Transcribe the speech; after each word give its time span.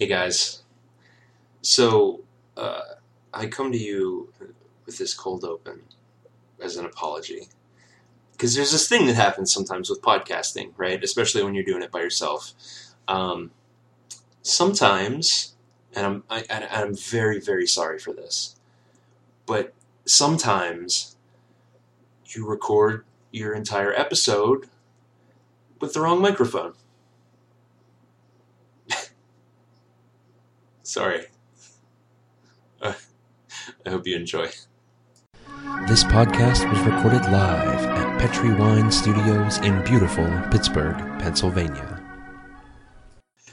Hey 0.00 0.06
guys. 0.06 0.62
So, 1.60 2.20
uh, 2.56 2.82
I 3.34 3.48
come 3.48 3.72
to 3.72 3.78
you 3.78 4.32
with 4.86 4.96
this 4.96 5.12
cold 5.12 5.42
open 5.42 5.82
as 6.62 6.76
an 6.76 6.84
apology. 6.84 7.48
Because 8.30 8.54
there's 8.54 8.70
this 8.70 8.88
thing 8.88 9.06
that 9.06 9.16
happens 9.16 9.52
sometimes 9.52 9.90
with 9.90 10.00
podcasting, 10.00 10.70
right? 10.76 11.02
Especially 11.02 11.42
when 11.42 11.56
you're 11.56 11.64
doing 11.64 11.82
it 11.82 11.90
by 11.90 11.98
yourself. 11.98 12.52
Um, 13.08 13.50
sometimes, 14.42 15.56
and 15.92 16.06
I'm, 16.06 16.22
I, 16.30 16.44
and 16.48 16.68
I'm 16.70 16.94
very, 16.94 17.40
very 17.40 17.66
sorry 17.66 17.98
for 17.98 18.12
this, 18.12 18.54
but 19.46 19.74
sometimes 20.04 21.16
you 22.24 22.46
record 22.46 23.04
your 23.32 23.52
entire 23.52 23.92
episode 23.92 24.68
with 25.80 25.92
the 25.92 26.02
wrong 26.02 26.22
microphone. 26.22 26.74
Sorry. 30.88 31.26
Uh, 32.80 32.94
I 33.84 33.90
hope 33.90 34.06
you 34.06 34.16
enjoy. 34.16 34.48
This 35.86 36.02
podcast 36.02 36.66
was 36.70 36.80
recorded 36.80 37.30
live 37.30 37.84
at 37.84 38.18
Petri 38.18 38.54
Wine 38.54 38.90
Studios 38.90 39.58
in 39.58 39.84
beautiful 39.84 40.26
Pittsburgh, 40.50 40.96
Pennsylvania. 41.18 42.02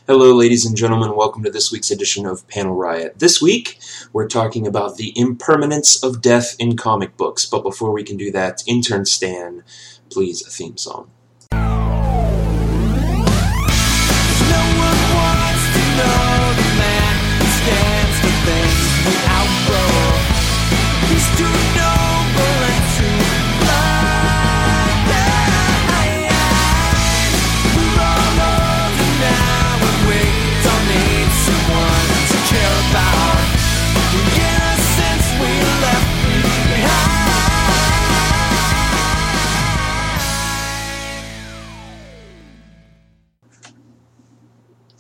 Hello, 0.08 0.34
ladies 0.34 0.66
and 0.66 0.78
gentlemen. 0.78 1.14
Welcome 1.14 1.44
to 1.44 1.52
this 1.52 1.74
week's 1.74 1.92
edition 1.92 2.26
of 2.26 2.48
Panel 2.48 2.74
Riot. 2.74 3.20
This 3.20 3.42
week, 3.42 3.80
we're 4.14 4.30
talking 4.30 4.66
about 4.66 4.96
the 4.96 5.12
impermanence 5.18 6.02
of 6.02 6.22
death 6.22 6.56
in 6.58 6.78
comic 6.78 7.18
books. 7.18 7.46
But 7.46 7.64
before 7.64 7.92
we 7.92 8.06
can 8.06 8.16
do 8.16 8.32
that, 8.32 8.64
intern 8.66 9.04
Stan, 9.04 9.66
please, 10.10 10.42
a 10.48 10.50
theme 10.50 10.78
song. 10.78 11.12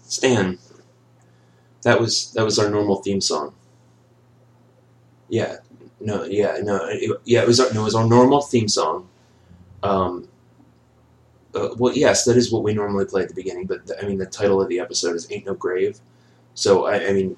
Stan, 0.07 0.59
that 1.83 1.99
was 1.99 2.31
that 2.33 2.45
was 2.45 2.59
our 2.59 2.69
normal 2.69 2.97
theme 2.97 3.21
song. 3.21 3.53
Yeah, 5.29 5.57
no, 5.99 6.23
yeah, 6.23 6.59
no, 6.61 6.85
it, 6.85 7.19
yeah, 7.25 7.41
it 7.41 7.47
was 7.47 7.59
our, 7.59 7.73
no, 7.73 7.81
it 7.81 7.85
was 7.85 7.95
our 7.95 8.07
normal 8.07 8.41
theme 8.41 8.67
song. 8.67 9.07
Um, 9.81 10.27
uh, 11.53 11.69
well, 11.77 11.93
yes, 11.95 12.25
that 12.25 12.37
is 12.37 12.51
what 12.51 12.63
we 12.63 12.73
normally 12.73 13.05
play 13.05 13.23
at 13.23 13.29
the 13.29 13.33
beginning. 13.33 13.65
But 13.65 13.87
the, 13.87 14.01
I 14.01 14.07
mean, 14.07 14.17
the 14.17 14.25
title 14.25 14.61
of 14.61 14.69
the 14.69 14.79
episode 14.79 15.15
is 15.15 15.31
"Ain't 15.31 15.45
No 15.45 15.53
Grave," 15.53 15.99
so 16.53 16.85
I, 16.85 17.07
I 17.07 17.13
mean, 17.13 17.37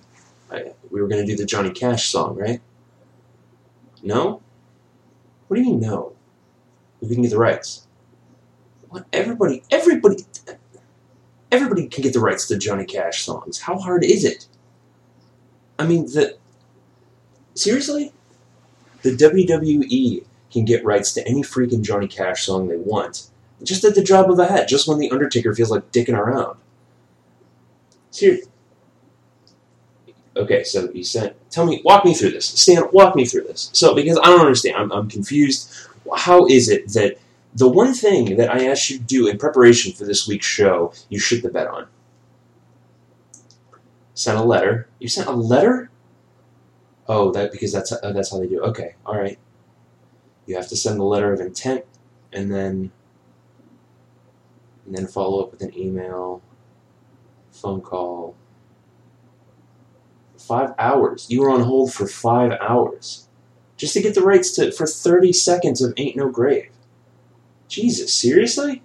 I, 0.52 0.74
we 0.92 1.02
were 1.02 1.08
going 1.08 1.26
to 1.26 1.32
do 1.32 1.38
the 1.38 1.46
Johnny 1.46 1.72
Cash 1.72 2.10
song, 2.10 2.36
right? 2.36 2.62
No. 4.04 4.42
What 5.48 5.56
do 5.56 5.62
you 5.62 5.68
mean 5.68 5.80
no? 5.80 6.14
We 7.02 7.14
can 7.14 7.22
get 7.22 7.32
the 7.32 7.38
rights. 7.38 7.88
What? 8.90 9.06
Everybody, 9.14 9.64
everybody, 9.72 10.26
everybody 11.52 11.88
can 11.88 12.04
get 12.04 12.14
the 12.14 12.20
rights 12.20 12.48
to 12.48 12.58
Johnny 12.58 12.86
Cash 12.86 13.24
songs. 13.24 13.62
How 13.62 13.78
hard 13.78 14.04
is 14.04 14.24
it? 14.24 14.48
I 15.80 15.86
mean, 15.86 16.06
the 16.06 16.38
seriously, 17.54 18.12
the 19.02 19.12
WWE 19.12 20.26
can 20.52 20.66
get 20.66 20.84
rights 20.84 21.14
to 21.14 21.28
any 21.28 21.42
freaking 21.44 21.82
Johnny 21.84 22.08
Cash 22.08 22.46
song 22.46 22.68
they 22.68 22.78
want, 22.78 23.30
just 23.64 23.84
at 23.84 23.96
the 23.96 24.04
drop 24.04 24.30
of 24.30 24.40
a 24.40 24.48
hat. 24.48 24.68
Just 24.68 24.88
when 24.88 24.98
the 24.98 25.12
Undertaker 25.12 25.54
feels 25.54 25.72
like 25.72 25.92
dicking 25.92 26.18
around. 26.18 26.58
Seriously. 28.12 28.52
Okay, 30.36 30.64
so 30.64 30.90
you 30.92 31.04
sent. 31.04 31.36
Tell 31.50 31.66
me, 31.66 31.82
walk 31.84 32.06
me 32.06 32.14
through 32.14 32.32
this. 32.32 32.46
Stan, 32.46 32.84
walk 32.92 33.16
me 33.16 33.26
through 33.26 33.44
this. 33.44 33.72
So, 33.74 33.96
because 33.96 34.20
I 34.20 34.26
don't 34.26 34.42
understand, 34.42 34.78
I'm, 34.78 34.92
I'm 34.92 35.10
confused. 35.10 35.74
How 36.16 36.46
is 36.46 36.70
it 36.70 36.88
that 36.90 37.18
the 37.58 37.68
one 37.68 37.94
thing 37.94 38.38
that 38.38 38.54
I 38.54 38.68
asked 38.68 38.90
you 38.92 39.00
to 39.00 39.04
do 39.04 39.28
in 39.28 39.40
preparation 39.40 39.92
for 39.92 40.06
this 40.06 40.28
week's 40.28 40.46
show, 40.46 40.94
you 41.10 41.20
shit 41.20 41.42
the 41.42 41.50
bed 41.50 41.68
on? 41.68 41.88
Sent 44.14 44.38
a 44.38 44.44
letter. 44.44 44.88
You 45.00 45.08
sent 45.08 45.28
a 45.28 45.32
letter? 45.32 45.90
Oh, 47.08 47.32
that 47.32 47.52
because 47.52 47.72
that's 47.72 47.92
uh, 47.92 48.12
that's 48.14 48.32
how 48.32 48.40
they 48.40 48.48
do. 48.48 48.64
it. 48.64 48.68
Okay, 48.68 48.96
all 49.06 49.18
right. 49.18 49.40
You 50.46 50.56
have 50.56 50.68
to 50.70 50.76
send 50.76 51.00
a 51.00 51.04
letter 51.04 51.34
of 51.34 51.40
intent, 51.40 51.86
and 52.32 52.52
then 52.52 52.92
and 54.86 54.96
then 54.96 55.08
follow 55.08 55.42
up 55.42 55.52
with 55.52 55.62
an 55.62 55.76
email, 55.78 56.42
phone 57.52 57.82
call. 57.82 58.36
Five 60.38 60.74
hours. 60.78 61.26
You 61.30 61.42
were 61.42 61.50
on 61.50 61.62
hold 61.62 61.92
for 61.94 62.08
five 62.08 62.52
hours, 62.62 63.28
just 63.78 63.94
to 63.94 64.02
get 64.02 64.14
the 64.14 64.22
rights 64.22 64.52
to 64.54 64.72
for 64.72 64.86
thirty 64.86 65.34
seconds 65.34 65.82
of 65.82 65.94
"Ain't 65.98 66.16
No 66.16 66.30
Grave." 66.30 66.70
Jesus, 67.68 68.14
seriously? 68.14 68.82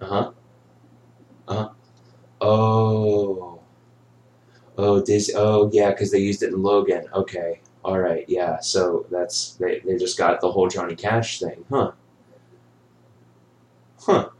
Uh 0.00 0.06
huh. 0.06 0.30
Uh 1.48 1.54
huh. 1.54 1.68
Oh. 2.40 3.60
Oh, 4.78 5.00
Disney. 5.02 5.34
Oh, 5.36 5.70
yeah, 5.72 5.90
because 5.90 6.10
they 6.10 6.18
used 6.18 6.42
it 6.42 6.52
in 6.52 6.62
Logan. 6.62 7.06
Okay. 7.12 7.60
All 7.84 7.98
right. 7.98 8.24
Yeah. 8.28 8.60
So 8.60 9.06
that's 9.10 9.54
they. 9.54 9.80
They 9.80 9.96
just 9.96 10.18
got 10.18 10.40
the 10.40 10.50
whole 10.50 10.68
Johnny 10.68 10.96
Cash 10.96 11.40
thing, 11.40 11.64
huh? 11.70 11.92
Huh. 14.00 14.30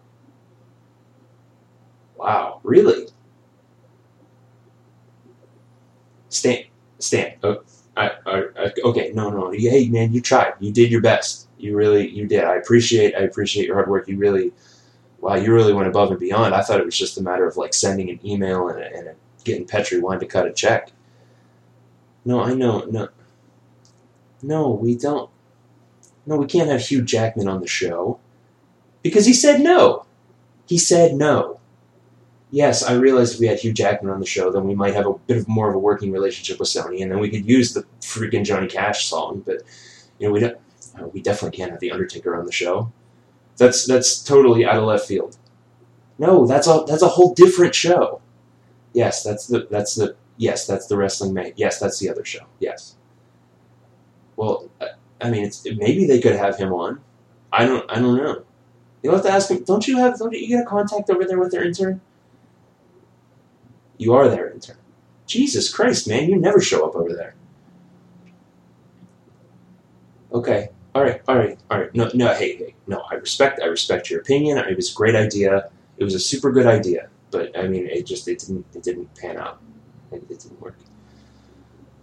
Wow. 2.17 2.61
Really? 2.65 3.07
Stan. 6.29 6.65
Stan. 6.99 7.35
Oh, 7.43 7.63
I, 7.99 8.13
I, 8.27 8.45
I, 8.57 8.73
okay, 8.85 9.11
no, 9.13 9.29
no. 9.31 9.51
Hey, 9.51 9.89
man, 9.89 10.13
you 10.13 10.21
tried. 10.21 10.55
You 10.61 10.73
did 10.73 10.91
your 10.91 11.01
best. 11.01 11.49
You 11.59 11.77
really, 11.77 12.09
you 12.09 12.27
did. 12.27 12.45
I 12.45 12.55
appreciate, 12.55 13.15
I 13.17 13.21
appreciate 13.21 13.67
your 13.67 13.75
hard 13.75 13.89
work. 13.89 14.07
You 14.07 14.17
really, 14.17 14.53
wow, 15.21 15.35
you 15.35 15.53
really 15.53 15.73
went 15.73 15.89
above 15.89 16.11
and 16.11 16.21
beyond. 16.21 16.55
I 16.55 16.63
thought 16.63 16.79
it 16.79 16.87
was 16.87 16.97
just 16.97 17.19
a 17.19 17.23
matter 17.23 17.47
of 17.47 17.57
like 17.57 17.75
sending 17.75 18.09
an 18.09 18.21
email 18.25 18.69
and, 18.69 18.81
and 18.81 19.17
getting 19.43 19.67
Petri 19.67 19.99
Wine 19.99 20.21
to 20.21 20.27
cut 20.27 20.47
a 20.47 20.53
check. 20.53 20.93
No, 22.25 22.41
I 22.41 22.55
know, 22.55 22.85
no, 22.89 23.09
no, 24.43 24.71
we 24.71 24.95
don't. 24.95 25.31
No, 26.25 26.37
we 26.37 26.47
can't 26.47 26.71
have 26.71 26.83
Hugh 26.83 27.03
Jackman 27.03 27.49
on 27.49 27.61
the 27.61 27.67
show 27.67 28.21
because 29.03 29.27
he 29.27 29.33
said 29.33 29.61
no. 29.61 30.05
He 30.67 30.79
said 30.79 31.15
no. 31.15 31.58
Yes, 32.51 32.83
I 32.83 32.95
realized 32.95 33.35
if 33.35 33.41
we 33.41 33.47
had 33.47 33.59
Hugh 33.59 33.75
Jackman 33.75 34.11
on 34.13 34.21
the 34.21 34.27
show, 34.27 34.51
then 34.51 34.65
we 34.67 34.75
might 34.75 34.95
have 34.95 35.07
a 35.07 35.13
bit 35.27 35.37
of 35.37 35.47
more 35.49 35.69
of 35.69 35.75
a 35.75 35.79
working 35.79 36.13
relationship 36.13 36.59
with 36.59 36.69
Sony, 36.69 37.03
and 37.03 37.13
then 37.13 37.19
we 37.19 37.29
could 37.29 37.45
use 37.47 37.75
the 37.75 37.85
freaking 38.01 38.45
Johnny 38.45 38.67
Cash 38.67 39.07
song. 39.07 39.43
But 39.45 39.63
you 40.19 40.27
know, 40.29 40.33
we 40.33 40.41
don't. 40.41 40.57
uh, 40.99 41.09
We 41.09 41.21
definitely 41.21 41.57
can't 41.59 41.71
have 41.73 41.81
the 41.81 41.91
Undertaker 41.93 42.35
on 42.37 42.47
the 42.47 42.53
show. 42.53 42.91
That's 43.59 43.87
that's 43.87 44.23
totally 44.23 44.65
out 44.65 44.77
of 44.77 44.85
left 44.85 45.07
field. 45.07 45.37
No, 46.19 46.47
that's 46.47 46.67
a 46.67 46.85
that's 46.87 47.03
a 47.03 47.09
whole 47.09 47.35
different 47.35 47.75
show. 47.75 48.21
Yes, 48.95 49.23
that's 49.23 49.47
the 49.47 49.67
that's 49.71 49.95
the 49.97 50.17
yes 50.39 50.67
that's 50.67 50.87
the 50.87 50.97
wrestling 50.97 51.35
man. 51.35 51.53
Yes, 51.57 51.79
that's 51.79 51.99
the 51.99 52.09
other 52.09 52.25
show. 52.25 52.47
Yes. 52.61 52.97
Well, 54.37 54.71
I- 54.81 54.91
I 55.21 55.31
mean, 55.31 55.45
it's 55.45 55.65
maybe 55.65 56.07
they 56.07 56.21
could 56.21 56.37
have 56.37 56.57
him 56.57 56.73
on. 56.73 57.01
I 57.53 57.67
don't 57.67 57.85
I 57.91 57.97
don't 58.01 58.17
know. 58.17 58.45
You'll 59.03 59.15
have 59.15 59.25
to 59.25 59.31
ask 59.33 59.51
him. 59.51 59.65
Don't 59.65 59.87
you 59.89 59.99
have? 59.99 60.19
Don't 60.19 60.33
you 60.33 60.47
get 60.49 60.63
a 60.63 60.67
contact 60.67 61.11
over 61.11 61.25
there 61.25 61.39
with 61.41 61.51
their 61.51 61.65
intern? 61.65 62.01
You 63.99 64.15
are 64.15 64.29
their 64.29 64.51
intern. 64.51 64.77
Jesus 65.27 65.73
Christ, 65.73 66.09
man, 66.09 66.29
you 66.31 66.37
never 66.37 66.61
show 66.61 66.87
up 66.87 66.97
over 66.97 67.13
there. 67.13 67.35
Okay. 70.33 70.71
All 70.95 71.03
right. 71.03 71.21
All 71.29 71.37
right. 71.37 71.59
All 71.71 71.81
right. 71.81 71.95
No. 71.95 72.11
No. 72.15 72.35
Hey. 72.35 72.57
Hey. 72.57 72.75
No. 72.87 73.03
I 73.11 73.15
respect. 73.15 73.61
I 73.63 73.67
respect 73.67 74.11
your 74.11 74.21
opinion. 74.21 74.59
It 74.59 74.77
was 74.77 74.91
a 74.93 74.95
great 74.95 75.15
idea. 75.15 75.71
It 75.97 76.05
was 76.05 76.15
a 76.15 76.21
super 76.21 76.53
good 76.53 76.67
idea. 76.67 77.09
But 77.31 77.57
I 77.59 77.69
mean, 77.69 77.87
it 77.87 78.07
just 78.07 78.27
it 78.29 78.39
didn't 78.39 78.67
it 78.75 78.83
didn't 78.83 79.15
pan 79.15 79.37
out. 79.39 79.61
It, 80.13 80.23
it 80.31 80.41
didn't 80.41 80.61
work. 80.61 80.77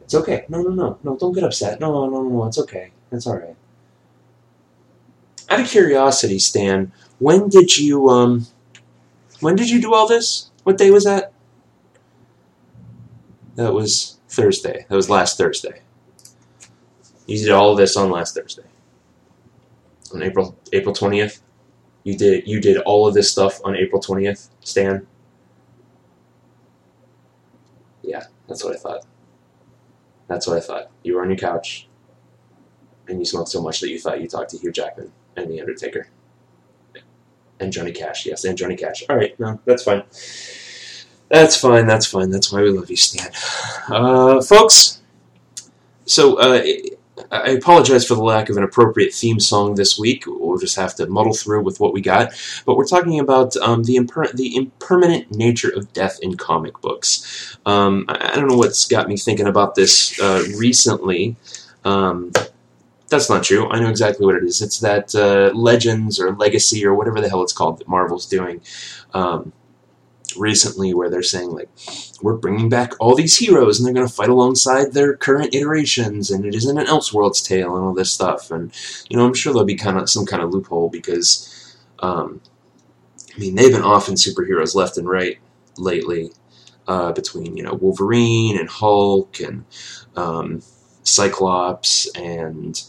It's 0.01 0.15
okay. 0.15 0.45
No. 0.49 0.61
No. 0.61 0.69
No. 0.69 0.99
No. 1.03 1.17
Don't 1.17 1.33
get 1.33 1.43
upset. 1.43 1.79
No. 1.79 1.91
No. 1.91 2.09
No. 2.09 2.23
No. 2.29 2.45
It's 2.45 2.59
okay. 2.59 2.91
It's 3.11 3.27
all 3.27 3.37
right. 3.37 3.55
Out 5.49 5.59
of 5.59 5.67
curiosity, 5.67 6.39
Stan, 6.39 6.91
when 7.19 7.49
did 7.49 7.77
you 7.77 8.09
um, 8.09 8.47
when 9.41 9.55
did 9.55 9.69
you 9.69 9.79
do 9.81 9.93
all 9.93 10.07
this? 10.07 10.49
What 10.63 10.77
day 10.77 10.89
was 10.89 11.03
that? 11.03 11.24
That 13.55 13.73
was 13.73 14.19
Thursday. 14.27 14.85
That 14.89 14.95
was 14.95 15.09
last 15.09 15.37
Thursday. 15.37 15.81
You 17.25 17.37
did 17.37 17.51
all 17.51 17.71
of 17.71 17.77
this 17.77 17.95
on 17.97 18.11
last 18.11 18.35
Thursday. 18.35 18.63
On 20.13 20.21
April 20.21 20.57
April 20.73 20.93
twentieth. 20.93 21.41
You 22.03 22.17
did 22.17 22.47
you 22.47 22.61
did 22.61 22.77
all 22.79 23.07
of 23.07 23.13
this 23.13 23.31
stuff 23.31 23.59
on 23.63 23.75
April 23.75 24.01
twentieth, 24.01 24.49
Stan. 24.61 25.07
Yeah, 28.03 28.25
that's 28.47 28.63
what 28.63 28.75
I 28.75 28.77
thought. 28.77 29.05
That's 30.27 30.47
what 30.47 30.57
I 30.57 30.59
thought. 30.59 30.91
You 31.03 31.15
were 31.15 31.23
on 31.23 31.29
your 31.29 31.37
couch, 31.37 31.87
and 33.07 33.19
you 33.19 33.25
smoked 33.25 33.49
so 33.49 33.61
much 33.61 33.79
that 33.81 33.89
you 33.89 33.99
thought 33.99 34.21
you 34.21 34.27
talked 34.27 34.51
to 34.51 34.57
Hugh 34.57 34.71
Jackman 34.71 35.11
and 35.35 35.49
The 35.49 35.59
Undertaker. 35.59 36.07
And 37.59 37.71
Johnny 37.71 37.93
Cash, 37.93 38.25
yes, 38.25 38.43
and 38.43 38.57
Johnny 38.57 38.75
Cash. 38.75 39.03
All 39.09 39.15
right, 39.15 39.39
no, 39.39 39.59
that's 39.65 39.83
fine. 39.83 40.03
That's 41.29 41.57
fine, 41.57 41.87
that's 41.87 42.05
fine. 42.05 42.29
That's 42.29 42.51
why 42.51 42.61
we 42.61 42.69
love 42.69 42.89
you, 42.89 42.97
Stan. 42.97 43.31
Uh, 43.87 44.41
folks, 44.41 45.01
so 46.05 46.35
uh, 46.37 46.61
I 47.31 47.49
apologize 47.51 48.05
for 48.05 48.15
the 48.15 48.23
lack 48.23 48.49
of 48.49 48.57
an 48.57 48.63
appropriate 48.63 49.13
theme 49.13 49.39
song 49.39 49.75
this 49.75 49.97
week. 49.97 50.25
We'll 50.27 50.57
just 50.57 50.75
have 50.75 50.95
to 50.95 51.07
muddle 51.07 51.33
through 51.33 51.63
with 51.63 51.79
what 51.79 51.93
we 51.93 52.01
got. 52.01 52.33
But 52.65 52.77
we're 52.77 52.85
talking 52.87 53.19
about 53.19 53.55
um, 53.57 53.83
the, 53.83 53.95
imper- 53.95 54.33
the 54.33 54.55
impermanent 54.55 55.31
nature 55.31 55.69
of 55.69 55.91
death 55.93 56.19
in 56.21 56.37
comic 56.37 56.79
books. 56.81 57.57
Um, 57.65 58.05
I, 58.07 58.31
I 58.33 58.35
don't 58.35 58.47
know 58.47 58.57
what's 58.57 58.85
got 58.85 59.07
me 59.07 59.17
thinking 59.17 59.47
about 59.47 59.75
this 59.75 60.19
uh, 60.19 60.43
recently. 60.57 61.35
Um, 61.83 62.31
that's 63.07 63.29
not 63.29 63.43
true. 63.43 63.69
I 63.69 63.79
know 63.79 63.89
exactly 63.89 64.25
what 64.25 64.35
it 64.35 64.43
is. 64.43 64.61
It's 64.61 64.79
that 64.79 65.15
uh, 65.15 65.55
Legends 65.55 66.19
or 66.19 66.35
Legacy 66.35 66.85
or 66.85 66.95
whatever 66.95 67.21
the 67.21 67.29
hell 67.29 67.43
it's 67.43 67.53
called 67.53 67.79
that 67.79 67.87
Marvel's 67.87 68.25
doing 68.25 68.61
um, 69.13 69.53
recently, 70.37 70.93
where 70.93 71.09
they're 71.09 71.23
saying 71.23 71.51
like 71.51 71.69
we're 72.21 72.37
bringing 72.37 72.69
back 72.69 72.93
all 72.99 73.15
these 73.15 73.37
heroes 73.37 73.79
and 73.79 73.85
they're 73.85 73.93
going 73.93 74.07
to 74.07 74.13
fight 74.13 74.29
alongside 74.29 74.93
their 74.93 75.15
current 75.15 75.53
iterations, 75.53 76.31
and 76.31 76.45
it 76.45 76.55
isn't 76.55 76.77
an 76.77 76.87
Elseworlds 76.87 77.45
tale 77.45 77.75
and 77.75 77.85
all 77.85 77.93
this 77.93 78.11
stuff. 78.11 78.51
And 78.51 78.71
you 79.09 79.17
know, 79.17 79.25
I'm 79.25 79.33
sure 79.33 79.53
there'll 79.53 79.65
be 79.65 79.75
kind 79.75 79.97
of 79.97 80.09
some 80.09 80.25
kind 80.25 80.41
of 80.41 80.51
loophole 80.51 80.89
because, 80.89 81.77
um, 81.99 82.41
I 83.35 83.39
mean, 83.39 83.55
they've 83.55 83.71
been 83.71 83.81
off 83.81 84.07
in 84.07 84.15
superheroes 84.15 84.75
left 84.75 84.97
and 84.97 85.09
right 85.09 85.39
lately. 85.77 86.31
Uh, 86.87 87.11
between 87.13 87.57
you 87.57 87.63
know 87.63 87.73
Wolverine 87.73 88.59
and 88.59 88.69
Hulk 88.69 89.39
and 89.39 89.65
um, 90.15 90.61
Cyclops 91.03 92.07
and 92.15 92.79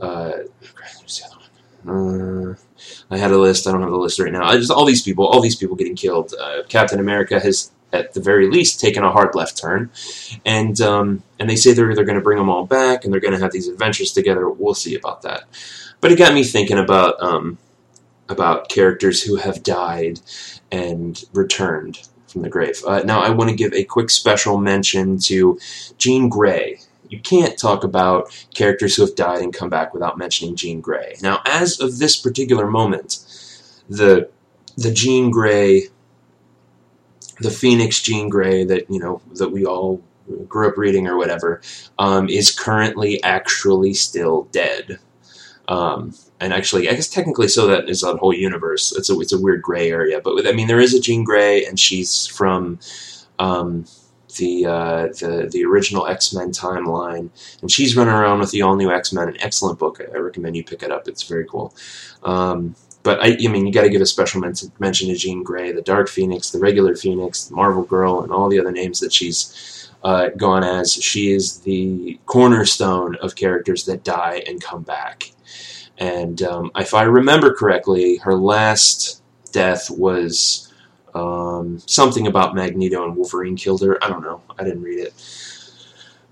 uh, 0.00 0.32
the 0.60 1.24
other 1.24 1.36
one? 1.84 2.50
Uh, 2.52 2.54
I 3.10 3.16
had 3.16 3.30
a 3.30 3.38
list. 3.38 3.66
I 3.66 3.72
don't 3.72 3.82
have 3.82 3.90
the 3.90 3.96
list 3.96 4.18
right 4.20 4.32
now. 4.32 4.50
Just 4.52 4.70
all 4.70 4.84
these 4.84 5.02
people, 5.02 5.26
all 5.26 5.40
these 5.40 5.56
people 5.56 5.76
getting 5.76 5.96
killed. 5.96 6.34
Uh, 6.38 6.62
Captain 6.68 7.00
America 7.00 7.40
has, 7.40 7.70
at 7.92 8.12
the 8.12 8.20
very 8.20 8.50
least, 8.50 8.80
taken 8.80 9.02
a 9.02 9.10
hard 9.10 9.34
left 9.34 9.56
turn, 9.56 9.90
and 10.44 10.80
um, 10.80 11.22
and 11.38 11.48
they 11.48 11.56
say 11.56 11.72
they're 11.72 11.94
they're 11.94 12.04
going 12.04 12.18
to 12.18 12.24
bring 12.24 12.38
them 12.38 12.50
all 12.50 12.66
back 12.66 13.04
and 13.04 13.12
they're 13.12 13.20
going 13.20 13.34
to 13.34 13.40
have 13.40 13.52
these 13.52 13.68
adventures 13.68 14.12
together. 14.12 14.48
We'll 14.48 14.74
see 14.74 14.94
about 14.94 15.22
that. 15.22 15.44
But 16.00 16.12
it 16.12 16.18
got 16.18 16.34
me 16.34 16.44
thinking 16.44 16.78
about 16.78 17.20
um, 17.22 17.58
about 18.28 18.68
characters 18.68 19.22
who 19.22 19.36
have 19.36 19.62
died 19.62 20.20
and 20.70 21.24
returned 21.32 22.08
from 22.26 22.42
the 22.42 22.48
grave. 22.48 22.82
Uh, 22.86 23.00
now, 23.00 23.20
I 23.20 23.30
want 23.30 23.50
to 23.50 23.56
give 23.56 23.72
a 23.72 23.84
quick 23.84 24.10
special 24.10 24.58
mention 24.58 25.18
to 25.20 25.58
Jean 25.96 26.28
Grey. 26.28 26.80
You 27.08 27.20
can't 27.20 27.58
talk 27.58 27.84
about 27.84 28.30
characters 28.54 28.96
who 28.96 29.02
have 29.02 29.14
died 29.14 29.40
and 29.40 29.52
come 29.52 29.70
back 29.70 29.94
without 29.94 30.18
mentioning 30.18 30.56
Jean 30.56 30.80
Grey. 30.80 31.16
Now, 31.22 31.40
as 31.46 31.80
of 31.80 31.98
this 31.98 32.16
particular 32.16 32.66
moment, 32.66 33.18
the 33.88 34.28
the 34.76 34.92
Jean 34.92 35.30
Grey, 35.30 35.88
the 37.40 37.50
Phoenix 37.50 38.00
Jean 38.00 38.28
Grey 38.28 38.64
that 38.64 38.90
you 38.90 38.98
know 38.98 39.20
that 39.34 39.50
we 39.50 39.64
all 39.64 40.02
grew 40.46 40.68
up 40.68 40.76
reading 40.76 41.06
or 41.06 41.16
whatever, 41.16 41.60
um, 41.98 42.28
is 42.28 42.56
currently 42.56 43.22
actually 43.22 43.94
still 43.94 44.44
dead. 44.52 44.98
Um, 45.68 46.14
and 46.40 46.52
actually, 46.52 46.88
I 46.88 46.94
guess 46.94 47.08
technically, 47.08 47.48
so 47.48 47.66
that 47.66 47.88
is 47.88 48.02
a 48.02 48.16
whole 48.16 48.32
universe. 48.32 48.94
It's 48.96 49.10
a 49.10 49.18
it's 49.20 49.32
a 49.32 49.40
weird 49.40 49.62
gray 49.62 49.90
area, 49.90 50.20
but 50.20 50.46
I 50.46 50.52
mean, 50.52 50.68
there 50.68 50.80
is 50.80 50.94
a 50.94 51.00
Jean 51.00 51.24
Grey, 51.24 51.64
and 51.64 51.78
she's 51.78 52.26
from 52.26 52.78
um, 53.38 53.84
the 54.38 54.66
uh, 54.66 55.06
the 55.08 55.48
the 55.52 55.64
original 55.64 56.06
X 56.06 56.32
Men 56.32 56.50
timeline, 56.50 57.30
and 57.60 57.70
she's 57.70 57.96
running 57.96 58.14
around 58.14 58.40
with 58.40 58.50
the 58.50 58.62
all 58.62 58.76
new 58.76 58.90
X 58.90 59.12
Men. 59.12 59.28
An 59.28 59.36
excellent 59.40 59.78
book. 59.78 60.00
I 60.00 60.18
recommend 60.18 60.56
you 60.56 60.64
pick 60.64 60.82
it 60.82 60.90
up. 60.90 61.08
It's 61.08 61.22
very 61.24 61.44
cool. 61.46 61.74
Um, 62.22 62.74
but 63.02 63.20
I, 63.22 63.36
I 63.42 63.48
mean, 63.48 63.66
you 63.66 63.72
got 63.72 63.82
to 63.82 63.90
give 63.90 64.02
a 64.02 64.06
special 64.06 64.40
men- 64.40 64.54
mention 64.78 65.08
to 65.08 65.14
Jean 65.14 65.42
Grey, 65.42 65.72
the 65.72 65.82
Dark 65.82 66.08
Phoenix, 66.08 66.50
the 66.50 66.58
regular 66.58 66.96
Phoenix, 66.96 67.44
the 67.44 67.54
Marvel 67.54 67.84
Girl, 67.84 68.22
and 68.22 68.32
all 68.32 68.48
the 68.48 68.58
other 68.60 68.72
names 68.72 69.00
that 69.00 69.12
she's 69.12 69.90
uh, 70.02 70.28
gone 70.36 70.64
as. 70.64 70.92
She 70.92 71.32
is 71.32 71.60
the 71.60 72.18
cornerstone 72.26 73.16
of 73.16 73.34
characters 73.36 73.84
that 73.86 74.04
die 74.04 74.42
and 74.46 74.62
come 74.62 74.82
back. 74.82 75.32
And 75.98 76.42
um, 76.42 76.70
if 76.76 76.94
I 76.94 77.02
remember 77.04 77.54
correctly, 77.54 78.16
her 78.18 78.34
last 78.34 79.22
death 79.52 79.90
was 79.90 80.72
um, 81.14 81.78
something 81.86 82.26
about 82.26 82.54
Magneto 82.54 83.04
and 83.04 83.16
Wolverine 83.16 83.56
killed 83.56 83.82
her. 83.82 84.02
I 84.02 84.08
don't 84.08 84.22
know. 84.22 84.42
I 84.58 84.64
didn't 84.64 84.82
read 84.82 84.98
it. 84.98 85.14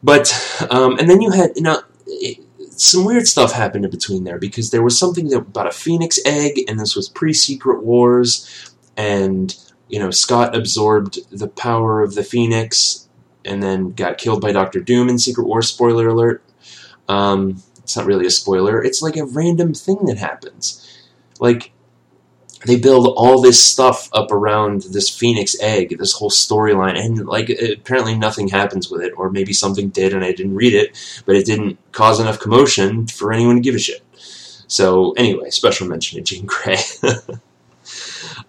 But 0.02 0.32
um, 0.70 0.98
and 0.98 1.08
then 1.10 1.20
you 1.20 1.30
had 1.30 1.52
you 1.56 1.62
know 1.62 1.82
it, 2.06 2.38
some 2.70 3.04
weird 3.04 3.26
stuff 3.26 3.52
happened 3.52 3.84
in 3.84 3.90
between 3.90 4.24
there 4.24 4.38
because 4.38 4.70
there 4.70 4.82
was 4.82 4.98
something 4.98 5.28
that, 5.28 5.38
about 5.38 5.66
a 5.66 5.72
Phoenix 5.72 6.18
egg, 6.24 6.60
and 6.68 6.78
this 6.78 6.94
was 6.94 7.08
pre-Secret 7.08 7.82
Wars, 7.82 8.74
and 8.96 9.56
you 9.88 9.98
know 9.98 10.10
Scott 10.10 10.54
absorbed 10.54 11.18
the 11.30 11.48
power 11.48 12.02
of 12.02 12.14
the 12.14 12.24
Phoenix, 12.24 13.08
and 13.44 13.62
then 13.62 13.92
got 13.92 14.18
killed 14.18 14.40
by 14.40 14.52
Doctor 14.52 14.80
Doom 14.80 15.08
in 15.08 15.18
Secret 15.18 15.46
War. 15.46 15.62
Spoiler 15.62 16.08
alert. 16.08 16.42
Um, 17.08 17.62
it's 17.78 17.96
not 17.96 18.06
really 18.06 18.26
a 18.26 18.30
spoiler. 18.30 18.82
It's 18.82 19.00
like 19.00 19.16
a 19.16 19.24
random 19.24 19.72
thing 19.72 20.06
that 20.06 20.18
happens. 20.18 20.82
Like 21.38 21.72
they 22.64 22.76
build 22.76 23.12
all 23.16 23.40
this 23.40 23.62
stuff 23.62 24.08
up 24.12 24.30
around 24.30 24.82
this 24.82 25.08
phoenix 25.08 25.56
egg, 25.60 25.98
this 25.98 26.12
whole 26.12 26.30
storyline, 26.30 26.98
and 26.98 27.26
like 27.26 27.50
apparently 27.50 28.16
nothing 28.16 28.48
happens 28.48 28.90
with 28.90 29.02
it, 29.02 29.12
or 29.16 29.30
maybe 29.30 29.52
something 29.52 29.88
did 29.90 30.12
and 30.12 30.24
I 30.24 30.32
didn't 30.32 30.54
read 30.54 30.74
it, 30.74 31.22
but 31.26 31.36
it 31.36 31.46
didn't 31.46 31.78
cause 31.92 32.20
enough 32.20 32.40
commotion 32.40 33.06
for 33.06 33.32
anyone 33.32 33.56
to 33.56 33.62
give 33.62 33.74
a 33.74 33.78
shit. 33.78 34.02
So 34.68 35.12
anyway, 35.12 35.50
special 35.50 35.86
mention 35.86 36.18
to 36.18 36.24
Jean 36.24 36.46
Grey. 36.46 36.78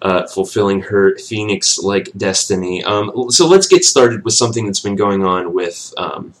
Uh, 0.02 0.26
fulfilling 0.26 0.80
her 0.80 1.16
phoenix-like 1.16 2.10
destiny. 2.16 2.84
Um, 2.84 3.30
so 3.30 3.48
let's 3.48 3.66
get 3.66 3.84
started 3.84 4.24
with 4.24 4.34
something 4.34 4.66
that's 4.66 4.80
been 4.80 4.94
going 4.94 5.24
on 5.24 5.52
with 5.52 5.92
um, 5.96 6.34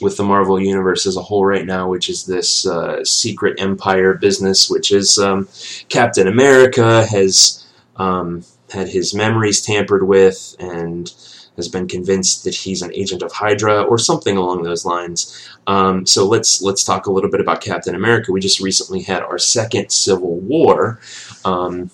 with 0.00 0.16
the 0.16 0.24
Marvel 0.24 0.60
Universe 0.60 1.06
as 1.06 1.16
a 1.16 1.22
whole 1.22 1.44
right 1.44 1.66
now, 1.66 1.88
which 1.88 2.08
is 2.08 2.26
this 2.26 2.66
uh, 2.66 3.04
secret 3.04 3.60
empire 3.60 4.14
business, 4.14 4.70
which 4.70 4.90
is 4.92 5.18
um, 5.18 5.48
Captain 5.88 6.26
America 6.26 7.06
has 7.06 7.66
um, 7.96 8.44
had 8.72 8.88
his 8.88 9.14
memories 9.14 9.60
tampered 9.60 10.06
with 10.06 10.56
and 10.58 11.12
has 11.56 11.68
been 11.68 11.86
convinced 11.86 12.44
that 12.44 12.54
he's 12.54 12.82
an 12.82 12.92
agent 12.94 13.22
of 13.22 13.32
Hydra 13.32 13.82
or 13.82 13.98
something 13.98 14.36
along 14.36 14.62
those 14.62 14.84
lines. 14.84 15.48
Um, 15.66 16.06
so 16.06 16.26
let's 16.26 16.62
let's 16.62 16.84
talk 16.84 17.06
a 17.06 17.12
little 17.12 17.30
bit 17.30 17.40
about 17.40 17.60
Captain 17.60 17.94
America. 17.94 18.32
We 18.32 18.40
just 18.40 18.60
recently 18.60 19.02
had 19.02 19.22
our 19.22 19.38
second 19.38 19.90
Civil 19.90 20.36
War, 20.38 21.00
um, 21.44 21.90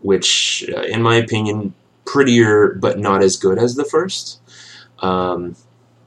which, 0.00 0.64
uh, 0.74 0.82
in 0.82 1.02
my 1.02 1.16
opinion, 1.16 1.74
prettier 2.04 2.74
but 2.74 2.98
not 2.98 3.22
as 3.22 3.36
good 3.36 3.58
as 3.58 3.74
the 3.74 3.84
first. 3.84 4.40
Um, 5.00 5.56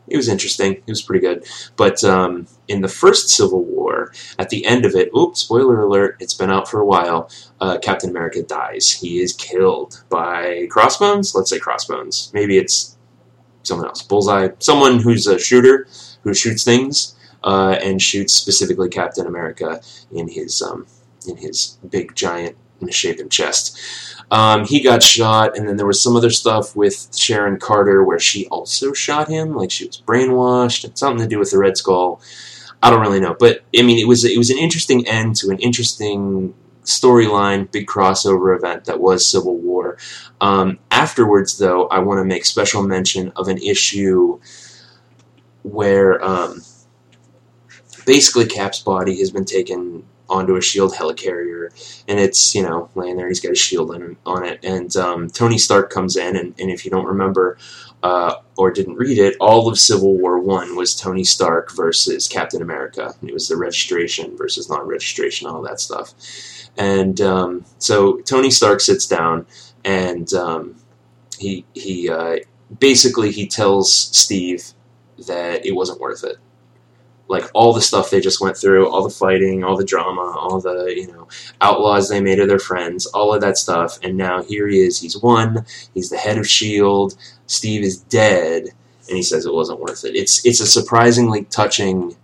it 0.08 0.18
was 0.18 0.28
interesting. 0.28 0.74
It 0.74 0.88
was 0.88 1.02
pretty 1.02 1.26
good. 1.26 1.46
But 1.76 2.04
um, 2.04 2.48
in 2.68 2.82
the 2.82 2.88
first 2.88 3.30
Civil 3.30 3.64
War, 3.64 4.12
at 4.38 4.50
the 4.50 4.66
end 4.66 4.86
of 4.86 4.96
it, 4.96 5.10
oops, 5.16 5.42
spoiler 5.42 5.82
alert, 5.82 6.18
it's 6.20 6.34
been 6.34 6.52
out 6.52 6.70
for 6.70 6.80
a 6.80 6.86
while, 6.86 7.30
uh, 7.60 7.78
Captain 7.80 8.10
America 8.10 8.44
dies. 8.44 8.92
He 8.92 9.20
is 9.22 9.34
killed 9.34 10.04
by 10.10 10.68
Crossbones? 10.70 11.34
Let's 11.34 11.50
say 11.50 11.60
Crossbones. 11.60 12.32
Maybe 12.34 12.58
it's 12.58 12.98
someone 13.64 13.88
else. 13.88 14.02
Bullseye. 14.04 14.50
Someone 14.60 15.00
who's 15.00 15.28
a 15.28 15.40
shooter, 15.40 15.88
who 16.24 16.34
shoots 16.34 16.64
things, 16.64 17.16
uh, 17.44 17.78
and 17.82 18.02
shoots 18.02 18.34
specifically 18.34 18.90
Captain 18.90 19.26
America 19.26 19.82
in 20.12 20.28
his, 20.28 20.62
um, 20.62 20.86
in 21.28 21.38
his 21.38 21.78
big, 21.90 22.16
giant, 22.16 22.56
misshapen 22.82 23.30
chest. 23.30 23.80
Um, 24.32 24.66
he 24.66 24.82
got 24.82 25.04
shot, 25.04 25.58
and 25.58 25.68
then 25.68 25.78
there 25.78 25.86
was 25.86 26.02
some 26.02 26.16
other 26.16 26.32
stuff 26.32 26.76
with 26.76 27.16
Sharon 27.16 27.60
Carter 27.60 28.04
where 28.04 28.20
she 28.20 28.48
also 28.48 28.92
shot 28.92 29.28
him, 29.28 29.54
like 29.54 29.72
she 29.72 29.86
was 29.86 30.02
brainwashed, 30.02 30.98
something 30.98 31.24
to 31.24 31.30
do 31.30 31.40
with 31.40 31.52
the 31.52 31.60
Red 31.60 31.78
Skull. 31.78 32.22
I 32.82 32.90
don't 32.90 33.02
really 33.02 33.20
know, 33.20 33.36
but 33.40 33.62
I 33.78 33.82
mean, 33.82 34.00
it 34.00 34.08
was 34.08 34.26
it 34.26 34.38
was 34.38 34.50
an 34.50 34.58
interesting 34.58 35.08
end 35.08 35.36
to 35.38 35.50
an 35.50 35.60
interesting 35.60 36.54
storyline, 36.84 37.72
big 37.72 37.88
crossover 37.88 38.56
event 38.56 38.86
that 38.86 39.00
was 39.00 39.28
Civil 39.28 39.58
War. 39.58 39.98
Um, 40.42 40.80
afterwards, 40.92 41.58
though, 41.58 41.88
I 41.88 42.00
want 42.00 42.20
to 42.20 42.26
make 42.26 42.46
special 42.46 42.84
mention 42.84 43.32
of 43.36 43.48
an 43.48 43.58
issue 43.58 44.40
where 45.64 46.24
um, 46.24 46.62
basically 48.06 48.46
Cap's 48.46 48.80
body 48.80 49.18
has 49.20 49.32
been 49.32 49.46
taken 49.46 50.04
onto 50.30 50.56
a 50.56 50.62
shield 50.62 50.94
helicarrier 50.94 51.70
and 52.08 52.20
it's 52.20 52.56
you 52.56 52.64
know 52.64 52.90
laying 52.96 53.18
there 53.18 53.28
he's 53.28 53.40
got 53.40 53.52
a 53.52 53.56
shield 53.56 53.94
on, 53.94 54.18
on 54.26 54.46
it. 54.46 54.60
And 54.64 54.96
um, 54.96 55.30
tony 55.30 55.58
stark 55.58 55.90
comes 55.90 56.16
in 56.16 56.36
and, 56.36 56.54
and 56.60 56.72
if 56.72 56.86
you 56.86 56.92
don't 56.92 57.06
remember 57.06 57.58
uh, 58.04 58.36
or 58.58 58.72
didn't 58.72 58.96
read 58.96 59.18
it 59.18 59.36
all 59.40 59.68
of 59.68 59.80
civil 59.80 60.18
war 60.18 60.40
one 60.40 60.76
was 60.76 60.96
tony 60.96 61.24
stark 61.24 61.72
versus 61.76 62.28
captain 62.28 62.62
america. 62.62 63.14
It 63.24 63.34
was 63.34 63.48
the 63.48 63.58
registration 63.58 64.38
versus 64.38 64.70
non-registration 64.70 65.48
all 65.48 65.62
that 65.64 65.80
stuff. 65.80 66.14
And 66.78 67.22
um, 67.22 67.66
so 67.80 68.18
tony 68.22 68.52
stark 68.52 68.82
sits 68.82 69.08
down 69.08 69.46
and 69.86 70.34
um, 70.34 70.76
he 71.38 71.66
he 71.74 72.10
uh, 72.10 72.38
basically 72.80 73.32
he 73.32 73.48
tells 73.48 73.92
Steve 73.94 74.64
that 75.28 75.66
it 75.66 75.76
wasn't 75.76 76.00
worth 76.00 76.24
it. 76.24 76.38
Like 77.28 77.50
all 77.56 77.74
the 77.74 77.82
stuff 77.82 78.10
they 78.12 78.22
just 78.22 78.40
went 78.40 78.56
through, 78.56 78.88
all 78.88 79.04
the 79.04 79.10
fighting, 79.10 79.64
all 79.64 79.76
the 79.76 79.84
drama, 79.84 80.36
all 80.38 80.62
the 80.62 80.94
you 80.96 81.08
know 81.08 81.28
outlaws 81.60 82.08
they 82.08 82.22
made 82.22 82.40
of 82.40 82.48
their 82.48 82.60
friends, 82.60 83.08
all 83.08 83.34
of 83.34 83.42
that 83.42 83.58
stuff, 83.58 83.98
and 84.04 84.16
now 84.16 84.44
here 84.44 84.68
he 84.68 84.80
is. 84.82 85.00
He's 85.02 85.18
won. 85.18 85.66
He's 85.94 86.10
the 86.10 86.18
head 86.18 86.38
of 86.38 86.48
Shield. 86.48 87.16
Steve 87.48 87.84
is 87.84 87.98
dead, 87.98 88.70
and 89.08 89.18
he 89.18 89.24
says 89.24 89.46
it 89.46 89.54
wasn't 89.54 89.80
worth 89.80 90.06
it. 90.06 90.16
It's 90.16 90.46
it's 90.46 90.60
a 90.60 90.68
surprisingly 90.68 91.46
touching 91.46 92.16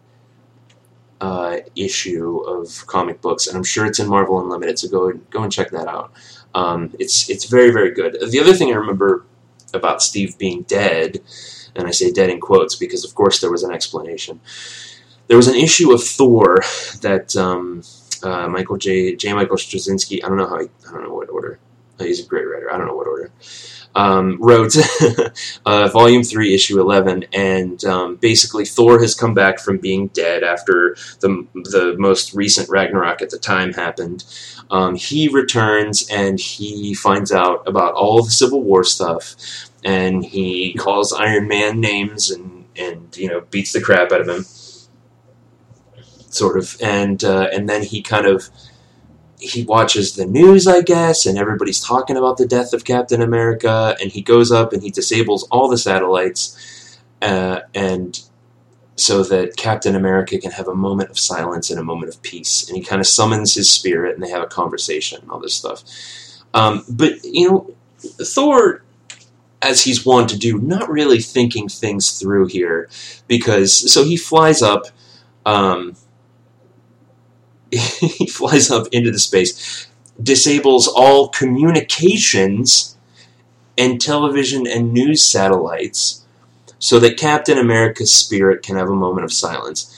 uh, 1.21 1.57
issue 1.75 2.39
of 2.39 2.85
comic 2.87 3.21
books, 3.21 3.47
and 3.47 3.55
I'm 3.55 3.63
sure 3.63 3.85
it's 3.85 3.99
in 3.99 4.07
Marvel 4.07 4.39
Unlimited. 4.39 4.79
So 4.79 4.89
go 4.89 5.13
go 5.29 5.43
and 5.43 5.51
check 5.51 5.69
that 5.71 5.87
out. 5.87 6.11
Um, 6.55 6.93
it's 6.99 7.29
it's 7.29 7.45
very 7.45 7.71
very 7.71 7.91
good. 7.91 8.17
The 8.29 8.39
other 8.39 8.53
thing 8.53 8.71
I 8.71 8.75
remember 8.75 9.25
about 9.73 10.01
Steve 10.01 10.37
being 10.37 10.63
dead, 10.63 11.21
and 11.75 11.87
I 11.87 11.91
say 11.91 12.11
dead 12.11 12.29
in 12.29 12.39
quotes 12.39 12.75
because 12.75 13.05
of 13.05 13.13
course 13.15 13.39
there 13.39 13.51
was 13.51 13.63
an 13.63 13.71
explanation. 13.71 14.41
There 15.31 15.37
was 15.37 15.47
an 15.47 15.55
issue 15.55 15.93
of 15.93 16.03
Thor 16.03 16.57
that 16.99 17.37
um, 17.37 17.83
uh, 18.21 18.49
Michael 18.49 18.75
J. 18.75 19.15
J. 19.15 19.31
Michael 19.31 19.55
Straczynski. 19.55 20.21
I 20.21 20.27
don't 20.27 20.35
know 20.35 20.45
how. 20.45 20.59
He, 20.59 20.67
I 20.85 20.91
don't 20.91 21.03
know 21.03 21.13
what 21.13 21.29
order. 21.29 21.57
Uh, 21.97 22.03
he's 22.03 22.21
a 22.21 22.27
great 22.27 22.43
writer. 22.43 22.69
I 22.69 22.77
don't 22.77 22.87
know 22.87 22.97
what 22.97 23.07
order. 23.07 23.31
Um, 23.95 24.39
wrote 24.41 24.75
uh, 25.65 25.87
Volume 25.87 26.23
Three, 26.23 26.53
Issue 26.53 26.81
Eleven, 26.81 27.23
and 27.31 27.81
um, 27.85 28.17
basically 28.17 28.65
Thor 28.65 28.99
has 28.99 29.15
come 29.15 29.33
back 29.33 29.59
from 29.59 29.77
being 29.77 30.07
dead 30.07 30.43
after 30.43 30.97
the 31.21 31.47
the 31.53 31.95
most 31.97 32.33
recent 32.33 32.67
Ragnarok 32.67 33.21
at 33.21 33.29
the 33.29 33.39
time 33.39 33.71
happened. 33.71 34.25
Um, 34.69 34.95
he 34.95 35.29
returns 35.29 36.09
and 36.09 36.41
he 36.41 36.93
finds 36.93 37.31
out 37.31 37.65
about 37.65 37.93
all 37.93 38.21
the 38.21 38.31
Civil 38.31 38.63
War 38.63 38.83
stuff, 38.83 39.37
and 39.85 40.25
he 40.25 40.73
calls 40.73 41.13
Iron 41.13 41.47
Man 41.47 41.79
names 41.79 42.29
and 42.29 42.65
and 42.75 43.15
you 43.15 43.29
know 43.29 43.39
beats 43.49 43.71
the 43.71 43.79
crap 43.79 44.11
out 44.11 44.19
of 44.19 44.27
him 44.27 44.45
sort 46.31 46.57
of, 46.57 46.75
and 46.81 47.23
uh, 47.23 47.47
and 47.53 47.69
then 47.69 47.83
he 47.83 48.01
kind 48.01 48.25
of 48.25 48.49
he 49.39 49.63
watches 49.63 50.15
the 50.15 50.25
news, 50.25 50.67
I 50.67 50.81
guess, 50.81 51.25
and 51.25 51.37
everybody's 51.37 51.79
talking 51.79 52.17
about 52.17 52.37
the 52.37 52.47
death 52.47 52.73
of 52.73 52.83
Captain 52.83 53.21
America, 53.21 53.95
and 54.01 54.11
he 54.11 54.21
goes 54.21 54.51
up 54.51 54.73
and 54.73 54.83
he 54.83 54.91
disables 54.91 55.47
all 55.51 55.67
the 55.67 55.77
satellites, 55.77 56.99
uh, 57.21 57.61
and 57.73 58.19
so 58.95 59.23
that 59.23 59.55
Captain 59.55 59.95
America 59.95 60.37
can 60.37 60.51
have 60.51 60.67
a 60.67 60.75
moment 60.75 61.09
of 61.09 61.17
silence 61.17 61.69
and 61.69 61.79
a 61.79 61.83
moment 61.83 62.13
of 62.13 62.21
peace, 62.21 62.67
and 62.67 62.77
he 62.77 62.83
kind 62.83 62.99
of 62.99 63.07
summons 63.07 63.55
his 63.55 63.69
spirit, 63.69 64.15
and 64.15 64.23
they 64.23 64.29
have 64.29 64.43
a 64.43 64.47
conversation, 64.47 65.21
and 65.21 65.31
all 65.31 65.39
this 65.39 65.53
stuff. 65.53 65.83
Um, 66.53 66.83
but 66.89 67.23
you 67.23 67.49
know, 67.49 67.75
Thor 67.99 68.83
as 69.61 69.83
he's 69.83 70.05
wont 70.05 70.29
to 70.29 70.37
do, 70.37 70.57
not 70.59 70.89
really 70.89 71.19
thinking 71.19 71.69
things 71.69 72.19
through 72.19 72.47
here, 72.47 72.89
because 73.27 73.91
so 73.91 74.03
he 74.03 74.17
flies 74.17 74.61
up, 74.61 74.87
um, 75.45 75.95
he 77.71 78.27
flies 78.31 78.69
up 78.69 78.87
into 78.91 79.11
the 79.11 79.19
space, 79.19 79.87
disables 80.21 80.87
all 80.87 81.29
communications 81.29 82.97
and 83.77 84.01
television 84.01 84.67
and 84.67 84.93
news 84.93 85.23
satellites, 85.23 86.25
so 86.77 86.99
that 86.99 87.17
Captain 87.17 87.57
America's 87.57 88.13
spirit 88.13 88.63
can 88.63 88.75
have 88.75 88.89
a 88.89 88.95
moment 88.95 89.23
of 89.23 89.31
silence. 89.31 89.97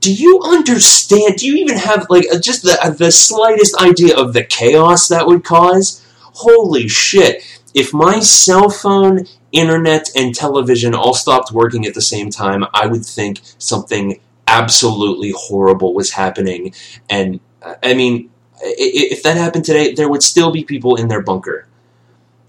Do 0.00 0.14
you 0.14 0.40
understand? 0.44 1.36
Do 1.36 1.46
you 1.46 1.56
even 1.56 1.76
have 1.76 2.06
like 2.08 2.26
uh, 2.32 2.38
just 2.38 2.62
the 2.62 2.78
uh, 2.82 2.90
the 2.90 3.10
slightest 3.10 3.76
idea 3.82 4.16
of 4.16 4.32
the 4.32 4.44
chaos 4.44 5.08
that 5.08 5.26
would 5.26 5.44
cause? 5.44 6.04
holy 6.38 6.86
shit, 6.88 7.42
if 7.74 7.92
my 7.92 8.20
cell 8.20 8.70
phone, 8.70 9.26
internet, 9.52 10.08
and 10.14 10.34
television 10.34 10.94
all 10.94 11.14
stopped 11.14 11.52
working 11.52 11.84
at 11.84 11.94
the 11.94 12.00
same 12.00 12.30
time, 12.30 12.64
I 12.72 12.86
would 12.86 13.04
think 13.04 13.40
something 13.58 14.20
absolutely 14.48 15.32
horrible 15.36 15.94
was 15.94 16.12
happening. 16.12 16.74
And 17.08 17.40
uh, 17.62 17.74
I 17.82 17.94
mean, 17.94 18.30
if 18.60 19.22
that 19.22 19.36
happened 19.36 19.64
today, 19.64 19.94
there 19.94 20.08
would 20.08 20.22
still 20.22 20.50
be 20.50 20.64
people 20.64 20.96
in 20.96 21.08
their 21.08 21.22
bunker, 21.22 21.68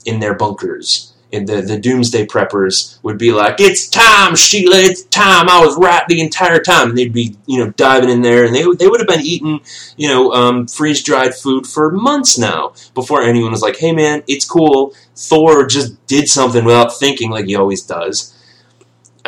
in 0.05 0.19
their 0.19 0.33
bunkers. 0.33 1.13
And 1.31 1.47
the, 1.47 1.61
the 1.61 1.77
doomsday 1.79 2.25
preppers 2.25 2.97
would 3.03 3.19
be 3.19 3.31
like, 3.31 3.59
It's 3.59 3.87
time, 3.87 4.35
Sheila, 4.35 4.77
it's 4.77 5.03
time. 5.03 5.47
I 5.47 5.63
was 5.63 5.77
right 5.77 6.01
the 6.07 6.21
entire 6.21 6.59
time. 6.59 6.89
And 6.89 6.97
they'd 6.97 7.13
be, 7.13 7.35
you 7.45 7.63
know, 7.63 7.69
diving 7.71 8.09
in 8.09 8.23
there 8.23 8.45
and 8.45 8.55
they, 8.55 8.63
they 8.63 8.87
would 8.87 8.99
have 8.99 9.07
been 9.07 9.21
eating, 9.21 9.59
you 9.95 10.07
know, 10.07 10.31
um, 10.31 10.65
freeze 10.65 11.03
dried 11.03 11.35
food 11.35 11.67
for 11.67 11.91
months 11.91 12.39
now 12.39 12.73
before 12.95 13.21
anyone 13.21 13.51
was 13.51 13.61
like, 13.61 13.77
Hey 13.77 13.91
man, 13.91 14.23
it's 14.27 14.43
cool. 14.43 14.95
Thor 15.15 15.67
just 15.67 16.03
did 16.07 16.27
something 16.27 16.65
without 16.65 16.97
thinking 16.97 17.29
like 17.29 17.45
he 17.45 17.55
always 17.55 17.83
does. 17.83 18.33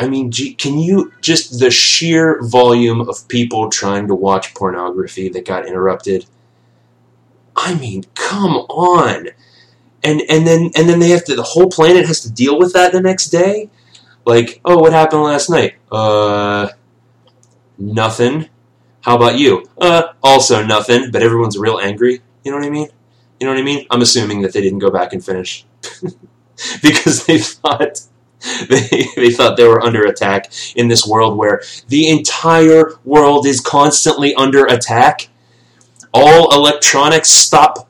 I 0.02 0.08
mean, 0.08 0.32
can 0.32 0.80
you 0.80 1.12
just 1.20 1.60
the 1.60 1.70
sheer 1.70 2.42
volume 2.42 3.00
of 3.02 3.28
people 3.28 3.70
trying 3.70 4.08
to 4.08 4.16
watch 4.16 4.52
pornography 4.52 5.28
that 5.28 5.46
got 5.46 5.64
interrupted? 5.64 6.26
I 7.54 7.76
mean, 7.76 8.02
come 8.14 8.56
on. 8.56 9.28
And 10.02 10.22
and 10.28 10.44
then 10.44 10.72
and 10.74 10.88
then 10.88 10.98
they 10.98 11.10
have 11.10 11.24
to 11.26 11.36
the 11.36 11.44
whole 11.44 11.70
planet 11.70 12.06
has 12.06 12.18
to 12.22 12.32
deal 12.32 12.58
with 12.58 12.72
that 12.72 12.90
the 12.90 13.00
next 13.00 13.26
day? 13.26 13.70
Like 14.24 14.60
oh 14.64 14.78
what 14.78 14.92
happened 14.92 15.22
last 15.22 15.48
night? 15.48 15.74
Uh 15.92 16.70
nothing. 17.78 18.48
How 19.02 19.14
about 19.14 19.38
you? 19.38 19.66
Uh 19.80 20.14
also 20.20 20.66
nothing 20.66 21.12
but 21.12 21.22
everyone's 21.22 21.56
real 21.56 21.78
angry. 21.78 22.22
You 22.42 22.50
know 22.50 22.56
what 22.56 22.66
i 22.66 22.70
mean? 22.70 22.88
You 23.38 23.46
know 23.46 23.52
what 23.52 23.60
i 23.60 23.64
mean? 23.64 23.86
I'm 23.88 24.02
assuming 24.02 24.42
that 24.42 24.52
they 24.52 24.62
didn't 24.62 24.80
go 24.80 24.90
back 24.90 25.12
and 25.12 25.24
finish. 25.24 25.64
Because 26.82 27.26
they 27.26 27.38
thought 27.38 28.02
they, 28.68 29.08
they 29.16 29.30
thought 29.30 29.56
they 29.56 29.66
were 29.66 29.82
under 29.82 30.04
attack 30.04 30.52
in 30.74 30.88
this 30.88 31.06
world 31.06 31.36
where 31.36 31.62
the 31.88 32.08
entire 32.08 32.94
world 33.04 33.46
is 33.46 33.60
constantly 33.60 34.34
under 34.34 34.66
attack 34.66 35.28
all 36.12 36.54
electronics 36.54 37.30
stop 37.30 37.88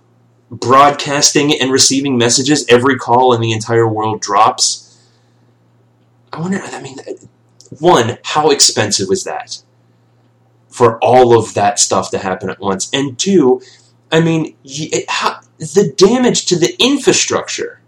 broadcasting 0.50 1.58
and 1.60 1.72
receiving 1.72 2.16
messages, 2.16 2.64
every 2.68 2.96
call 2.96 3.32
in 3.32 3.40
the 3.40 3.52
entire 3.52 3.88
world 3.88 4.20
drops. 4.20 5.00
I 6.32 6.40
wonder, 6.40 6.60
I 6.62 6.80
mean, 6.80 6.98
one, 7.78 8.18
how 8.24 8.50
expensive 8.50 9.08
was 9.08 9.24
that 9.24 9.62
for 10.68 10.98
all 11.02 11.38
of 11.38 11.54
that 11.54 11.78
stuff 11.78 12.10
to 12.10 12.18
happen 12.18 12.50
at 12.50 12.60
once? 12.60 12.90
And 12.92 13.18
two, 13.18 13.62
I 14.10 14.20
mean, 14.20 14.54
it, 14.64 15.08
how, 15.08 15.40
the 15.58 15.92
damage 15.96 16.46
to 16.46 16.58
the 16.58 16.76
infrastructure 16.78 17.80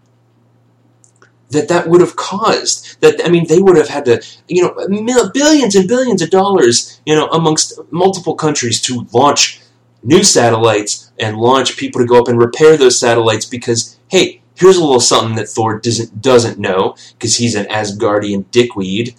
that 1.54 1.68
that 1.68 1.88
would 1.88 2.00
have 2.00 2.16
caused. 2.16 3.00
That 3.00 3.25
I 3.25 3.30
mean, 3.30 3.46
they 3.49 3.58
would 3.58 3.76
have 3.76 3.88
had 3.88 4.04
to, 4.04 4.23
you 4.49 4.62
know, 4.62 5.30
billions 5.32 5.75
and 5.75 5.88
billions 5.88 6.23
of 6.23 6.30
dollars, 6.30 7.00
you 7.06 7.14
know, 7.14 7.26
amongst 7.28 7.80
multiple 7.90 8.34
countries 8.34 8.80
to 8.82 9.06
launch 9.12 9.61
new 10.02 10.23
satellites 10.23 11.11
and 11.18 11.38
launch 11.38 11.76
people 11.76 12.00
to 12.00 12.06
go 12.06 12.20
up 12.20 12.28
and 12.28 12.38
repair 12.38 12.76
those 12.76 13.00
satellites 13.00 13.46
because, 13.46 13.99
hey, 14.08 14.42
here's 14.54 14.76
a 14.76 14.84
little 14.84 15.00
something 15.00 15.37
that 15.37 15.49
Thor 15.49 15.78
doesn't, 15.78 16.20
doesn't 16.20 16.58
know 16.58 16.94
because 17.12 17.37
he's 17.37 17.54
an 17.54 17.66
Asgardian 17.66 18.50
dickweed. 18.50 19.14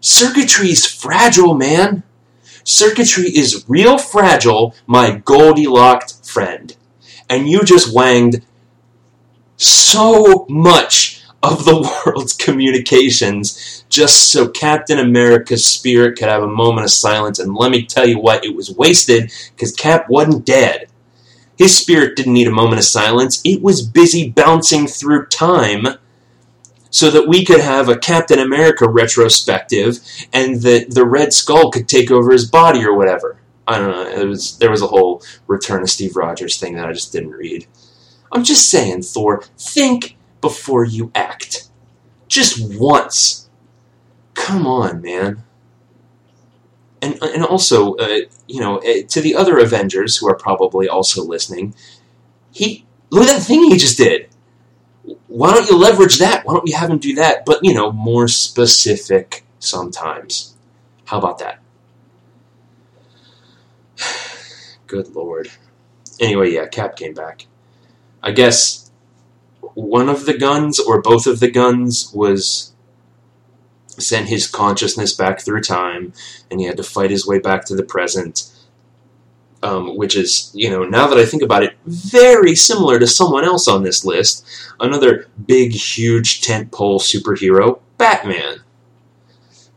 Circuitry 0.00 0.70
is 0.70 0.86
fragile, 0.86 1.54
man. 1.54 2.02
Circuitry 2.64 3.24
is 3.24 3.64
real 3.68 3.98
fragile, 3.98 4.74
my 4.86 5.22
Goldilocks 5.24 6.20
friend. 6.28 6.74
And 7.28 7.48
you 7.48 7.62
just 7.64 7.94
wanged 7.94 8.42
so 9.56 10.46
much 10.48 11.13
of 11.44 11.64
the 11.64 12.02
world's 12.06 12.32
communications 12.32 13.84
just 13.88 14.32
so 14.32 14.48
Captain 14.48 14.98
America's 14.98 15.64
spirit 15.64 16.18
could 16.18 16.28
have 16.28 16.42
a 16.42 16.48
moment 16.48 16.84
of 16.84 16.90
silence. 16.90 17.38
And 17.38 17.54
let 17.54 17.70
me 17.70 17.84
tell 17.84 18.06
you 18.06 18.18
what, 18.18 18.44
it 18.44 18.54
was 18.54 18.74
wasted 18.74 19.32
because 19.54 19.72
Cap 19.74 20.08
wasn't 20.08 20.46
dead. 20.46 20.88
His 21.56 21.76
spirit 21.76 22.16
didn't 22.16 22.32
need 22.32 22.48
a 22.48 22.52
moment 22.52 22.78
of 22.80 22.84
silence, 22.84 23.40
it 23.44 23.62
was 23.62 23.86
busy 23.86 24.30
bouncing 24.30 24.86
through 24.86 25.26
time 25.26 25.86
so 26.90 27.10
that 27.10 27.28
we 27.28 27.44
could 27.44 27.60
have 27.60 27.88
a 27.88 27.98
Captain 27.98 28.38
America 28.38 28.88
retrospective 28.88 29.98
and 30.32 30.62
that 30.62 30.90
the 30.90 31.04
Red 31.04 31.32
Skull 31.32 31.70
could 31.70 31.88
take 31.88 32.10
over 32.10 32.30
his 32.32 32.48
body 32.48 32.84
or 32.84 32.96
whatever. 32.96 33.36
I 33.66 33.78
don't 33.78 33.90
know. 33.90 34.22
It 34.22 34.26
was 34.26 34.58
there 34.58 34.70
was 34.70 34.82
a 34.82 34.86
whole 34.86 35.22
Return 35.46 35.82
of 35.82 35.90
Steve 35.90 36.16
Rogers 36.16 36.58
thing 36.58 36.74
that 36.74 36.88
I 36.88 36.92
just 36.92 37.12
didn't 37.12 37.32
read. 37.32 37.66
I'm 38.30 38.44
just 38.44 38.70
saying, 38.70 39.02
Thor, 39.02 39.42
think 39.58 40.16
before 40.44 40.84
you 40.84 41.10
act. 41.14 41.70
Just 42.28 42.78
once. 42.78 43.48
Come 44.34 44.66
on, 44.66 45.00
man. 45.00 45.42
And, 47.00 47.14
and 47.22 47.42
also, 47.42 47.94
uh, 47.94 48.20
you 48.46 48.60
know, 48.60 48.76
uh, 48.80 49.06
to 49.08 49.22
the 49.22 49.34
other 49.34 49.56
Avengers 49.56 50.18
who 50.18 50.28
are 50.28 50.36
probably 50.36 50.86
also 50.86 51.24
listening, 51.24 51.74
he 52.52 52.84
look 53.08 53.26
at 53.26 53.38
that 53.38 53.42
thing 53.42 53.62
he 53.62 53.78
just 53.78 53.96
did. 53.96 54.28
Why 55.28 55.54
don't 55.54 55.70
you 55.70 55.78
leverage 55.78 56.18
that? 56.18 56.44
Why 56.44 56.52
don't 56.52 56.68
you 56.68 56.76
have 56.76 56.90
him 56.90 56.98
do 56.98 57.14
that? 57.14 57.46
But 57.46 57.60
you 57.62 57.72
know, 57.72 57.90
more 57.90 58.28
specific 58.28 59.46
sometimes. 59.58 60.54
How 61.06 61.18
about 61.18 61.38
that? 61.38 61.60
Good 64.86 65.14
lord. 65.14 65.50
Anyway, 66.20 66.52
yeah, 66.52 66.66
Cap 66.66 66.96
came 66.96 67.14
back. 67.14 67.46
I 68.22 68.32
guess 68.32 68.83
one 69.74 70.08
of 70.08 70.26
the 70.26 70.36
guns 70.36 70.78
or 70.78 71.00
both 71.00 71.26
of 71.26 71.40
the 71.40 71.50
guns 71.50 72.10
was 72.14 72.72
sent 73.88 74.28
his 74.28 74.46
consciousness 74.46 75.12
back 75.12 75.40
through 75.40 75.62
time, 75.62 76.12
and 76.50 76.60
he 76.60 76.66
had 76.66 76.76
to 76.76 76.82
fight 76.82 77.10
his 77.10 77.26
way 77.26 77.38
back 77.38 77.64
to 77.66 77.76
the 77.76 77.84
present. 77.84 78.50
Um, 79.62 79.96
which 79.96 80.14
is, 80.14 80.50
you 80.52 80.68
know, 80.68 80.84
now 80.84 81.06
that 81.06 81.16
I 81.16 81.24
think 81.24 81.42
about 81.42 81.62
it, 81.62 81.74
very 81.86 82.54
similar 82.54 82.98
to 82.98 83.06
someone 83.06 83.44
else 83.44 83.66
on 83.66 83.82
this 83.82 84.04
list. 84.04 84.44
Another 84.78 85.26
big, 85.46 85.72
huge 85.72 86.42
tentpole 86.42 87.00
superhero, 87.00 87.80
Batman. 87.96 88.60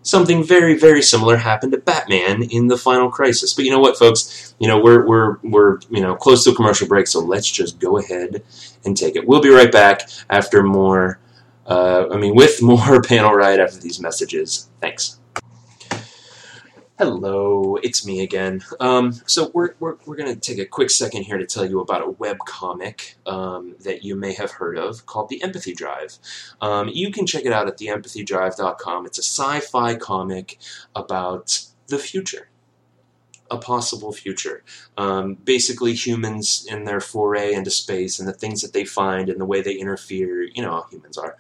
Something 0.08 0.42
very, 0.42 0.78
very 0.78 1.02
similar 1.02 1.36
happened 1.36 1.74
to 1.74 1.80
Batman 1.80 2.44
in 2.44 2.68
the 2.68 2.78
Final 2.78 3.12
Crisis. 3.12 3.54
But 3.54 3.66
you 3.66 3.72
know 3.72 3.80
what, 3.80 3.98
folks? 3.98 4.56
You 4.58 4.70
know 4.70 4.80
we're 4.80 5.06
we're 5.06 5.38
we're 5.44 5.80
you 5.90 6.00
know 6.00 6.16
close 6.16 6.46
to 6.46 6.52
a 6.52 6.56
commercial 6.56 6.88
break, 6.88 7.08
so 7.08 7.20
let's 7.20 7.52
just 7.52 7.78
go 7.78 7.98
ahead 7.98 8.42
and 8.86 8.96
take 8.96 9.18
it. 9.18 9.28
We'll 9.28 9.42
be 9.42 9.50
right 9.50 9.70
back 9.70 10.10
after 10.30 10.64
more. 10.64 11.20
Uh, 11.66 12.06
I 12.10 12.16
mean, 12.16 12.36
with 12.36 12.62
more 12.62 13.02
Panel 13.02 13.34
Riot 13.34 13.60
after 13.60 13.80
these 13.80 14.00
messages. 14.00 14.70
Thanks. 14.80 15.20
Hello, 17.00 17.76
it's 17.84 18.08
me 18.08 18.24
again. 18.24 18.64
Um, 18.80 19.14
so 19.28 19.52
we're, 19.54 19.76
we're, 19.80 19.98
we're 20.08 20.16
going 20.16 20.34
to 20.34 20.40
take 20.40 20.58
a 20.58 20.66
quick 20.66 20.90
second 20.90 21.26
here 21.26 21.38
to 21.38 21.46
tell 21.46 21.64
you 21.64 21.80
about 21.80 22.02
a 22.02 22.10
web 22.10 22.40
comic 22.48 23.18
um, 23.28 23.76
that 23.82 24.04
you 24.04 24.16
may 24.16 24.34
have 24.34 24.50
heard 24.50 24.80
of 24.80 25.06
called 25.06 25.30
The 25.30 25.44
Empathy 25.44 25.76
Drive. 25.76 26.18
Um, 26.60 26.88
you 26.88 27.12
can 27.12 27.28
check 27.28 27.46
it 27.46 27.54
out 27.54 27.68
at 27.68 27.78
theempathydrive.com. 27.78 29.06
It's 29.06 29.20
a 29.20 29.22
sci-fi 29.22 29.94
comic 29.94 30.58
about 30.96 31.68
the 31.86 32.00
future, 32.00 32.50
a 33.52 33.60
possible 33.60 34.12
future. 34.12 34.64
Um, 34.98 35.36
basically, 35.36 35.94
humans 35.94 36.66
in 36.68 36.86
their 36.86 37.00
foray 37.00 37.54
into 37.54 37.70
space 37.70 38.18
and 38.18 38.28
the 38.28 38.34
things 38.34 38.64
that 38.64 38.74
they 38.74 38.86
find 38.86 39.30
and 39.30 39.40
the 39.40 39.46
way 39.46 39.62
they 39.62 39.76
interfere. 39.76 40.42
You 40.42 40.64
know 40.64 40.72
how 40.72 40.88
humans 40.90 41.20
are. 41.20 41.38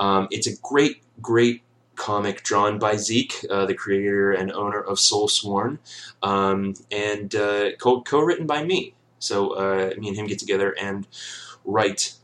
Um, 0.00 0.26
it's 0.32 0.48
a 0.48 0.56
great, 0.62 1.04
great 1.22 1.62
comic 2.06 2.44
drawn 2.44 2.78
by 2.78 2.94
Zeke, 2.94 3.44
uh, 3.50 3.66
the 3.66 3.74
creator 3.74 4.30
and 4.30 4.52
owner 4.52 4.80
of 4.80 5.00
Soul 5.00 5.26
Sworn, 5.26 5.80
um, 6.22 6.74
and 6.92 7.34
uh, 7.34 7.72
co- 7.80 8.02
co-written 8.02 8.46
by 8.46 8.62
me. 8.62 8.94
So 9.18 9.50
uh, 9.54 9.90
me 9.98 10.06
and 10.10 10.16
him 10.16 10.28
get 10.28 10.38
together 10.38 10.72
and 10.80 11.08
write 11.64 12.14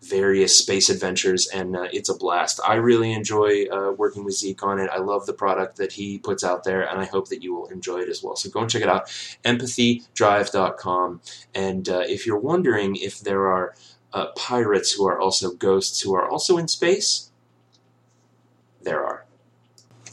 various 0.00 0.56
space 0.56 0.88
adventures, 0.88 1.46
and 1.52 1.76
uh, 1.76 1.88
it's 1.92 2.08
a 2.08 2.16
blast. 2.16 2.58
I 2.66 2.76
really 2.76 3.12
enjoy 3.12 3.66
uh, 3.66 3.92
working 3.92 4.24
with 4.24 4.36
Zeke 4.36 4.62
on 4.62 4.78
it. 4.78 4.88
I 4.90 5.00
love 5.00 5.26
the 5.26 5.34
product 5.34 5.76
that 5.76 5.92
he 5.92 6.16
puts 6.18 6.42
out 6.42 6.64
there, 6.64 6.88
and 6.88 6.98
I 6.98 7.04
hope 7.04 7.28
that 7.28 7.42
you 7.42 7.54
will 7.54 7.66
enjoy 7.66 7.98
it 7.98 8.08
as 8.08 8.22
well. 8.22 8.36
So 8.36 8.48
go 8.48 8.60
and 8.60 8.70
check 8.70 8.80
it 8.80 8.88
out, 8.88 9.08
empathydrive.com. 9.44 11.20
And 11.54 11.86
uh, 11.86 12.04
if 12.06 12.26
you're 12.26 12.38
wondering 12.38 12.96
if 12.96 13.20
there 13.20 13.52
are 13.52 13.74
pirates 14.36 14.92
who 14.92 15.06
are 15.06 15.20
also 15.20 15.50
ghosts 15.52 16.00
who 16.00 16.14
are 16.14 16.26
also 16.26 16.56
in 16.56 16.66
space, 16.66 17.31
there 18.84 19.04
are. 19.04 19.24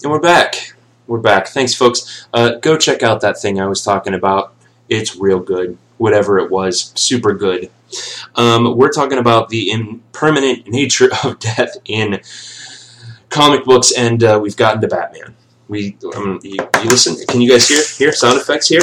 And 0.03 0.11
we're 0.11 0.19
back. 0.19 0.73
We're 1.07 1.19
back. 1.19 1.47
Thanks, 1.47 1.73
folks. 1.73 2.27
Uh, 2.33 2.55
go 2.55 2.77
check 2.77 3.03
out 3.03 3.21
that 3.21 3.39
thing 3.39 3.59
I 3.59 3.65
was 3.65 3.83
talking 3.83 4.13
about. 4.13 4.53
It's 4.87 5.15
real 5.15 5.39
good. 5.39 5.77
Whatever 5.97 6.39
it 6.39 6.49
was, 6.49 6.93
super 6.95 7.33
good. 7.33 7.69
Um, 8.35 8.77
we're 8.77 8.91
talking 8.91 9.17
about 9.17 9.49
the 9.49 9.71
impermanent 9.71 10.67
nature 10.67 11.09
of 11.23 11.39
death 11.39 11.77
in 11.85 12.21
comic 13.29 13.65
books, 13.65 13.91
and 13.91 14.23
uh, 14.23 14.39
we've 14.41 14.55
gotten 14.55 14.81
to 14.81 14.87
Batman. 14.87 15.35
We, 15.67 15.97
um, 16.15 16.39
you, 16.43 16.57
you 16.81 16.89
listen. 16.89 17.15
Can 17.27 17.41
you 17.41 17.49
guys 17.49 17.67
hear? 17.67 17.83
Hear 17.97 18.11
sound 18.11 18.39
effects 18.39 18.69
here? 18.69 18.81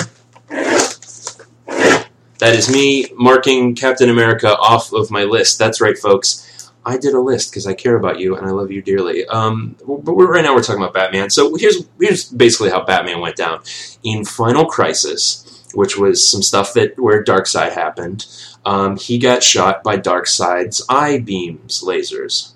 That 2.39 2.55
is 2.55 2.71
me 2.71 3.07
marking 3.15 3.75
Captain 3.75 4.11
America 4.11 4.57
off 4.59 4.93
of 4.93 5.11
my 5.11 5.25
list. 5.25 5.59
That's 5.59 5.81
right, 5.81 5.97
folks. 5.97 6.47
I 6.87 6.97
did 6.97 7.15
a 7.15 7.21
list 7.21 7.51
because 7.51 7.67
I 7.67 7.75
care 7.75 7.97
about 7.97 8.21
you 8.21 8.37
and 8.37 8.47
I 8.47 8.51
love 8.51 8.71
you 8.71 8.81
dearly. 8.81 9.27
Um, 9.27 9.75
but 9.85 10.13
right 10.13 10.45
now 10.45 10.55
we're 10.55 10.63
talking 10.63 10.81
about 10.81 10.95
Batman. 10.95 11.31
So 11.31 11.57
here's 11.57 11.85
here's 12.01 12.31
basically 12.31 12.71
how 12.71 12.85
Batman 12.85 13.21
went 13.21 13.35
down 13.35 13.63
in 14.05 14.25
Final 14.25 14.67
Crisis, 14.67 15.67
which 15.75 15.99
was 15.99 16.27
some 16.27 16.43
stuff 16.43 16.75
that 16.75 16.99
where 16.99 17.25
Darkseid 17.25 17.73
happened. 17.73 18.27
Um, 18.65 18.97
he 18.97 19.19
got 19.19 19.43
shot 19.43 19.83
by 19.83 19.97
Darkseid's 19.97 20.81
eye 20.89 21.19
beams, 21.19 21.83
lasers. 21.85 22.55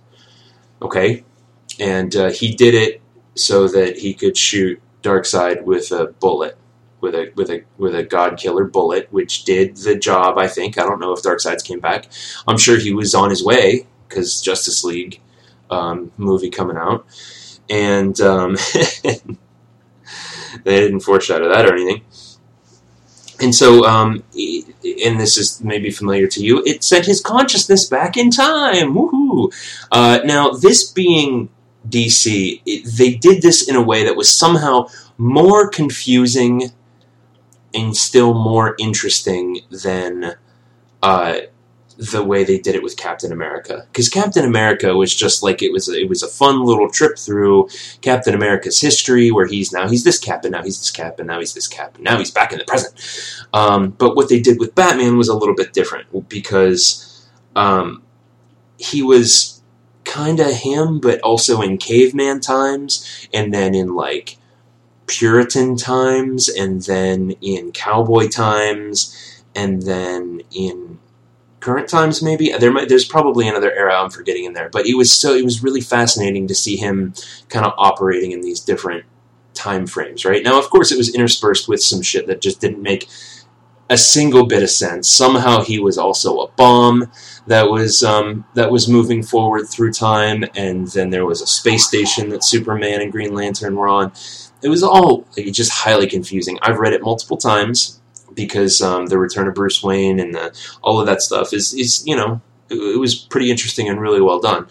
Okay, 0.80 1.24
and 1.80 2.14
uh, 2.14 2.30
he 2.30 2.54
did 2.54 2.74
it 2.74 3.02
so 3.34 3.66
that 3.66 3.98
he 3.98 4.14
could 4.14 4.36
shoot 4.36 4.80
Darkseid 5.02 5.64
with 5.64 5.90
a 5.90 6.06
bullet 6.06 6.56
with 7.00 7.16
a 7.16 7.32
with 7.34 7.50
a 7.50 7.64
with 7.78 7.96
a 7.96 8.04
god 8.04 8.38
killer 8.38 8.64
bullet, 8.64 9.08
which 9.10 9.42
did 9.42 9.76
the 9.78 9.96
job. 9.96 10.38
I 10.38 10.46
think 10.46 10.78
I 10.78 10.84
don't 10.84 11.00
know 11.00 11.12
if 11.12 11.22
Darkseid's 11.22 11.64
came 11.64 11.80
back. 11.80 12.06
I'm 12.46 12.58
sure 12.58 12.78
he 12.78 12.94
was 12.94 13.12
on 13.12 13.30
his 13.30 13.42
way 13.42 13.86
because 14.10 14.42
Justice 14.42 14.84
League 14.84 15.20
um, 15.70 16.12
movie 16.18 16.50
coming 16.50 16.76
out, 16.76 17.06
and 17.70 18.20
um, 18.20 18.56
they 20.64 20.80
didn't 20.80 21.00
foreshadow 21.00 21.48
that 21.48 21.64
or 21.64 21.72
anything. 21.72 22.02
And 23.40 23.54
so, 23.54 23.86
um, 23.86 24.22
and 24.34 25.18
this 25.18 25.38
is 25.38 25.64
maybe 25.64 25.90
familiar 25.90 26.26
to 26.26 26.44
you, 26.44 26.62
it 26.66 26.84
sent 26.84 27.06
his 27.06 27.22
consciousness 27.22 27.86
back 27.86 28.18
in 28.18 28.30
time. 28.30 28.94
Woohoo! 28.94 29.50
Uh, 29.90 30.20
now, 30.24 30.50
this 30.50 30.90
being 30.90 31.48
DC, 31.88 32.60
it, 32.66 32.84
they 32.98 33.14
did 33.14 33.40
this 33.40 33.66
in 33.66 33.76
a 33.76 33.82
way 33.82 34.04
that 34.04 34.16
was 34.16 34.28
somehow 34.28 34.88
more 35.16 35.70
confusing 35.70 36.70
and 37.72 37.96
still 37.96 38.34
more 38.34 38.74
interesting 38.78 39.60
than 39.70 40.34
uh, 41.02 41.38
the 42.00 42.24
way 42.24 42.44
they 42.44 42.58
did 42.58 42.74
it 42.74 42.82
with 42.82 42.96
Captain 42.96 43.30
America. 43.30 43.86
Because 43.92 44.08
Captain 44.08 44.44
America 44.44 44.96
was 44.96 45.14
just 45.14 45.42
like 45.42 45.62
it 45.62 45.70
was 45.70 45.86
it 45.86 46.08
was 46.08 46.22
a 46.22 46.28
fun 46.28 46.64
little 46.64 46.88
trip 46.90 47.18
through 47.18 47.68
Captain 48.00 48.34
America's 48.34 48.80
history, 48.80 49.30
where 49.30 49.46
he's 49.46 49.70
now 49.70 49.86
he's 49.86 50.02
this 50.02 50.18
cap 50.18 50.42
and 50.44 50.52
now 50.52 50.62
he's 50.62 50.78
this 50.78 50.90
cap 50.90 51.18
and 51.18 51.28
now 51.28 51.38
he's 51.38 51.52
this 51.52 51.68
cap 51.68 51.96
and 51.96 52.04
now 52.04 52.16
he's 52.16 52.30
back 52.30 52.52
in 52.52 52.58
the 52.58 52.64
present. 52.64 52.94
Um, 53.52 53.90
but 53.90 54.16
what 54.16 54.30
they 54.30 54.40
did 54.40 54.58
with 54.58 54.74
Batman 54.74 55.18
was 55.18 55.28
a 55.28 55.36
little 55.36 55.54
bit 55.54 55.74
different 55.74 56.06
because 56.30 57.28
um, 57.54 58.02
he 58.78 59.02
was 59.02 59.60
kind 60.04 60.40
of 60.40 60.52
him, 60.52 61.00
but 61.00 61.20
also 61.20 61.60
in 61.60 61.76
caveman 61.76 62.40
times, 62.40 63.28
and 63.34 63.52
then 63.52 63.74
in 63.74 63.94
like 63.94 64.38
Puritan 65.06 65.76
times, 65.76 66.48
and 66.48 66.80
then 66.80 67.32
in 67.42 67.72
cowboy 67.72 68.28
times, 68.28 69.44
and 69.54 69.82
then 69.82 70.40
in 70.50 70.98
current 71.60 71.88
times 71.88 72.22
maybe 72.22 72.52
there 72.58 72.72
might, 72.72 72.88
there's 72.88 73.04
probably 73.04 73.46
another 73.46 73.72
era 73.72 73.94
I'm 73.94 74.10
forgetting 74.10 74.44
in 74.44 74.54
there 74.54 74.68
but 74.70 74.86
it 74.86 74.94
was 74.94 75.12
so 75.12 75.34
it 75.34 75.44
was 75.44 75.62
really 75.62 75.80
fascinating 75.80 76.46
to 76.48 76.54
see 76.54 76.76
him 76.76 77.14
kind 77.48 77.66
of 77.66 77.72
operating 77.76 78.32
in 78.32 78.40
these 78.40 78.60
different 78.60 79.04
time 79.54 79.86
frames 79.86 80.24
right? 80.24 80.42
Now 80.42 80.58
of 80.58 80.70
course 80.70 80.90
it 80.90 80.98
was 80.98 81.14
interspersed 81.14 81.68
with 81.68 81.82
some 81.82 82.02
shit 82.02 82.26
that 82.26 82.40
just 82.40 82.60
didn't 82.60 82.82
make 82.82 83.08
a 83.90 83.98
single 83.98 84.46
bit 84.46 84.62
of 84.62 84.70
sense. 84.70 85.08
Somehow 85.08 85.62
he 85.62 85.80
was 85.80 85.98
also 85.98 86.38
a 86.38 86.50
bomb 86.52 87.10
that 87.48 87.68
was 87.68 88.04
um, 88.04 88.44
that 88.54 88.70
was 88.70 88.88
moving 88.88 89.22
forward 89.22 89.66
through 89.68 89.92
time 89.92 90.44
and 90.54 90.86
then 90.88 91.10
there 91.10 91.26
was 91.26 91.42
a 91.42 91.46
space 91.46 91.86
station 91.86 92.28
that 92.28 92.44
Superman 92.44 93.02
and 93.02 93.10
Green 93.10 93.34
Lantern 93.34 93.74
were 93.74 93.88
on. 93.88 94.12
It 94.62 94.68
was 94.68 94.84
all 94.84 95.26
just 95.36 95.72
highly 95.72 96.06
confusing. 96.06 96.58
I've 96.62 96.78
read 96.78 96.92
it 96.92 97.02
multiple 97.02 97.36
times 97.36 97.99
because 98.46 98.80
um, 98.80 99.06
the 99.06 99.18
return 99.18 99.48
of 99.48 99.54
Bruce 99.54 99.82
Wayne 99.82 100.18
and 100.18 100.34
the, 100.34 100.56
all 100.82 100.98
of 101.00 101.06
that 101.06 101.22
stuff 101.22 101.52
is, 101.52 101.74
is 101.74 102.04
you 102.06 102.16
know 102.16 102.40
it, 102.70 102.76
it 102.76 102.98
was 102.98 103.14
pretty 103.14 103.50
interesting 103.50 103.88
and 103.88 104.00
really 104.00 104.20
well 104.20 104.40
done. 104.40 104.66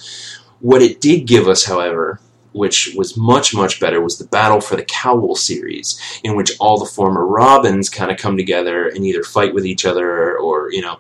What 0.60 0.82
it 0.82 1.00
did 1.00 1.28
give 1.28 1.48
us, 1.48 1.66
however, 1.66 2.20
which 2.52 2.94
was 2.98 3.16
much 3.16 3.54
much 3.54 3.80
better, 3.80 4.02
was 4.02 4.18
the 4.18 4.28
Battle 4.28 4.62
for 4.62 4.76
the 4.76 4.84
Cowl 4.84 5.36
series, 5.36 6.00
in 6.24 6.36
which 6.36 6.52
all 6.60 6.80
the 6.80 6.86
former 6.86 7.26
Robins 7.26 7.90
kind 7.90 8.12
of 8.12 8.18
come 8.18 8.38
together 8.38 8.88
and 8.88 9.06
either 9.06 9.24
fight 9.24 9.54
with 9.54 9.66
each 9.66 9.86
other 9.86 10.10
or, 10.10 10.38
or 10.38 10.72
you 10.72 10.82
know, 10.82 11.00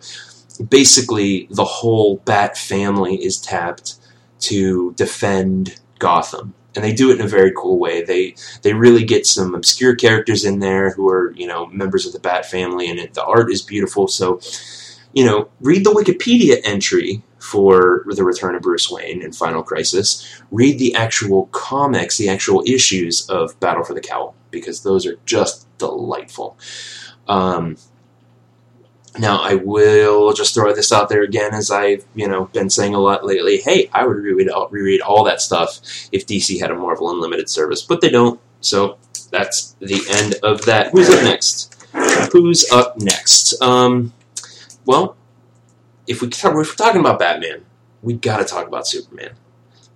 basically 0.69 1.47
the 1.51 1.65
whole 1.65 2.17
Bat 2.25 2.57
family 2.57 3.15
is 3.15 3.41
tapped 3.41 3.95
to 4.41 4.93
defend 4.93 5.79
Gotham 5.97 6.53
and 6.79 6.85
they 6.85 6.93
do 6.93 7.11
it 7.11 7.19
in 7.19 7.25
a 7.25 7.27
very 7.27 7.51
cool 7.55 7.77
way. 7.77 8.03
They 8.03 8.35
they 8.61 8.73
really 8.73 9.03
get 9.03 9.25
some 9.25 9.53
obscure 9.53 9.95
characters 9.95 10.45
in 10.45 10.59
there 10.59 10.91
who 10.91 11.09
are 11.09 11.33
you 11.35 11.45
know 11.45 11.65
members 11.67 12.05
of 12.05 12.13
the 12.13 12.21
Bat 12.21 12.45
family, 12.45 12.89
and 12.89 12.97
it, 12.97 13.15
the 13.15 13.25
art 13.25 13.51
is 13.51 13.61
beautiful. 13.61 14.07
So, 14.07 14.39
you 15.11 15.25
know, 15.25 15.49
read 15.59 15.83
the 15.83 15.91
Wikipedia 15.91 16.61
entry 16.63 17.21
for 17.39 18.05
the 18.07 18.23
Return 18.23 18.55
of 18.55 18.61
Bruce 18.61 18.89
Wayne 18.89 19.21
and 19.21 19.35
Final 19.35 19.61
Crisis. 19.61 20.25
Read 20.51 20.79
the 20.79 20.95
actual 20.95 21.47
comics, 21.47 22.17
the 22.17 22.29
actual 22.29 22.63
issues 22.65 23.29
of 23.29 23.59
Battle 23.59 23.83
for 23.83 23.93
the 23.93 24.01
Cowl, 24.01 24.33
because 24.49 24.83
those 24.83 25.05
are 25.05 25.17
just 25.25 25.67
delightful. 25.79 26.57
Um, 27.27 27.75
now, 29.17 29.41
I 29.41 29.55
will 29.55 30.33
just 30.33 30.53
throw 30.53 30.73
this 30.73 30.91
out 30.91 31.09
there 31.09 31.23
again, 31.23 31.53
as 31.53 31.71
I've 31.71 32.05
you 32.13 32.27
know 32.27 32.45
been 32.45 32.69
saying 32.69 32.93
a 32.93 32.99
lot 32.99 33.25
lately. 33.25 33.57
Hey, 33.57 33.89
I 33.91 34.05
would 34.05 34.17
reread 34.17 34.49
all, 34.49 34.67
reread 34.69 35.01
all 35.01 35.23
that 35.23 35.41
stuff 35.41 35.79
if 36.11 36.27
DC 36.27 36.59
had 36.59 36.71
a 36.71 36.75
Marvel 36.75 37.09
Unlimited 37.09 37.49
service, 37.49 37.81
but 37.81 38.01
they 38.01 38.09
don't. 38.09 38.39
So 38.61 38.97
that's 39.31 39.75
the 39.79 40.01
end 40.09 40.35
of 40.43 40.65
that. 40.65 40.91
Who's 40.91 41.09
up 41.09 41.23
next? 41.23 41.75
Who's 42.31 42.69
up 42.71 42.97
next? 42.99 43.59
Um, 43.61 44.13
well, 44.85 45.17
if 46.07 46.21
we 46.21 46.27
if 46.27 46.43
we're 46.43 46.65
talking 46.65 47.01
about 47.01 47.19
Batman, 47.19 47.65
we 48.01 48.13
got 48.13 48.37
to 48.37 48.45
talk 48.45 48.67
about 48.67 48.87
Superman. 48.87 49.31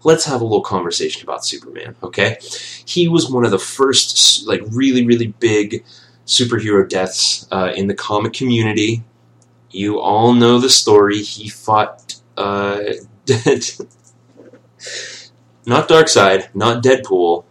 Let's 0.04 0.26
have 0.26 0.42
a 0.42 0.44
little 0.44 0.62
conversation 0.62 1.24
about 1.24 1.46
Superman, 1.46 1.96
okay? 2.04 2.38
He 2.86 3.08
was 3.08 3.32
one 3.32 3.46
of 3.46 3.52
the 3.52 3.60
first, 3.60 4.46
like, 4.46 4.62
really, 4.70 5.06
really 5.06 5.28
big 5.28 5.86
superhero 6.26 6.88
deaths 6.88 7.48
uh, 7.52 7.72
in 7.76 7.88
the 7.88 7.94
comic 7.94 8.34
community. 8.34 9.04
You 9.72 10.00
all 10.00 10.34
know 10.34 10.60
the 10.60 10.70
story. 10.70 11.22
He 11.22 11.50
fought, 11.50 12.16
uh, 12.38 12.82
not 15.66 15.88
Darkseid, 15.90 16.54
not 16.54 16.84
Deadpool, 16.84 17.46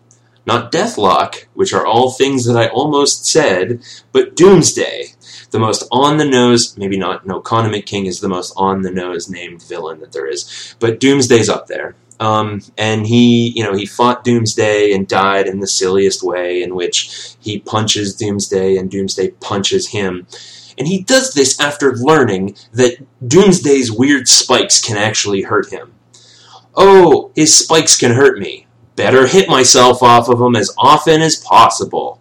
not 0.46 0.72
Deathlok, 0.72 1.46
which 1.54 1.72
are 1.72 1.86
all 1.86 2.10
things 2.10 2.44
that 2.46 2.56
I 2.56 2.68
almost 2.68 3.26
said, 3.26 3.82
but 4.12 4.36
Doomsday 4.36 5.14
the 5.52 5.58
most 5.58 5.86
on 5.92 6.16
the 6.16 6.24
nose, 6.24 6.76
maybe 6.76 6.96
not, 6.96 7.24
no, 7.26 7.40
Condiment 7.40 7.86
King 7.86 8.06
is 8.06 8.20
the 8.20 8.28
most 8.28 8.52
on 8.56 8.82
the 8.82 8.90
nose 8.90 9.28
named 9.28 9.62
villain 9.62 10.00
that 10.00 10.12
there 10.12 10.26
is, 10.26 10.74
but 10.80 10.98
Doomsday's 10.98 11.48
up 11.48 11.68
there. 11.68 11.94
Um, 12.20 12.62
and 12.78 13.06
he, 13.06 13.52
you 13.56 13.64
know, 13.64 13.74
he 13.74 13.86
fought 13.86 14.24
Doomsday 14.24 14.92
and 14.92 15.08
died 15.08 15.46
in 15.46 15.60
the 15.60 15.66
silliest 15.66 16.22
way, 16.22 16.62
in 16.62 16.74
which 16.74 17.34
he 17.40 17.58
punches 17.58 18.14
Doomsday 18.14 18.76
and 18.76 18.90
Doomsday 18.90 19.30
punches 19.40 19.88
him. 19.88 20.26
And 20.78 20.88
he 20.88 21.02
does 21.02 21.34
this 21.34 21.60
after 21.60 21.94
learning 21.94 22.56
that 22.72 22.96
Doomsday's 23.26 23.92
weird 23.92 24.28
spikes 24.28 24.80
can 24.80 24.96
actually 24.96 25.42
hurt 25.42 25.70
him. 25.70 25.92
Oh, 26.74 27.32
his 27.34 27.56
spikes 27.56 27.96
can 27.96 28.12
hurt 28.12 28.38
me. 28.38 28.66
Better 28.96 29.26
hit 29.26 29.48
myself 29.48 30.02
off 30.02 30.28
of 30.28 30.38
them 30.38 30.56
as 30.56 30.72
often 30.78 31.20
as 31.20 31.36
possible. 31.36 32.20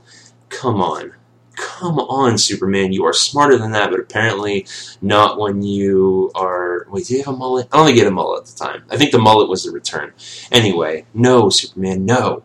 Come 0.49 0.81
on 0.81 1.13
come 1.61 1.99
on, 1.99 2.37
Superman, 2.37 2.91
you 2.91 3.05
are 3.05 3.13
smarter 3.13 3.57
than 3.57 3.71
that, 3.71 3.91
but 3.91 3.99
apparently 3.99 4.65
not 5.01 5.39
when 5.39 5.61
you 5.61 6.31
are. 6.33 6.87
Wait, 6.89 7.05
do 7.05 7.13
you 7.13 7.23
have 7.23 7.33
a 7.33 7.37
mullet? 7.37 7.67
I 7.71 7.79
only 7.79 7.93
get 7.93 8.07
a 8.07 8.11
mullet 8.11 8.41
at 8.41 8.47
the 8.47 8.65
time. 8.65 8.83
I 8.89 8.97
think 8.97 9.11
the 9.11 9.19
mullet 9.19 9.47
was 9.47 9.63
the 9.63 9.71
return. 9.71 10.11
Anyway, 10.51 11.05
no, 11.13 11.49
Superman, 11.49 12.03
no. 12.03 12.43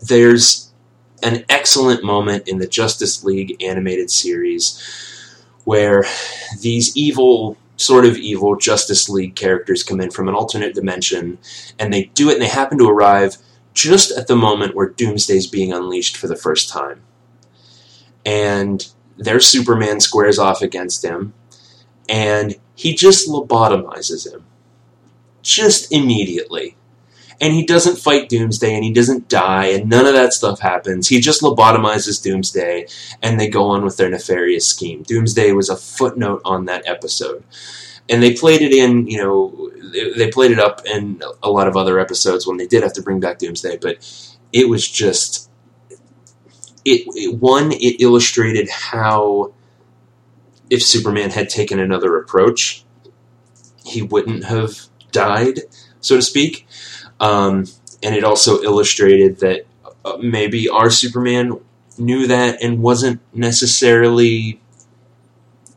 There's 0.00 0.72
an 1.22 1.44
excellent 1.48 2.04
moment 2.04 2.46
in 2.46 2.58
the 2.58 2.68
Justice 2.68 3.24
League 3.24 3.62
animated 3.62 4.10
series 4.10 4.80
where 5.64 6.04
these 6.60 6.96
evil 6.96 7.56
sort 7.76 8.04
of 8.04 8.16
evil 8.16 8.56
Justice 8.56 9.08
League 9.08 9.34
characters 9.34 9.82
come 9.82 10.00
in 10.00 10.10
from 10.10 10.28
an 10.28 10.34
alternate 10.34 10.74
dimension, 10.74 11.38
and 11.78 11.92
they 11.92 12.04
do 12.14 12.28
it, 12.28 12.34
and 12.34 12.42
they 12.42 12.48
happen 12.48 12.78
to 12.78 12.88
arrive 12.88 13.38
just 13.76 14.10
at 14.10 14.26
the 14.26 14.34
moment 14.34 14.74
where 14.74 14.88
Doomsday's 14.88 15.46
being 15.46 15.72
unleashed 15.72 16.16
for 16.16 16.26
the 16.26 16.34
first 16.34 16.68
time. 16.68 17.02
And 18.24 18.88
their 19.18 19.38
Superman 19.38 20.00
squares 20.00 20.38
off 20.38 20.62
against 20.62 21.04
him, 21.04 21.34
and 22.08 22.56
he 22.74 22.94
just 22.94 23.28
lobotomizes 23.28 24.32
him. 24.32 24.44
Just 25.42 25.92
immediately. 25.92 26.76
And 27.38 27.52
he 27.52 27.66
doesn't 27.66 27.98
fight 27.98 28.30
Doomsday, 28.30 28.74
and 28.74 28.82
he 28.82 28.92
doesn't 28.92 29.28
die, 29.28 29.66
and 29.66 29.90
none 29.90 30.06
of 30.06 30.14
that 30.14 30.32
stuff 30.32 30.60
happens. 30.60 31.08
He 31.08 31.20
just 31.20 31.42
lobotomizes 31.42 32.20
Doomsday, 32.22 32.86
and 33.22 33.38
they 33.38 33.48
go 33.48 33.66
on 33.68 33.84
with 33.84 33.98
their 33.98 34.08
nefarious 34.08 34.66
scheme. 34.66 35.02
Doomsday 35.02 35.52
was 35.52 35.68
a 35.68 35.76
footnote 35.76 36.40
on 36.46 36.64
that 36.64 36.88
episode 36.88 37.44
and 38.08 38.22
they 38.22 38.34
played 38.34 38.62
it 38.62 38.72
in 38.72 39.06
you 39.06 39.18
know 39.18 39.70
they 40.16 40.30
played 40.30 40.50
it 40.50 40.58
up 40.58 40.82
in 40.86 41.22
a 41.42 41.50
lot 41.50 41.68
of 41.68 41.76
other 41.76 41.98
episodes 41.98 42.46
when 42.46 42.56
they 42.56 42.66
did 42.66 42.82
have 42.82 42.92
to 42.94 43.02
bring 43.02 43.20
back 43.20 43.38
Doomsday, 43.38 43.78
but 43.78 43.98
it 44.52 44.68
was 44.68 44.88
just 44.88 45.50
it, 46.84 47.04
it 47.14 47.38
one 47.38 47.72
it 47.72 48.00
illustrated 48.00 48.68
how 48.68 49.52
if 50.70 50.82
Superman 50.82 51.30
had 51.30 51.48
taken 51.48 51.78
another 51.78 52.16
approach, 52.16 52.84
he 53.84 54.02
wouldn't 54.02 54.44
have 54.44 54.76
died, 55.12 55.60
so 56.00 56.16
to 56.16 56.22
speak. 56.22 56.66
Um, 57.20 57.66
and 58.02 58.14
it 58.14 58.24
also 58.24 58.62
illustrated 58.62 59.38
that 59.38 59.66
uh, 60.04 60.18
maybe 60.20 60.68
our 60.68 60.90
Superman 60.90 61.60
knew 61.98 62.26
that 62.26 62.62
and 62.62 62.82
wasn't 62.82 63.20
necessarily 63.32 64.60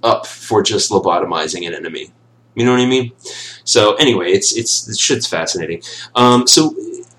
up 0.03 0.25
for 0.25 0.61
just 0.61 0.91
lobotomizing 0.91 1.67
an 1.67 1.73
enemy. 1.73 2.11
You 2.55 2.65
know 2.65 2.71
what 2.71 2.81
I 2.81 2.85
mean? 2.85 3.11
So 3.63 3.95
anyway, 3.95 4.31
it's 4.31 4.55
it's 4.55 4.83
this 4.83 4.99
shit's 4.99 5.27
fascinating. 5.27 5.81
Um, 6.15 6.47
so 6.47 6.75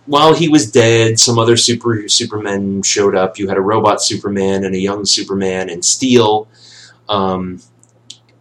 while 0.07 0.35
he 0.35 0.49
was 0.49 0.71
dead, 0.71 1.19
some 1.19 1.39
other 1.39 1.57
super 1.57 2.09
Supermen 2.09 2.83
showed 2.83 3.15
up. 3.15 3.39
You 3.39 3.49
had 3.49 3.57
a 3.57 3.63
robot 3.63 4.03
Superman 4.03 4.65
and 4.65 4.75
a 4.75 4.79
young 4.79 5.05
Superman 5.05 5.71
and 5.71 5.85
Steel, 5.85 6.49
um, 7.09 7.61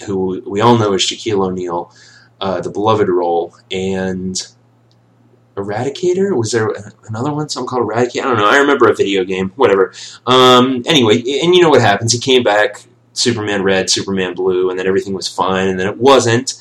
who 0.05 0.41
we 0.47 0.61
all 0.61 0.77
know 0.77 0.93
is 0.93 1.03
Shaquille 1.03 1.45
O'Neal, 1.45 1.93
uh, 2.41 2.59
the 2.61 2.71
beloved 2.71 3.07
role, 3.07 3.53
and 3.71 4.41
Eradicator. 5.55 6.35
Was 6.35 6.51
there 6.51 6.69
another 7.07 7.31
one? 7.31 7.49
Something 7.49 7.67
called 7.67 7.87
Eradicator. 7.87 8.21
I 8.21 8.29
don't 8.29 8.37
know. 8.37 8.49
I 8.49 8.57
remember 8.57 8.89
a 8.89 8.95
video 8.95 9.23
game. 9.23 9.51
Whatever. 9.55 9.93
Um, 10.25 10.83
anyway, 10.87 11.17
and 11.17 11.53
you 11.53 11.61
know 11.61 11.69
what 11.69 11.81
happens? 11.81 12.13
He 12.13 12.19
came 12.19 12.43
back. 12.43 12.83
Superman 13.13 13.63
Red, 13.63 13.89
Superman 13.89 14.33
Blue, 14.33 14.69
and 14.69 14.79
then 14.79 14.87
everything 14.87 15.13
was 15.13 15.27
fine, 15.27 15.67
and 15.67 15.77
then 15.77 15.87
it 15.87 15.97
wasn't 15.97 16.53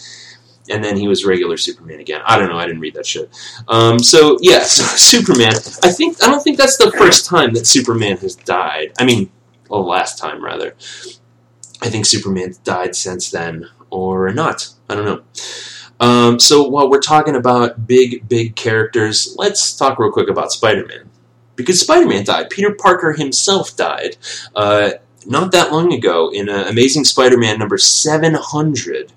and 0.71 0.83
then 0.83 0.97
he 0.97 1.09
was 1.09 1.25
regular 1.25 1.57
Superman 1.57 2.01
again. 2.01 2.21
I 2.25 2.39
don't 2.39 2.49
know. 2.49 2.59
I 2.59 2.67
didn't 2.67 2.81
read 2.81 2.95
that 2.95 3.07
shit. 3.07 3.31
Um, 3.69 3.99
so 3.99 4.39
yeah, 4.41 4.63
so 4.63 4.83
Superman. 4.97 5.55
I 5.83 5.91
think 5.91 6.23
I 6.23 6.27
don't 6.27 6.43
think 6.43 6.59
that's 6.59 6.77
the 6.77 6.93
first 6.93 7.27
time 7.27 7.53
that 7.55 7.67
Superman 7.67 8.17
has 8.19 8.37
died. 8.37 8.93
I 8.99 9.05
mean, 9.05 9.31
well, 9.69 9.87
last 9.87 10.19
time 10.19 10.45
rather. 10.45 10.75
I 11.81 11.91
think 11.91 12.07
Superman's 12.07 12.59
died 12.59 12.97
since 12.97 13.31
then, 13.31 13.69
or 13.91 14.33
not. 14.33 14.69
I 14.89 14.95
don't 14.95 15.05
know. 15.05 15.23
Um, 16.01 16.39
so 16.39 16.69
while 16.69 16.91
we're 16.91 17.01
talking 17.01 17.37
about 17.37 17.87
big, 17.87 18.29
big 18.29 18.57
characters, 18.57 19.35
let's 19.37 19.77
talk 19.77 19.99
real 19.99 20.13
quick 20.13 20.29
about 20.29 20.53
Spider-Man. 20.53 21.09
Because 21.57 21.81
Spider-Man 21.81 22.25
died. 22.25 22.51
Peter 22.51 22.75
Parker 22.75 23.13
himself 23.13 23.77
died. 23.77 24.17
Uh, 24.55 24.93
not 25.27 25.53
that 25.53 25.73
long 25.73 25.93
ago 25.93 26.31
in 26.33 26.49
uh, 26.49 26.67
Amazing 26.69 27.05
Spider-Man 27.05 27.59
number 27.59 27.79
700 27.79 29.13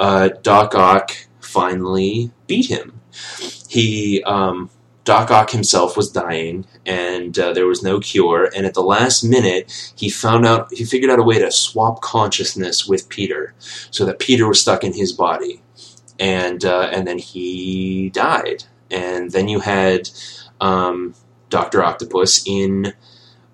uh, 0.00 0.30
Doc 0.42 0.74
Ock 0.74 1.12
finally 1.40 2.32
beat 2.46 2.66
him. 2.66 3.00
He 3.68 4.22
um, 4.24 4.70
Doc 5.04 5.30
Ock 5.30 5.50
himself 5.50 5.94
was 5.96 6.10
dying, 6.10 6.66
and 6.86 7.38
uh, 7.38 7.52
there 7.52 7.66
was 7.66 7.82
no 7.82 8.00
cure. 8.00 8.50
And 8.56 8.64
at 8.64 8.72
the 8.72 8.82
last 8.82 9.22
minute, 9.22 9.92
he 9.94 10.08
found 10.08 10.46
out 10.46 10.72
he 10.72 10.84
figured 10.84 11.10
out 11.10 11.18
a 11.18 11.22
way 11.22 11.38
to 11.38 11.52
swap 11.52 12.00
consciousness 12.00 12.88
with 12.88 13.10
Peter, 13.10 13.54
so 13.90 14.06
that 14.06 14.18
Peter 14.18 14.48
was 14.48 14.60
stuck 14.60 14.82
in 14.82 14.94
his 14.94 15.12
body, 15.12 15.62
and 16.18 16.64
uh, 16.64 16.88
and 16.90 17.06
then 17.06 17.18
he 17.18 18.08
died. 18.10 18.64
And 18.90 19.30
then 19.32 19.48
you 19.48 19.60
had 19.60 20.08
um, 20.62 21.14
Doctor 21.50 21.84
Octopus 21.84 22.42
in. 22.46 22.94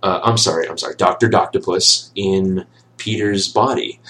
Uh, 0.00 0.20
I'm 0.22 0.36
sorry, 0.36 0.68
I'm 0.68 0.78
sorry, 0.78 0.94
Doctor 0.94 1.28
Doctopus 1.28 2.12
in 2.14 2.66
Peter's 2.98 3.48
body 3.48 4.00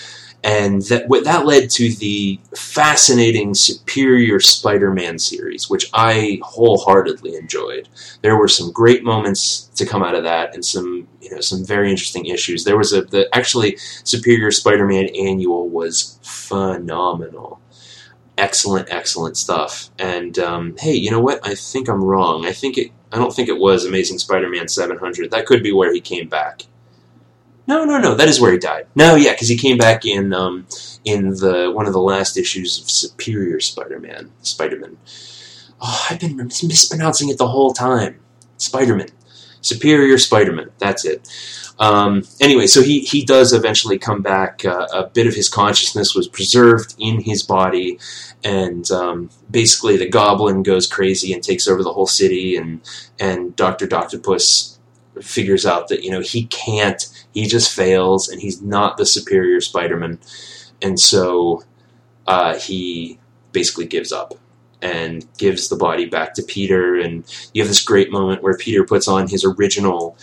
and 0.47 0.83
that 0.83 1.09
that 1.25 1.45
led 1.45 1.71
to 1.71 1.93
the 1.97 2.39
fascinating 2.55 3.53
Superior 3.53 4.39
Spider-Man 4.39 5.19
series, 5.19 5.69
which 5.69 5.91
I 5.93 6.39
wholeheartedly 6.41 7.35
enjoyed. 7.35 7.89
There 8.23 8.37
were 8.37 8.47
some 8.47 8.71
great 8.71 9.03
moments 9.03 9.63
to 9.75 9.85
come 9.85 10.05
out 10.05 10.15
of 10.15 10.23
that, 10.23 10.55
and 10.55 10.65
some 10.65 11.09
you 11.21 11.33
know 11.33 11.41
some 11.41 11.65
very 11.67 11.91
interesting 11.91 12.27
issues. 12.27 12.63
There 12.63 12.79
was 12.79 12.93
a 12.93 13.03
the 13.03 13.29
actually 13.35 13.77
Superior 14.05 14.53
Spider-Man 14.53 15.09
annual 15.17 15.69
was 15.69 16.21
phenomenal, 16.23 17.61
excellent, 18.39 18.89
excellent 18.89 19.37
stuff. 19.37 19.91
And 19.99 20.39
um, 20.39 20.77
hey, 20.79 20.95
you 20.95 21.11
know 21.11 21.21
what? 21.21 21.45
I 21.45 21.57
think 21.57 21.89
I'm 21.89 22.05
wrong. 22.05 22.47
I 22.47 22.53
think 22.53 22.79
it. 22.79 22.93
I 23.11 23.17
don't 23.19 23.35
think 23.35 23.49
it 23.49 23.59
was 23.59 23.85
Amazing 23.85 24.21
Spider-Man 24.21 24.69
700. 24.69 25.33
That 25.33 25.47
could 25.47 25.65
be 25.65 25.73
where 25.73 25.93
he 25.93 26.01
came 26.01 26.29
back. 26.29 26.63
No, 27.67 27.85
no, 27.85 27.99
no. 27.99 28.15
That 28.15 28.29
is 28.29 28.41
where 28.41 28.53
he 28.53 28.59
died. 28.59 28.87
No, 28.95 29.17
yeah, 29.17 29.33
because 29.33 29.49
he 29.49 29.57
came 29.57 29.77
back 29.77 30.05
in 30.05 30.33
um, 30.33 30.67
in 31.05 31.31
the 31.31 31.73
one 31.75 31.87
of 31.87 31.93
the 31.93 32.01
last 32.01 32.37
issues 32.37 32.81
of 32.81 32.91
Superior 32.91 33.61
Spider-Man. 33.61 34.31
Spider-Man. 34.43 34.97
Oh, 35.81 36.07
I've 36.09 36.21
been 36.21 36.37
mispronouncing 36.37 37.29
it 37.29 37.39
the 37.39 37.49
whole 37.49 37.73
time. 37.73 38.21
Spider-Man. 38.57 39.09
Superior 39.61 40.17
Spider-Man. 40.17 40.71
That's 40.79 41.05
it. 41.05 41.29
Um, 41.79 42.23
anyway, 42.41 42.67
so 42.67 42.83
he, 42.83 43.01
he 43.01 43.25
does 43.25 43.53
eventually 43.53 43.99
come 43.99 44.23
back. 44.23 44.65
Uh, 44.65 44.87
a 44.93 45.07
bit 45.09 45.27
of 45.27 45.35
his 45.35 45.49
consciousness 45.49 46.15
was 46.15 46.29
preserved 46.29 46.95
in 46.99 47.21
his 47.21 47.43
body, 47.43 47.99
and 48.43 48.91
um, 48.91 49.31
basically 49.51 49.97
the 49.97 50.09
Goblin 50.09 50.63
goes 50.63 50.87
crazy 50.87 51.33
and 51.35 51.43
takes 51.43 51.69
over 51.69 51.83
the 51.83 51.93
whole 51.93 52.07
city, 52.07 52.57
and 52.57 52.81
and 53.19 53.55
Doctor 53.57 53.87
Doctopus 53.87 54.76
figures 55.23 55.67
out 55.67 55.89
that 55.89 56.03
you 56.03 56.11
know 56.11 56.21
he 56.21 56.47
can't 56.47 57.09
he 57.33 57.47
just 57.47 57.75
fails 57.75 58.29
and 58.29 58.41
he's 58.41 58.63
not 58.63 58.97
the 58.97 59.07
superior 59.07 59.61
Spider-Man. 59.61 60.19
And 60.83 60.99
so 60.99 61.65
uh, 62.27 62.59
he 62.59 63.19
basically 63.53 63.87
gives 63.87 64.13
up 64.13 64.35
and 64.83 65.27
gives 65.39 65.69
the 65.69 65.77
body 65.77 66.07
back 66.07 66.35
to 66.35 66.43
Peter. 66.43 66.97
And 66.97 67.25
you 67.53 67.63
have 67.63 67.69
this 67.69 67.83
great 67.83 68.11
moment 68.11 68.43
where 68.43 68.57
Peter 68.57 68.85
puts 68.85 69.09
on 69.09 69.29
his 69.29 69.45
original 69.45 70.17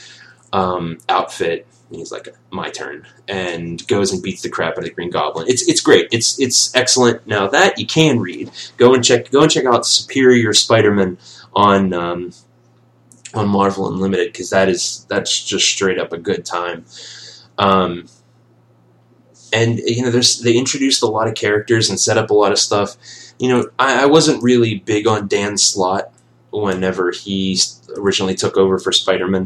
um, 0.52 0.98
outfit. 1.10 1.68
And 1.90 2.00
he's 2.00 2.12
like, 2.12 2.28
"My 2.50 2.72
turn," 2.72 3.06
and 3.28 3.88
goes 3.88 4.12
and 4.12 4.24
beats 4.24 4.42
the 4.42 4.50
crap 4.50 4.72
out 4.72 4.80
of 4.80 4.86
the 4.86 4.90
Green 4.90 5.12
Goblin. 5.12 5.48
It's 5.48 5.68
it's 5.68 5.82
great. 5.82 6.08
It's 6.12 6.40
it's 6.40 6.74
excellent. 6.76 7.28
Now 7.28 7.48
that 7.50 7.78
you 7.78 7.86
can 7.86 8.20
read, 8.20 8.50
go 8.78 8.96
and 8.96 9.04
check 9.04 9.30
go 9.30 9.44
and 9.44 9.52
check 9.52 9.66
out 9.66 9.86
Superior 9.86 10.54
Spider-Man 10.54 11.20
on 11.54 11.94
um, 11.94 12.32
on 13.34 13.48
Marvel 13.48 13.88
Unlimited 13.88 14.32
because 14.32 14.50
that 14.50 14.70
is 14.70 15.06
that's 15.10 15.44
just 15.44 15.68
straight 15.68 16.00
up 16.00 16.14
a 16.14 16.18
good 16.18 16.46
time. 16.46 16.86
Um, 17.58 18.08
and 19.52 19.80
you 19.80 20.02
know, 20.02 20.12
there's 20.12 20.40
they 20.40 20.58
introduced 20.58 21.04
a 21.04 21.08
lot 21.08 21.28
of 21.28 21.36
characters 21.36 21.90
and 21.90 22.00
set 22.00 22.18
up 22.18 22.30
a 22.30 22.34
lot 22.34 22.52
of 22.52 22.60
stuff. 22.60 22.96
You 23.40 23.50
know, 23.50 23.70
I, 23.78 24.04
I 24.04 24.06
wasn't 24.06 24.44
really 24.44 24.80
big 24.80 25.08
on 25.08 25.28
Dan 25.28 25.58
Slott 25.58 26.12
whenever 26.52 27.12
he 27.12 27.58
originally 27.98 28.36
took 28.36 28.58
over 28.58 28.78
for 28.78 28.92
Spider-Man. 28.92 29.46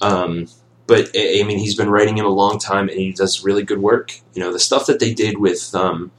Um, 0.00 0.46
but 0.86 1.10
I 1.14 1.40
I 1.40 1.42
mean, 1.44 1.58
he's 1.58 1.76
been 1.76 1.90
writing 1.90 2.18
him 2.18 2.26
a 2.26 2.30
long 2.30 2.58
time, 2.58 2.88
and 2.88 2.98
he 2.98 3.12
does 3.12 3.44
really 3.44 3.62
good 3.62 3.80
work. 3.80 4.18
You 4.34 4.42
know, 4.42 4.52
the 4.52 4.60
stuff 4.60 4.86
that 4.86 5.00
they 5.00 5.14
did 5.14 5.38
with 5.38 5.74
um, 5.74 6.10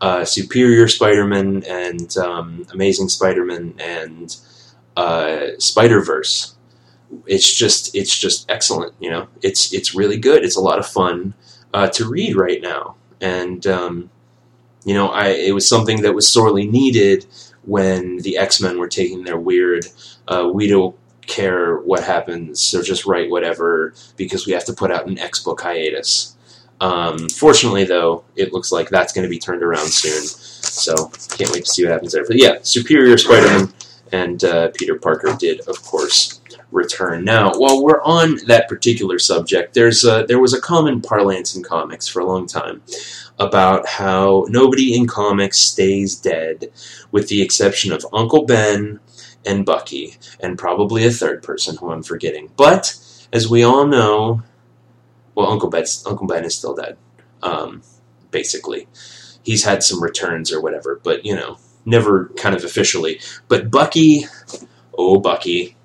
uh, 0.00 0.24
Superior 0.24 0.88
Spider-Man 0.88 1.64
and 1.64 2.16
um, 2.16 2.66
Amazing 2.72 3.08
Spider-Man 3.08 3.74
and 3.78 4.36
uh, 5.00 5.58
Spider 5.58 6.02
Verse. 6.02 6.54
It's 7.26 7.52
just 7.52 7.94
it's 7.94 8.16
just 8.16 8.48
excellent. 8.50 8.94
You 9.00 9.10
know, 9.10 9.28
it's 9.42 9.72
it's 9.72 9.94
really 9.94 10.18
good. 10.18 10.44
It's 10.44 10.56
a 10.56 10.60
lot 10.60 10.78
of 10.78 10.86
fun 10.86 11.34
uh, 11.72 11.88
to 11.88 12.08
read 12.08 12.36
right 12.36 12.60
now, 12.60 12.96
and 13.20 13.66
um, 13.66 14.10
you 14.84 14.94
know, 14.94 15.08
I 15.08 15.28
it 15.28 15.54
was 15.54 15.66
something 15.66 16.02
that 16.02 16.14
was 16.14 16.28
sorely 16.28 16.66
needed 16.66 17.26
when 17.64 18.18
the 18.18 18.36
X 18.36 18.60
Men 18.60 18.78
were 18.78 18.88
taking 18.88 19.24
their 19.24 19.38
weird. 19.38 19.86
Uh, 20.28 20.50
we 20.52 20.68
don't 20.68 20.94
care 21.26 21.78
what 21.78 22.04
happens, 22.04 22.60
so 22.60 22.82
just 22.82 23.06
write 23.06 23.30
whatever 23.30 23.94
because 24.16 24.46
we 24.46 24.52
have 24.52 24.66
to 24.66 24.72
put 24.72 24.92
out 24.92 25.06
an 25.06 25.18
X 25.18 25.42
book 25.42 25.62
hiatus. 25.62 26.36
Um, 26.80 27.28
fortunately, 27.28 27.84
though, 27.84 28.24
it 28.36 28.52
looks 28.52 28.70
like 28.70 28.88
that's 28.88 29.12
going 29.12 29.24
to 29.24 29.30
be 29.30 29.38
turned 29.38 29.62
around 29.62 29.88
soon. 29.88 30.24
So 30.24 31.08
can't 31.36 31.50
wait 31.52 31.64
to 31.64 31.70
see 31.70 31.84
what 31.84 31.92
happens 31.92 32.12
there. 32.12 32.26
But 32.26 32.36
yeah, 32.36 32.58
Superior 32.62 33.18
Spider-Man 33.18 33.72
and 34.12 34.42
uh, 34.44 34.70
Peter 34.74 34.96
Parker 34.96 35.36
did, 35.38 35.60
of 35.68 35.82
course, 35.82 36.40
return. 36.70 37.24
Now, 37.24 37.52
while 37.54 37.82
we're 37.82 38.02
on 38.02 38.36
that 38.46 38.68
particular 38.68 39.18
subject, 39.18 39.74
there's 39.74 40.04
a, 40.04 40.24
there 40.26 40.40
was 40.40 40.54
a 40.54 40.60
common 40.60 41.00
parlance 41.00 41.54
in 41.54 41.62
comics 41.62 42.06
for 42.08 42.20
a 42.20 42.26
long 42.26 42.46
time 42.46 42.82
about 43.38 43.86
how 43.86 44.46
nobody 44.48 44.94
in 44.94 45.06
comics 45.06 45.58
stays 45.58 46.14
dead, 46.14 46.70
with 47.10 47.28
the 47.28 47.42
exception 47.42 47.92
of 47.92 48.06
Uncle 48.12 48.44
Ben 48.44 49.00
and 49.46 49.64
Bucky, 49.64 50.16
and 50.40 50.58
probably 50.58 51.04
a 51.06 51.10
third 51.10 51.42
person 51.42 51.76
who 51.76 51.90
I'm 51.90 52.02
forgetting. 52.02 52.50
But 52.56 52.96
as 53.32 53.48
we 53.48 53.62
all 53.62 53.86
know, 53.86 54.42
well, 55.34 55.50
Uncle 55.50 55.70
Ben's, 55.70 56.04
Uncle 56.06 56.26
Ben 56.26 56.44
is 56.44 56.54
still 56.54 56.74
dead. 56.74 56.98
Um, 57.42 57.82
basically, 58.30 58.86
he's 59.42 59.64
had 59.64 59.82
some 59.82 60.02
returns 60.02 60.52
or 60.52 60.60
whatever, 60.60 61.00
but 61.02 61.24
you 61.24 61.34
know, 61.34 61.58
never 61.84 62.26
kind 62.36 62.54
of 62.54 62.64
officially. 62.64 63.20
But 63.48 63.70
Bucky, 63.70 64.26
oh 64.96 65.20
Bucky, 65.20 65.76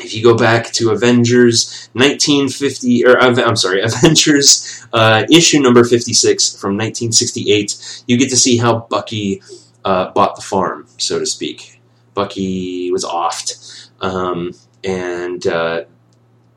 if 0.00 0.14
you 0.14 0.22
go 0.22 0.36
back 0.36 0.72
to 0.72 0.90
Avengers 0.90 1.88
1950, 1.92 3.06
or 3.06 3.18
I'm 3.20 3.56
sorry, 3.56 3.82
Avengers 3.82 4.86
uh, 4.92 5.24
issue 5.30 5.60
number 5.60 5.84
56 5.84 6.56
from 6.56 6.72
1968, 6.76 8.04
you 8.06 8.18
get 8.18 8.30
to 8.30 8.36
see 8.36 8.56
how 8.56 8.80
Bucky 8.90 9.42
uh, 9.84 10.10
bought 10.10 10.36
the 10.36 10.42
farm, 10.42 10.86
so 10.98 11.18
to 11.18 11.26
speak. 11.26 11.80
Bucky 12.14 12.90
was 12.90 13.04
offed, 13.04 13.90
um, 14.00 14.52
and 14.84 15.46
uh, 15.46 15.84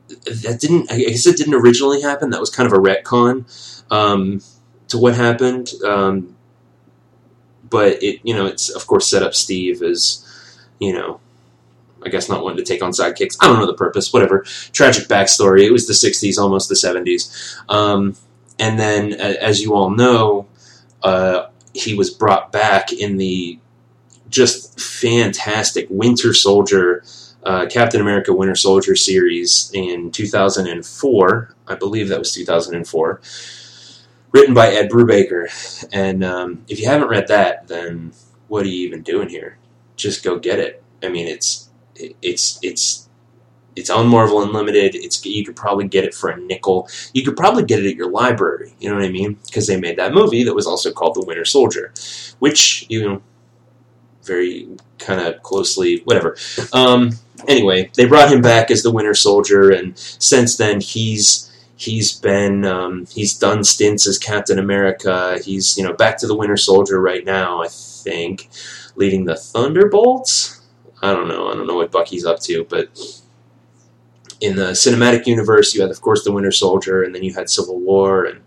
that 0.08 0.58
didn't. 0.60 0.92
I 0.92 0.98
guess 0.98 1.26
it 1.26 1.36
didn't 1.36 1.54
originally 1.54 2.02
happen. 2.02 2.30
That 2.30 2.40
was 2.40 2.50
kind 2.50 2.66
of 2.66 2.72
a 2.74 2.80
retcon 2.80 3.46
um, 3.90 4.42
to 4.88 4.98
what 4.98 5.14
happened. 5.14 5.70
Um, 5.82 6.35
but 7.70 8.02
it, 8.02 8.20
you 8.22 8.34
know, 8.34 8.46
it's 8.46 8.68
of 8.70 8.86
course 8.86 9.08
set 9.08 9.22
up 9.22 9.34
Steve 9.34 9.82
as, 9.82 10.24
you 10.78 10.92
know, 10.92 11.20
I 12.04 12.08
guess 12.08 12.28
not 12.28 12.42
wanting 12.42 12.64
to 12.64 12.64
take 12.64 12.82
on 12.82 12.92
sidekicks. 12.92 13.36
I 13.40 13.46
don't 13.46 13.58
know 13.58 13.66
the 13.66 13.74
purpose. 13.74 14.12
Whatever. 14.12 14.42
Tragic 14.72 15.08
backstory. 15.08 15.64
It 15.64 15.72
was 15.72 15.86
the 15.86 15.92
'60s, 15.92 16.38
almost 16.38 16.68
the 16.68 16.74
'70s, 16.74 17.56
um, 17.68 18.16
and 18.58 18.78
then 18.78 19.12
as 19.14 19.60
you 19.60 19.74
all 19.74 19.90
know, 19.90 20.46
uh, 21.02 21.46
he 21.72 21.94
was 21.94 22.10
brought 22.10 22.52
back 22.52 22.92
in 22.92 23.16
the 23.16 23.58
just 24.28 24.80
fantastic 24.80 25.86
Winter 25.90 26.32
Soldier. 26.32 27.04
Uh, 27.42 27.64
Captain 27.66 28.00
America 28.00 28.32
Winter 28.32 28.56
Soldier 28.56 28.96
series 28.96 29.70
in 29.72 30.10
2004. 30.10 31.54
I 31.68 31.74
believe 31.76 32.08
that 32.08 32.18
was 32.18 32.32
2004 32.32 33.20
written 34.36 34.54
by 34.54 34.68
Ed 34.68 34.90
Brubaker. 34.90 35.88
And 35.92 36.22
um, 36.22 36.64
if 36.68 36.78
you 36.78 36.86
haven't 36.86 37.08
read 37.08 37.28
that, 37.28 37.68
then 37.68 38.12
what 38.48 38.64
are 38.64 38.68
you 38.68 38.86
even 38.86 39.02
doing 39.02 39.28
here? 39.28 39.58
Just 39.96 40.22
go 40.22 40.38
get 40.38 40.58
it. 40.58 40.82
I 41.02 41.08
mean, 41.08 41.26
it's 41.26 41.70
it's 41.96 42.58
it's 42.62 43.08
it's 43.74 43.88
on 43.88 44.08
Marvel 44.08 44.42
Unlimited. 44.42 44.94
It's 44.94 45.24
you 45.24 45.44
could 45.44 45.56
probably 45.56 45.88
get 45.88 46.04
it 46.04 46.14
for 46.14 46.28
a 46.28 46.36
nickel. 46.38 46.88
You 47.14 47.24
could 47.24 47.36
probably 47.36 47.64
get 47.64 47.82
it 47.82 47.88
at 47.88 47.96
your 47.96 48.10
library. 48.10 48.74
You 48.78 48.90
know 48.90 48.96
what 48.96 49.04
I 49.04 49.10
mean? 49.10 49.38
Because 49.46 49.66
they 49.66 49.80
made 49.80 49.98
that 49.98 50.12
movie 50.12 50.44
that 50.44 50.54
was 50.54 50.66
also 50.66 50.92
called 50.92 51.14
The 51.14 51.24
Winter 51.24 51.46
Soldier, 51.46 51.94
which 52.38 52.86
you 52.90 53.08
know 53.08 53.22
very 54.22 54.68
kind 54.98 55.20
of 55.20 55.42
closely 55.42 56.02
whatever. 56.04 56.36
Um, 56.74 57.12
anyway, 57.48 57.90
they 57.94 58.04
brought 58.04 58.32
him 58.32 58.42
back 58.42 58.70
as 58.70 58.82
the 58.82 58.92
Winter 58.92 59.14
Soldier, 59.14 59.70
and 59.70 59.96
since 59.98 60.56
then 60.56 60.80
he's 60.82 61.50
he's 61.76 62.12
been 62.18 62.64
um, 62.64 63.06
he's 63.06 63.38
done 63.38 63.62
stints 63.62 64.06
as 64.06 64.18
Captain 64.18 64.58
America. 64.58 65.38
He's 65.44 65.76
you 65.76 65.84
know 65.84 65.92
back 65.92 66.18
to 66.18 66.26
the 66.26 66.34
Winter 66.34 66.56
Soldier 66.56 67.00
right 67.00 67.24
now. 67.24 67.62
I 67.62 67.68
think 67.68 68.48
leading 68.96 69.24
the 69.24 69.36
Thunderbolts. 69.36 70.62
I 71.02 71.12
don't 71.12 71.28
know. 71.28 71.48
I 71.48 71.54
don't 71.54 71.66
know 71.66 71.76
what 71.76 71.92
Bucky's 71.92 72.24
up 72.24 72.40
to, 72.40 72.64
but 72.64 72.88
in 74.40 74.56
the 74.56 74.72
cinematic 74.72 75.26
universe, 75.26 75.74
you 75.74 75.82
had 75.82 75.90
of 75.90 76.00
course 76.00 76.24
the 76.24 76.32
Winter 76.32 76.52
Soldier, 76.52 77.02
and 77.02 77.14
then 77.14 77.22
you 77.22 77.34
had 77.34 77.48
Civil 77.50 77.78
War 77.80 78.24
and. 78.24 78.40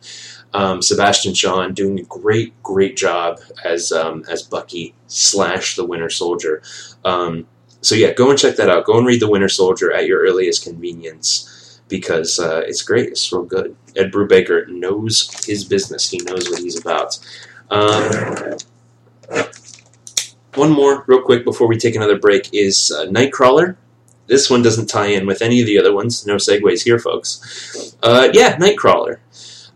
Um, 0.51 0.81
Sebastian 0.81 1.35
Shaw 1.35 1.67
doing 1.67 1.99
a 1.99 2.03
great, 2.05 2.55
great 2.63 2.97
job 2.97 3.39
as 3.63 3.91
um, 3.91 4.23
as 4.27 4.41
Bucky 4.41 4.95
slash 5.05 5.75
the 5.75 5.85
Winter 5.85 6.09
Soldier. 6.09 6.63
Um, 7.05 7.45
so 7.81 7.93
yeah, 7.93 8.13
go 8.13 8.31
and 8.31 8.39
check 8.39 8.55
that 8.55 8.67
out. 8.67 8.85
Go 8.85 8.97
and 8.97 9.05
read 9.05 9.21
the 9.21 9.29
Winter 9.29 9.47
Soldier 9.47 9.93
at 9.93 10.07
your 10.07 10.21
earliest 10.21 10.63
convenience 10.63 11.58
because 11.89 12.39
uh, 12.39 12.61
it's 12.65 12.81
great. 12.81 13.09
It's 13.09 13.31
real 13.33 13.43
good. 13.43 13.75
Ed 13.95 14.11
Brubaker 14.11 14.67
knows 14.69 15.45
his 15.45 15.65
business. 15.65 16.09
He 16.09 16.19
knows 16.19 16.49
what 16.49 16.61
he's 16.61 16.79
about. 16.79 17.19
Um, 17.69 18.57
one 20.55 20.71
more, 20.71 21.03
real 21.07 21.21
quick, 21.21 21.43
before 21.43 21.67
we 21.67 21.77
take 21.77 21.95
another 21.95 22.17
break, 22.17 22.49
is 22.53 22.91
uh, 22.91 23.05
Nightcrawler. 23.07 23.75
This 24.27 24.49
one 24.49 24.61
doesn't 24.61 24.87
tie 24.87 25.07
in 25.07 25.25
with 25.25 25.41
any 25.41 25.59
of 25.59 25.65
the 25.65 25.79
other 25.79 25.93
ones. 25.93 26.25
No 26.25 26.35
segues 26.35 26.83
here, 26.83 26.99
folks. 26.99 27.95
Uh, 28.03 28.29
yeah, 28.33 28.57
Nightcrawler. 28.57 29.17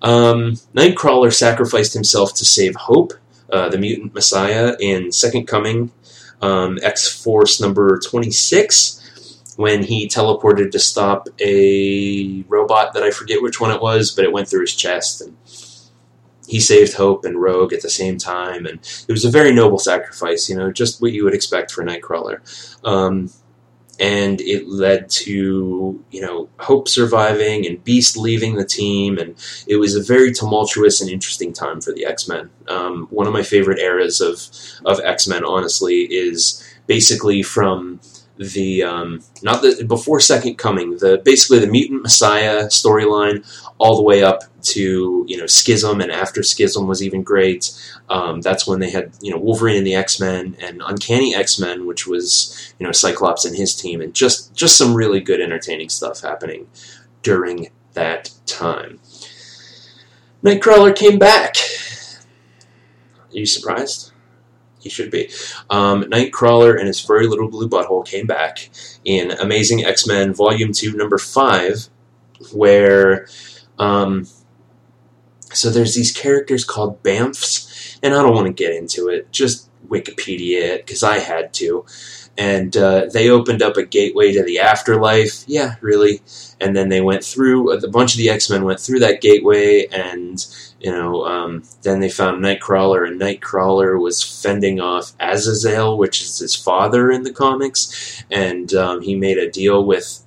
Um, 0.01 0.53
Nightcrawler 0.75 1.33
sacrificed 1.33 1.93
himself 1.93 2.35
to 2.35 2.45
save 2.45 2.75
Hope, 2.75 3.13
uh, 3.51 3.69
the 3.69 3.77
mutant 3.77 4.13
messiah, 4.13 4.75
in 4.79 5.11
Second 5.11 5.47
Coming, 5.47 5.91
um, 6.41 6.77
X 6.83 7.23
Force 7.23 7.59
number 7.61 7.99
26 7.99 9.02
when 9.55 9.83
he 9.83 10.07
teleported 10.07 10.71
to 10.71 10.79
stop 10.79 11.27
a 11.39 12.43
robot 12.47 12.93
that 12.93 13.03
I 13.03 13.11
forget 13.11 13.41
which 13.41 13.61
one 13.61 13.71
it 13.71 13.81
was, 13.81 14.11
but 14.11 14.25
it 14.25 14.31
went 14.31 14.47
through 14.47 14.61
his 14.61 14.75
chest 14.75 15.21
and 15.21 15.37
he 16.47 16.59
saved 16.59 16.93
Hope 16.93 17.25
and 17.25 17.41
Rogue 17.41 17.73
at 17.73 17.81
the 17.81 17.89
same 17.89 18.17
time, 18.17 18.65
and 18.65 18.79
it 19.07 19.11
was 19.11 19.25
a 19.25 19.31
very 19.31 19.53
noble 19.53 19.79
sacrifice. 19.79 20.49
You 20.49 20.55
know, 20.55 20.71
just 20.71 21.01
what 21.01 21.11
you 21.13 21.23
would 21.23 21.33
expect 21.33 21.71
for 21.71 21.83
Nightcrawler. 21.83 22.39
Um, 22.85 23.29
and 23.99 24.41
it 24.41 24.67
led 24.67 25.09
to 25.09 26.03
you 26.09 26.21
know 26.21 26.49
Hope 26.59 26.87
surviving 26.87 27.65
and 27.65 27.83
Beast 27.83 28.17
leaving 28.17 28.55
the 28.55 28.65
team, 28.65 29.17
and 29.17 29.35
it 29.67 29.77
was 29.77 29.95
a 29.95 30.03
very 30.03 30.33
tumultuous 30.33 31.01
and 31.01 31.09
interesting 31.09 31.53
time 31.53 31.79
for 31.79 31.93
the 31.93 32.05
X 32.05 32.27
Men. 32.27 32.49
Um, 32.67 33.07
one 33.09 33.27
of 33.27 33.33
my 33.33 33.43
favorite 33.43 33.79
eras 33.79 34.19
of 34.19 34.47
of 34.85 34.99
X 35.03 35.27
Men, 35.27 35.45
honestly, 35.45 36.01
is 36.01 36.63
basically 36.87 37.43
from 37.43 38.01
the 38.37 38.83
um, 38.83 39.21
not 39.41 39.61
the 39.61 39.85
before 39.87 40.19
Second 40.19 40.57
Coming, 40.57 40.97
the 40.97 41.21
basically 41.23 41.59
the 41.59 41.67
Mutant 41.67 42.01
Messiah 42.01 42.65
storyline, 42.65 43.45
all 43.77 43.95
the 43.95 44.01
way 44.01 44.23
up 44.23 44.43
to 44.63 45.25
you 45.27 45.37
know 45.37 45.45
Schism 45.45 46.01
and 46.01 46.11
after 46.11 46.41
Schism 46.41 46.87
was 46.87 47.03
even 47.03 47.23
great. 47.23 47.71
Um, 48.09 48.41
that's 48.41 48.65
when 48.65 48.79
they 48.79 48.89
had 48.89 49.11
you 49.21 49.31
know 49.31 49.37
Wolverine 49.37 49.77
and 49.77 49.87
the 49.87 49.95
X 49.95 50.19
Men 50.19 50.55
and 50.59 50.81
Uncanny 50.85 51.35
X 51.35 51.59
Men, 51.59 51.85
which 51.85 52.07
was 52.07 52.73
you 52.79 52.85
know 52.85 52.91
Cyclops 52.91 53.45
and 53.45 53.55
his 53.55 53.75
team, 53.75 54.01
and 54.01 54.13
just 54.13 54.53
just 54.55 54.77
some 54.77 54.95
really 54.95 55.19
good 55.19 55.41
entertaining 55.41 55.89
stuff 55.89 56.21
happening 56.21 56.67
during 57.21 57.69
that 57.93 58.31
time. 58.45 58.99
Nightcrawler 60.43 60.95
came 60.95 61.19
back. 61.19 61.55
Are 63.15 63.37
you 63.37 63.45
surprised? 63.45 64.12
He 64.83 64.89
should 64.89 65.09
be. 65.09 65.29
Um, 65.69 66.03
Nightcrawler 66.03 66.77
and 66.77 66.87
his 66.87 66.99
furry 66.99 67.27
little 67.27 67.49
blue 67.49 67.69
butthole 67.69 68.05
came 68.05 68.27
back 68.27 68.69
in 69.05 69.31
Amazing 69.31 69.85
X 69.85 70.05
Men 70.05 70.33
Volume 70.33 70.73
2, 70.73 70.93
Number 70.93 71.17
5, 71.17 71.89
where 72.51 73.27
um, 73.79 74.27
so 75.53 75.69
there's 75.69 75.95
these 75.95 76.11
characters 76.11 76.65
called 76.65 77.01
Bamfs, 77.03 77.97
and 78.03 78.13
I 78.13 78.21
don't 78.21 78.33
want 78.33 78.47
to 78.47 78.53
get 78.53 78.73
into 78.73 79.07
it. 79.07 79.31
Just 79.31 79.69
Wikipedia 79.87 80.61
it 80.61 80.85
because 80.85 81.03
I 81.03 81.19
had 81.19 81.53
to. 81.55 81.85
And 82.37 82.75
uh, 82.75 83.07
they 83.13 83.29
opened 83.29 83.61
up 83.61 83.77
a 83.77 83.85
gateway 83.85 84.33
to 84.33 84.43
the 84.43 84.59
afterlife. 84.59 85.43
Yeah, 85.45 85.75
really. 85.81 86.21
And 86.59 86.75
then 86.75 86.89
they 86.89 87.01
went 87.01 87.23
through. 87.23 87.71
A 87.71 87.87
bunch 87.87 88.13
of 88.13 88.17
the 88.17 88.29
X 88.29 88.49
Men 88.49 88.63
went 88.63 88.79
through 88.79 88.99
that 88.99 89.21
gateway, 89.21 89.85
and 89.91 90.43
you 90.79 90.91
know, 90.91 91.25
um, 91.25 91.63
then 91.83 91.99
they 91.99 92.09
found 92.09 92.43
Nightcrawler, 92.43 93.07
and 93.07 93.21
Nightcrawler 93.21 94.01
was 94.01 94.41
fending 94.41 94.79
off 94.79 95.13
Azazel, 95.19 95.97
which 95.97 96.21
is 96.21 96.39
his 96.39 96.55
father 96.55 97.11
in 97.11 97.23
the 97.23 97.33
comics, 97.33 98.23
and 98.31 98.73
um, 98.73 99.01
he 99.01 99.15
made 99.15 99.37
a 99.37 99.51
deal 99.51 99.85
with 99.85 100.25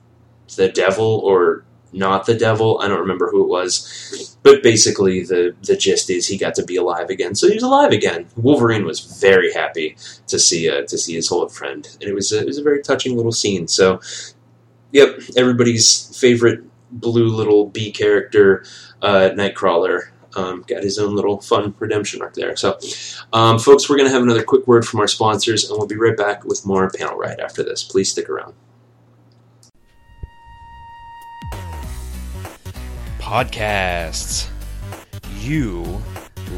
the 0.55 0.69
devil 0.69 1.21
or 1.25 1.65
not 1.97 2.27
the 2.27 2.35
devil. 2.35 2.79
I 2.81 2.89
don't 2.89 3.01
remember 3.01 3.31
who 3.31 3.43
it 3.43 3.49
was, 3.49 4.37
but 4.43 4.63
basically 4.63 5.25
the 5.25 5.55
the 5.63 5.77
gist 5.77 6.11
is 6.11 6.27
he 6.27 6.37
got 6.37 6.55
to 6.57 6.65
be 6.65 6.77
alive 6.77 7.11
again. 7.11 7.35
So 7.35 7.49
he 7.49 7.55
was 7.55 7.63
alive 7.63 7.91
again. 7.91 8.27
Wolverine 8.37 8.85
was 8.85 9.01
very 9.01 9.53
happy 9.53 9.97
to 10.29 10.39
see 10.39 10.69
uh, 10.69 10.83
to 10.83 10.99
see 10.99 11.15
his 11.15 11.33
old 11.33 11.53
friend, 11.53 11.89
and 12.01 12.09
it 12.09 12.15
was 12.15 12.33
a, 12.33 12.41
it 12.41 12.47
was 12.47 12.59
a 12.59 12.63
very 12.63 12.83
touching 12.83 13.17
little 13.17 13.33
scene. 13.33 13.67
So, 13.67 14.01
yep, 14.93 15.19
everybody's 15.37 16.19
favorite 16.19 16.61
blue 16.91 17.29
little 17.29 17.67
B 17.67 17.91
character, 17.91 18.65
uh, 19.03 19.31
Nightcrawler. 19.35 20.11
Um, 20.37 20.65
got 20.69 20.83
his 20.83 20.99
own 20.99 21.17
little 21.17 21.41
fun 21.41 21.75
redemption 21.79 22.21
arc 22.21 22.35
there. 22.35 22.57
So, 22.57 22.79
um, 23.33 23.59
folks, 23.59 23.89
we're 23.89 23.97
going 23.97 24.09
to 24.09 24.13
have 24.13 24.23
another 24.23 24.43
quick 24.43 24.67
word 24.67 24.87
from 24.87 25.01
our 25.01 25.09
sponsors, 25.09 25.65
and 25.65 25.79
we'll 25.79 25.87
be 25.87 25.97
right 25.97 26.15
back 26.15 26.45
with 26.45 26.67
more 26.67 26.91
Panel 26.91 27.17
Riot 27.17 27.41
after 27.41 27.63
this. 27.63 27.83
Please 27.83 28.11
stick 28.11 28.29
around. 28.29 28.53
Podcasts. 33.27 34.47
You 35.41 36.01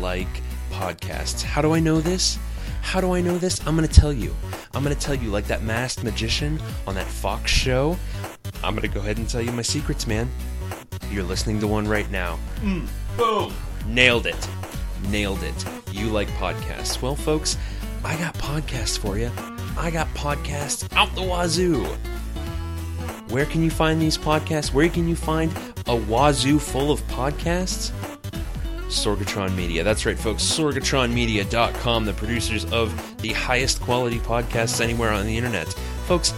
like 0.00 0.28
podcasts. 0.70 1.42
How 1.42 1.62
do 1.62 1.72
I 1.72 1.80
know 1.80 2.02
this? 2.02 2.38
How 2.82 3.00
do 3.00 3.14
I 3.14 3.22
know 3.22 3.38
this? 3.38 3.66
I'm 3.66 3.74
going 3.74 3.88
to 3.88 4.00
tell 4.00 4.12
you. 4.12 4.36
I'm 4.74 4.84
going 4.84 4.94
to 4.94 5.00
tell 5.00 5.14
you, 5.14 5.30
like 5.30 5.46
that 5.46 5.62
masked 5.62 6.04
magician 6.04 6.60
on 6.86 6.94
that 6.96 7.06
Fox 7.06 7.50
show. 7.50 7.96
I'm 8.62 8.74
going 8.74 8.86
to 8.86 8.94
go 8.94 9.00
ahead 9.00 9.16
and 9.16 9.26
tell 9.26 9.40
you 9.40 9.50
my 9.50 9.62
secrets, 9.62 10.06
man. 10.06 10.30
You're 11.10 11.24
listening 11.24 11.58
to 11.60 11.66
one 11.66 11.88
right 11.88 12.10
now. 12.10 12.38
Mm, 12.60 12.86
boom. 13.16 13.54
Nailed 13.86 14.26
it. 14.26 14.48
Nailed 15.08 15.42
it. 15.42 15.64
You 15.90 16.08
like 16.08 16.28
podcasts. 16.32 17.00
Well, 17.00 17.16
folks, 17.16 17.56
I 18.04 18.14
got 18.18 18.34
podcasts 18.34 18.98
for 18.98 19.16
you. 19.16 19.30
I 19.78 19.90
got 19.90 20.06
podcasts 20.08 20.86
out 20.94 21.14
the 21.14 21.22
wazoo. 21.22 21.86
Where 23.30 23.44
can 23.44 23.62
you 23.62 23.70
find 23.70 24.00
these 24.00 24.16
podcasts? 24.16 24.72
Where 24.72 24.88
can 24.88 25.06
you 25.08 25.16
find 25.16 25.52
a 25.86 25.96
wazoo 25.96 26.58
full 26.58 26.90
of 26.90 27.00
podcasts? 27.08 27.92
Sorgatron 28.88 29.54
Media. 29.54 29.84
That's 29.84 30.06
right, 30.06 30.18
folks. 30.18 30.42
SorgatronMedia.com, 30.42 32.04
the 32.06 32.14
producers 32.14 32.64
of 32.72 33.16
the 33.20 33.32
highest 33.34 33.80
quality 33.82 34.18
podcasts 34.18 34.80
anywhere 34.80 35.10
on 35.10 35.26
the 35.26 35.36
internet. 35.36 35.68
Folks, 36.06 36.32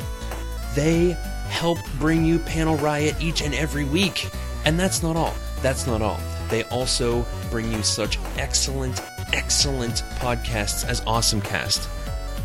they 0.75 1.17
help 1.49 1.79
bring 1.99 2.25
you 2.25 2.41
Panel 2.41 2.77
Riot 2.79 3.15
each 3.21 3.43
and 3.43 3.55
every 3.55 3.85
week. 3.85 4.29
And 4.65 4.79
that's 4.79 5.03
not 5.03 5.17
all. 5.17 5.35
That's 5.63 5.87
not 5.87 6.03
all. 6.03 6.19
They 6.49 6.65
also 6.65 7.25
bring 7.51 7.71
you 7.73 7.83
such 7.85 8.19
excellent, 8.37 9.01
excellent 9.33 10.03
podcasts 10.19 10.85
as 10.85 11.01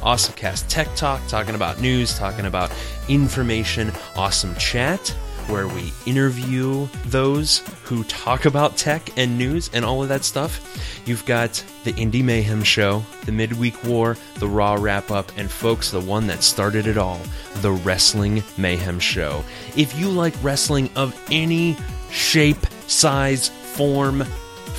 AwesomeCast. 0.06 0.36
AwesomeCast 0.36 0.68
Tech 0.68 0.96
Talk, 0.96 1.28
talking 1.28 1.56
about 1.56 1.82
news, 1.82 2.18
talking 2.18 2.46
about 2.46 2.72
information, 3.10 3.92
Awesome 4.16 4.56
Chat, 4.56 5.10
where 5.48 5.68
we 5.68 5.92
interview 6.06 6.88
those 7.06 7.60
who 7.84 8.04
talk 8.06 8.46
about 8.46 8.78
tech 8.78 9.10
and 9.18 9.38
news 9.38 9.70
and 9.74 9.84
all 9.84 10.02
of 10.02 10.10
that 10.10 10.24
stuff. 10.24 11.02
You've 11.06 11.26
got 11.26 11.64
the 11.84 11.94
Indie 11.94 12.24
Mayhem 12.24 12.64
Show, 12.64 13.04
the 13.26 13.32
Midweek 13.32 13.84
War, 13.84 14.18
the 14.36 14.48
Raw 14.48 14.76
Wrap 14.76 15.12
Up, 15.12 15.32
and 15.38 15.50
folks, 15.50 15.92
the 15.92 16.00
one 16.00 16.28
that 16.28 16.44
started 16.44 16.88
it 16.88 16.98
all, 16.98 17.20
the 17.58 17.72
Wrestling 17.72 18.44
Mayhem 18.58 19.00
Show. 19.00 19.44
If 19.76 19.98
you 20.00 20.10
like 20.10 20.34
wrestling 20.42 20.90
of 20.96 21.20
any 21.32 21.78
shape, 22.12 22.66
size, 22.88 23.50
form, 23.50 24.24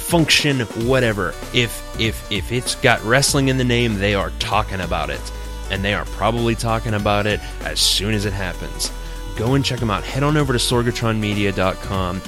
function, 0.06 0.60
whatever. 0.86 1.34
If 1.52 1.82
if 2.00 2.30
if 2.30 2.52
it's 2.52 2.76
got 2.76 3.02
wrestling 3.02 3.48
in 3.48 3.56
the 3.56 3.64
name, 3.64 3.98
they 3.98 4.14
are 4.14 4.30
talking 4.38 4.80
about 4.80 5.10
it, 5.10 5.32
and 5.70 5.84
they 5.84 5.94
are 5.94 6.04
probably 6.06 6.54
talking 6.54 6.94
about 6.94 7.26
it 7.26 7.40
as 7.64 7.80
soon 7.80 8.14
as 8.14 8.24
it 8.24 8.32
happens. 8.32 8.92
Go 9.36 9.54
and 9.54 9.64
check 9.64 9.80
them 9.80 9.90
out. 9.90 10.04
Head 10.04 10.22
on 10.22 10.36
over 10.36 10.52
to 10.52 10.58
sorgatronmedia.com 10.58 12.22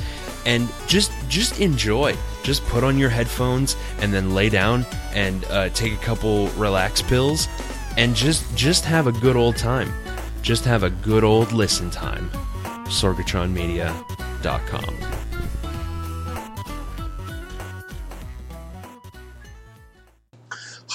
and 0.47 0.69
just 0.87 1.13
just 1.29 1.61
enjoy. 1.61 2.17
Just 2.43 2.65
put 2.67 2.85
on 2.85 2.99
your 2.99 3.11
headphones 3.11 3.77
and 4.01 4.13
then 4.13 4.35
lay 4.35 4.49
down 4.49 4.85
and 5.13 5.45
uh, 5.47 5.69
take 5.71 5.93
a 5.93 5.99
couple 5.99 6.49
relax 6.49 7.03
pills 7.03 7.49
and 7.97 8.15
just 8.15 8.45
just 8.57 8.85
have 8.85 9.07
a 9.07 9.13
good 9.13 9.37
old 9.37 9.57
time. 9.57 9.93
Just 10.43 10.65
have 10.65 10.83
a 10.83 10.91
good 10.91 11.25
old 11.25 11.53
listen 11.53 11.91
time. 11.91 12.31
sorgatronmedia.com. 12.87 15.18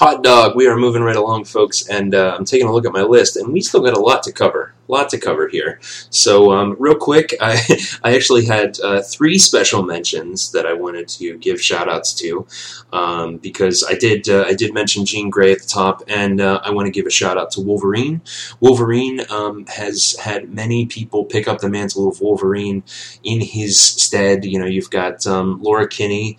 Hot 0.04 0.22
dog. 0.22 0.54
We 0.54 0.66
are 0.66 0.76
moving 0.76 1.00
right 1.00 1.16
along, 1.16 1.46
folks, 1.46 1.88
and 1.88 2.14
uh, 2.14 2.36
I'm 2.36 2.44
taking 2.44 2.68
a 2.68 2.72
look 2.74 2.84
at 2.84 2.92
my 2.92 3.04
list, 3.04 3.36
and 3.36 3.50
we 3.50 3.62
still 3.62 3.80
got 3.80 3.96
a 3.96 3.98
lot 3.98 4.22
to 4.24 4.32
cover. 4.32 4.74
A 4.86 4.92
lot 4.92 5.08
to 5.08 5.18
cover 5.18 5.48
here. 5.48 5.78
So, 6.10 6.52
um, 6.52 6.76
real 6.78 6.94
quick, 6.94 7.32
I, 7.40 7.58
I 8.02 8.14
actually 8.14 8.44
had 8.44 8.78
uh, 8.80 9.00
three 9.00 9.38
special 9.38 9.82
mentions 9.82 10.52
that 10.52 10.66
I 10.66 10.74
wanted 10.74 11.08
to 11.08 11.38
give 11.38 11.58
shout 11.58 11.88
outs 11.88 12.12
to 12.16 12.46
um, 12.92 13.38
because 13.38 13.82
I 13.82 13.94
did 13.94 14.28
uh, 14.28 14.44
I 14.46 14.52
did 14.52 14.74
mention 14.74 15.06
Jean 15.06 15.30
Grey 15.30 15.52
at 15.52 15.62
the 15.62 15.68
top, 15.68 16.02
and 16.06 16.38
uh, 16.38 16.60
I 16.62 16.70
want 16.70 16.84
to 16.84 16.92
give 16.92 17.06
a 17.06 17.10
shout 17.10 17.38
out 17.38 17.50
to 17.52 17.62
Wolverine. 17.62 18.20
Wolverine 18.60 19.22
um, 19.30 19.64
has 19.68 20.18
had 20.18 20.52
many 20.52 20.84
people 20.84 21.24
pick 21.24 21.48
up 21.48 21.60
the 21.60 21.70
mantle 21.70 22.10
of 22.10 22.20
Wolverine 22.20 22.82
in 23.22 23.40
his 23.40 23.80
stead. 23.80 24.44
You 24.44 24.58
know, 24.58 24.66
you've 24.66 24.90
got 24.90 25.26
um, 25.26 25.62
Laura 25.62 25.88
Kinney 25.88 26.36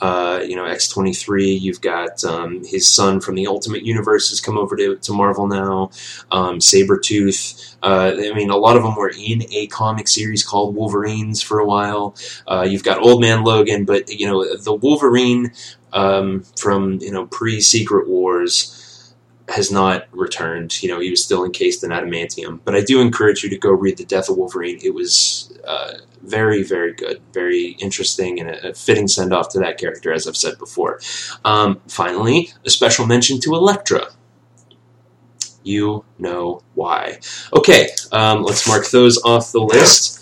uh, 0.00 0.42
you 0.46 0.56
know, 0.56 0.64
X23. 0.64 1.60
You've 1.60 1.80
got 1.80 2.24
um, 2.24 2.64
his 2.64 2.88
son 2.88 3.20
from 3.20 3.34
the 3.34 3.46
Ultimate 3.46 3.82
Universe 3.82 4.30
has 4.30 4.40
come 4.40 4.58
over 4.58 4.76
to, 4.76 4.96
to 4.96 5.12
Marvel 5.12 5.46
now. 5.46 5.90
Um, 6.30 6.58
Sabretooth. 6.58 7.76
Uh, 7.82 8.12
I 8.16 8.34
mean, 8.34 8.50
a 8.50 8.56
lot 8.56 8.76
of 8.76 8.82
them 8.82 8.96
were 8.96 9.12
in 9.16 9.44
a 9.52 9.66
comic 9.68 10.08
series 10.08 10.42
called 10.42 10.74
Wolverines 10.74 11.42
for 11.42 11.58
a 11.58 11.66
while. 11.66 12.16
Uh, 12.46 12.66
you've 12.68 12.84
got 12.84 12.98
Old 12.98 13.20
Man 13.20 13.44
Logan, 13.44 13.84
but, 13.84 14.08
you 14.08 14.26
know, 14.26 14.56
the 14.56 14.74
Wolverine 14.74 15.52
um, 15.92 16.42
from, 16.56 16.98
you 17.00 17.12
know, 17.12 17.26
pre 17.26 17.60
Secret 17.60 18.08
Wars 18.08 18.80
has 19.48 19.70
not 19.70 20.06
returned. 20.12 20.82
You 20.82 20.88
know, 20.88 21.00
he 21.00 21.10
was 21.10 21.22
still 21.22 21.44
encased 21.44 21.84
in 21.84 21.90
adamantium. 21.90 22.60
But 22.64 22.74
I 22.74 22.80
do 22.80 23.00
encourage 23.00 23.42
you 23.42 23.50
to 23.50 23.58
go 23.58 23.70
read 23.70 23.98
The 23.98 24.04
Death 24.04 24.28
of 24.28 24.36
Wolverine. 24.36 24.78
It 24.82 24.94
was 24.94 25.56
uh, 25.66 25.94
very, 26.22 26.62
very 26.62 26.94
good, 26.94 27.20
very 27.32 27.76
interesting, 27.78 28.40
and 28.40 28.48
a, 28.48 28.70
a 28.70 28.74
fitting 28.74 29.08
send 29.08 29.32
off 29.32 29.50
to 29.50 29.58
that 29.60 29.78
character, 29.78 30.12
as 30.12 30.26
I've 30.26 30.36
said 30.36 30.58
before. 30.58 31.00
Um, 31.44 31.80
finally, 31.88 32.52
a 32.64 32.70
special 32.70 33.06
mention 33.06 33.40
to 33.40 33.54
Elektra. 33.54 34.08
You 35.62 36.04
know 36.18 36.62
why. 36.74 37.20
Okay, 37.54 37.88
um, 38.12 38.42
let's 38.42 38.68
mark 38.68 38.90
those 38.90 39.22
off 39.24 39.52
the 39.52 39.60
list. 39.60 40.20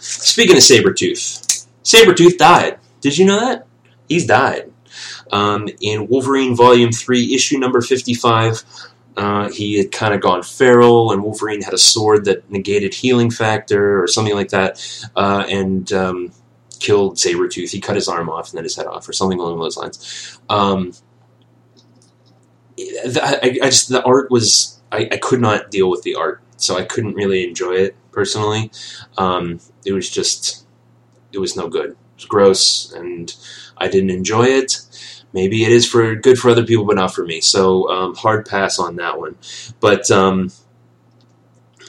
Speaking 0.00 0.56
of 0.56 0.62
Sabretooth, 0.62 1.66
Sabretooth 1.82 2.38
died. 2.38 2.78
Did 3.00 3.18
you 3.18 3.26
know 3.26 3.40
that? 3.40 3.66
He's 4.08 4.26
died. 4.26 4.69
Um, 5.30 5.68
in 5.80 6.08
Wolverine 6.08 6.56
Volume 6.56 6.92
3, 6.92 7.34
issue 7.34 7.58
number 7.58 7.80
55, 7.80 8.64
uh, 9.16 9.50
he 9.50 9.76
had 9.76 9.92
kind 9.92 10.14
of 10.14 10.20
gone 10.20 10.42
feral, 10.42 11.12
and 11.12 11.22
Wolverine 11.22 11.62
had 11.62 11.74
a 11.74 11.78
sword 11.78 12.24
that 12.24 12.50
negated 12.50 12.94
healing 12.94 13.30
factor 13.30 14.02
or 14.02 14.06
something 14.06 14.34
like 14.34 14.48
that, 14.50 14.80
uh, 15.16 15.44
and 15.48 15.92
um, 15.92 16.32
killed 16.78 17.16
Sabretooth. 17.16 17.70
He 17.70 17.80
cut 17.80 17.96
his 17.96 18.08
arm 18.08 18.28
off 18.28 18.50
and 18.50 18.56
then 18.56 18.64
his 18.64 18.76
head 18.76 18.86
off, 18.86 19.08
or 19.08 19.12
something 19.12 19.38
along 19.38 19.58
those 19.58 19.76
lines. 19.76 20.38
Um, 20.48 20.92
I, 22.78 23.58
I 23.62 23.66
just 23.66 23.88
the 23.88 24.02
art 24.04 24.30
was 24.30 24.80
I, 24.90 25.08
I 25.12 25.16
could 25.18 25.40
not 25.40 25.70
deal 25.70 25.90
with 25.90 26.02
the 26.02 26.14
art, 26.14 26.40
so 26.56 26.76
I 26.78 26.84
couldn't 26.84 27.14
really 27.14 27.46
enjoy 27.46 27.74
it 27.74 27.96
personally. 28.12 28.70
Um, 29.18 29.60
it 29.84 29.92
was 29.92 30.08
just 30.08 30.66
it 31.32 31.38
was 31.38 31.56
no 31.56 31.68
good. 31.68 31.90
It 31.90 31.96
was 32.16 32.24
gross, 32.24 32.92
and 32.92 33.34
I 33.76 33.88
didn't 33.88 34.10
enjoy 34.10 34.44
it 34.44 34.80
maybe 35.32 35.64
it 35.64 35.72
is 35.72 35.88
for 35.88 36.14
good 36.14 36.38
for 36.38 36.50
other 36.50 36.64
people, 36.64 36.84
but 36.84 36.96
not 36.96 37.14
for 37.14 37.24
me. 37.24 37.40
So 37.40 37.88
um, 37.88 38.14
hard 38.14 38.46
pass 38.46 38.78
on 38.78 38.96
that 38.96 39.18
one. 39.18 39.36
But 39.80 40.10
um, 40.10 40.50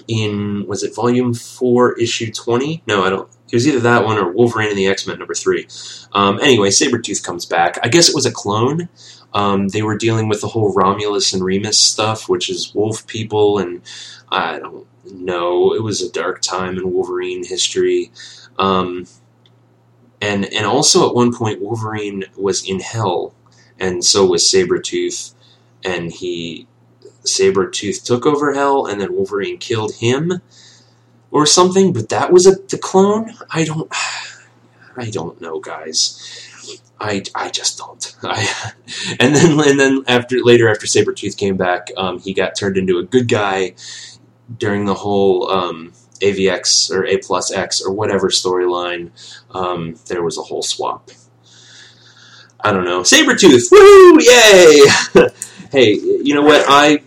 in 0.07 0.65
was 0.67 0.83
it 0.83 0.95
volume 0.95 1.33
four, 1.33 1.97
issue 1.99 2.31
twenty? 2.31 2.83
No, 2.87 3.03
I 3.03 3.09
don't. 3.09 3.29
It 3.51 3.55
was 3.55 3.67
either 3.67 3.81
that 3.81 4.05
one 4.05 4.17
or 4.17 4.31
Wolverine 4.31 4.69
and 4.69 4.77
the 4.77 4.87
X 4.87 5.05
Men 5.05 5.19
number 5.19 5.33
three. 5.33 5.67
Um, 6.13 6.39
anyway, 6.39 6.69
Sabretooth 6.69 7.23
comes 7.23 7.45
back. 7.45 7.77
I 7.83 7.89
guess 7.89 8.09
it 8.09 8.15
was 8.15 8.25
a 8.25 8.31
clone. 8.31 8.89
Um, 9.33 9.69
they 9.69 9.81
were 9.81 9.97
dealing 9.97 10.27
with 10.27 10.41
the 10.41 10.47
whole 10.47 10.73
Romulus 10.73 11.33
and 11.33 11.43
Remus 11.43 11.77
stuff, 11.77 12.27
which 12.27 12.49
is 12.49 12.73
wolf 12.73 13.05
people, 13.07 13.59
and 13.59 13.81
I 14.29 14.59
don't 14.59 14.87
know. 15.05 15.73
It 15.73 15.83
was 15.83 16.01
a 16.01 16.11
dark 16.11 16.41
time 16.41 16.77
in 16.77 16.91
Wolverine 16.91 17.45
history. 17.45 18.11
Um, 18.57 19.05
and 20.21 20.45
and 20.53 20.65
also 20.65 21.07
at 21.09 21.15
one 21.15 21.33
point 21.33 21.61
Wolverine 21.61 22.25
was 22.37 22.67
in 22.67 22.79
hell, 22.79 23.33
and 23.79 24.05
so 24.05 24.25
was 24.25 24.43
Sabretooth, 24.43 25.33
and 25.83 26.11
he 26.11 26.67
Sabretooth 27.25 28.03
took 28.03 28.25
over 28.25 28.53
hell, 28.53 28.85
and 28.85 29.01
then 29.01 29.15
Wolverine 29.15 29.57
killed 29.57 29.95
him, 29.95 30.41
or 31.31 31.45
something. 31.45 31.93
But 31.93 32.09
that 32.09 32.31
was 32.31 32.47
a 32.47 32.55
the 32.69 32.77
clone. 32.77 33.33
I 33.51 33.63
don't, 33.65 33.91
I 34.97 35.09
don't 35.09 35.41
know, 35.41 35.59
guys. 35.59 36.37
I, 36.99 37.23
I 37.35 37.49
just 37.49 37.79
don't. 37.79 38.15
I, 38.23 38.73
and 39.19 39.35
then 39.35 39.59
and 39.59 39.79
then 39.79 40.03
after 40.07 40.37
later 40.43 40.69
after 40.69 40.87
Sabretooth 40.87 41.37
came 41.37 41.57
back, 41.57 41.89
um, 41.97 42.19
he 42.19 42.33
got 42.33 42.55
turned 42.55 42.77
into 42.77 42.99
a 42.99 43.03
good 43.03 43.27
guy 43.27 43.75
during 44.57 44.85
the 44.85 44.93
whole 44.95 45.49
um, 45.49 45.93
AVX 46.21 46.91
or 46.91 47.05
A 47.05 47.17
plus 47.17 47.51
X 47.51 47.81
or 47.81 47.91
whatever 47.91 48.29
storyline. 48.29 49.11
Um, 49.51 49.95
there 50.07 50.23
was 50.23 50.37
a 50.37 50.41
whole 50.41 50.63
swap. 50.63 51.11
I 52.63 52.71
don't 52.71 52.85
know. 52.85 53.01
Sabretooth! 53.01 53.71
Woo! 53.71 54.19
Yay! 54.21 55.29
hey, 55.71 55.93
you 55.93 56.35
know 56.35 56.43
what? 56.43 56.63
I 56.67 57.03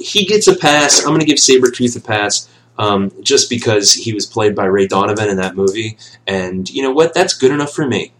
he 0.00 0.24
gets 0.24 0.48
a 0.48 0.56
pass. 0.56 1.00
I'm 1.00 1.08
going 1.08 1.20
to 1.20 1.26
give 1.26 1.38
Sabretooth 1.38 1.96
a 1.96 2.00
pass. 2.00 2.48
Um, 2.78 3.12
just 3.22 3.50
because 3.50 3.92
he 3.92 4.14
was 4.14 4.26
played 4.26 4.54
by 4.56 4.64
Ray 4.64 4.86
Donovan 4.86 5.28
in 5.28 5.36
that 5.36 5.54
movie. 5.54 5.98
And 6.26 6.68
you 6.70 6.82
know 6.82 6.90
what? 6.90 7.14
That's 7.14 7.34
good 7.34 7.50
enough 7.52 7.72
for 7.72 7.86
me. 7.86 8.12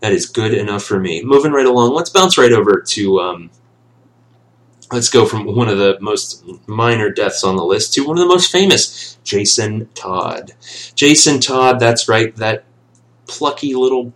That 0.00 0.12
is 0.12 0.26
good 0.26 0.54
enough 0.54 0.84
for 0.84 1.00
me. 1.00 1.22
Moving 1.24 1.52
right 1.52 1.66
along, 1.66 1.94
let's 1.94 2.10
bounce 2.10 2.38
right 2.38 2.52
over 2.52 2.80
to. 2.80 3.20
Um, 3.20 3.50
let's 4.92 5.08
go 5.08 5.26
from 5.26 5.44
one 5.54 5.68
of 5.68 5.78
the 5.78 5.98
most 6.00 6.44
minor 6.66 7.10
deaths 7.10 7.44
on 7.44 7.56
the 7.56 7.64
list 7.64 7.94
to 7.94 8.06
one 8.06 8.18
of 8.18 8.22
the 8.22 8.34
most 8.34 8.50
famous, 8.50 9.16
Jason 9.24 9.88
Todd. 9.94 10.52
Jason 10.94 11.40
Todd, 11.40 11.78
that's 11.78 12.08
right, 12.08 12.34
that 12.36 12.64
plucky 13.26 13.74
little 13.74 14.12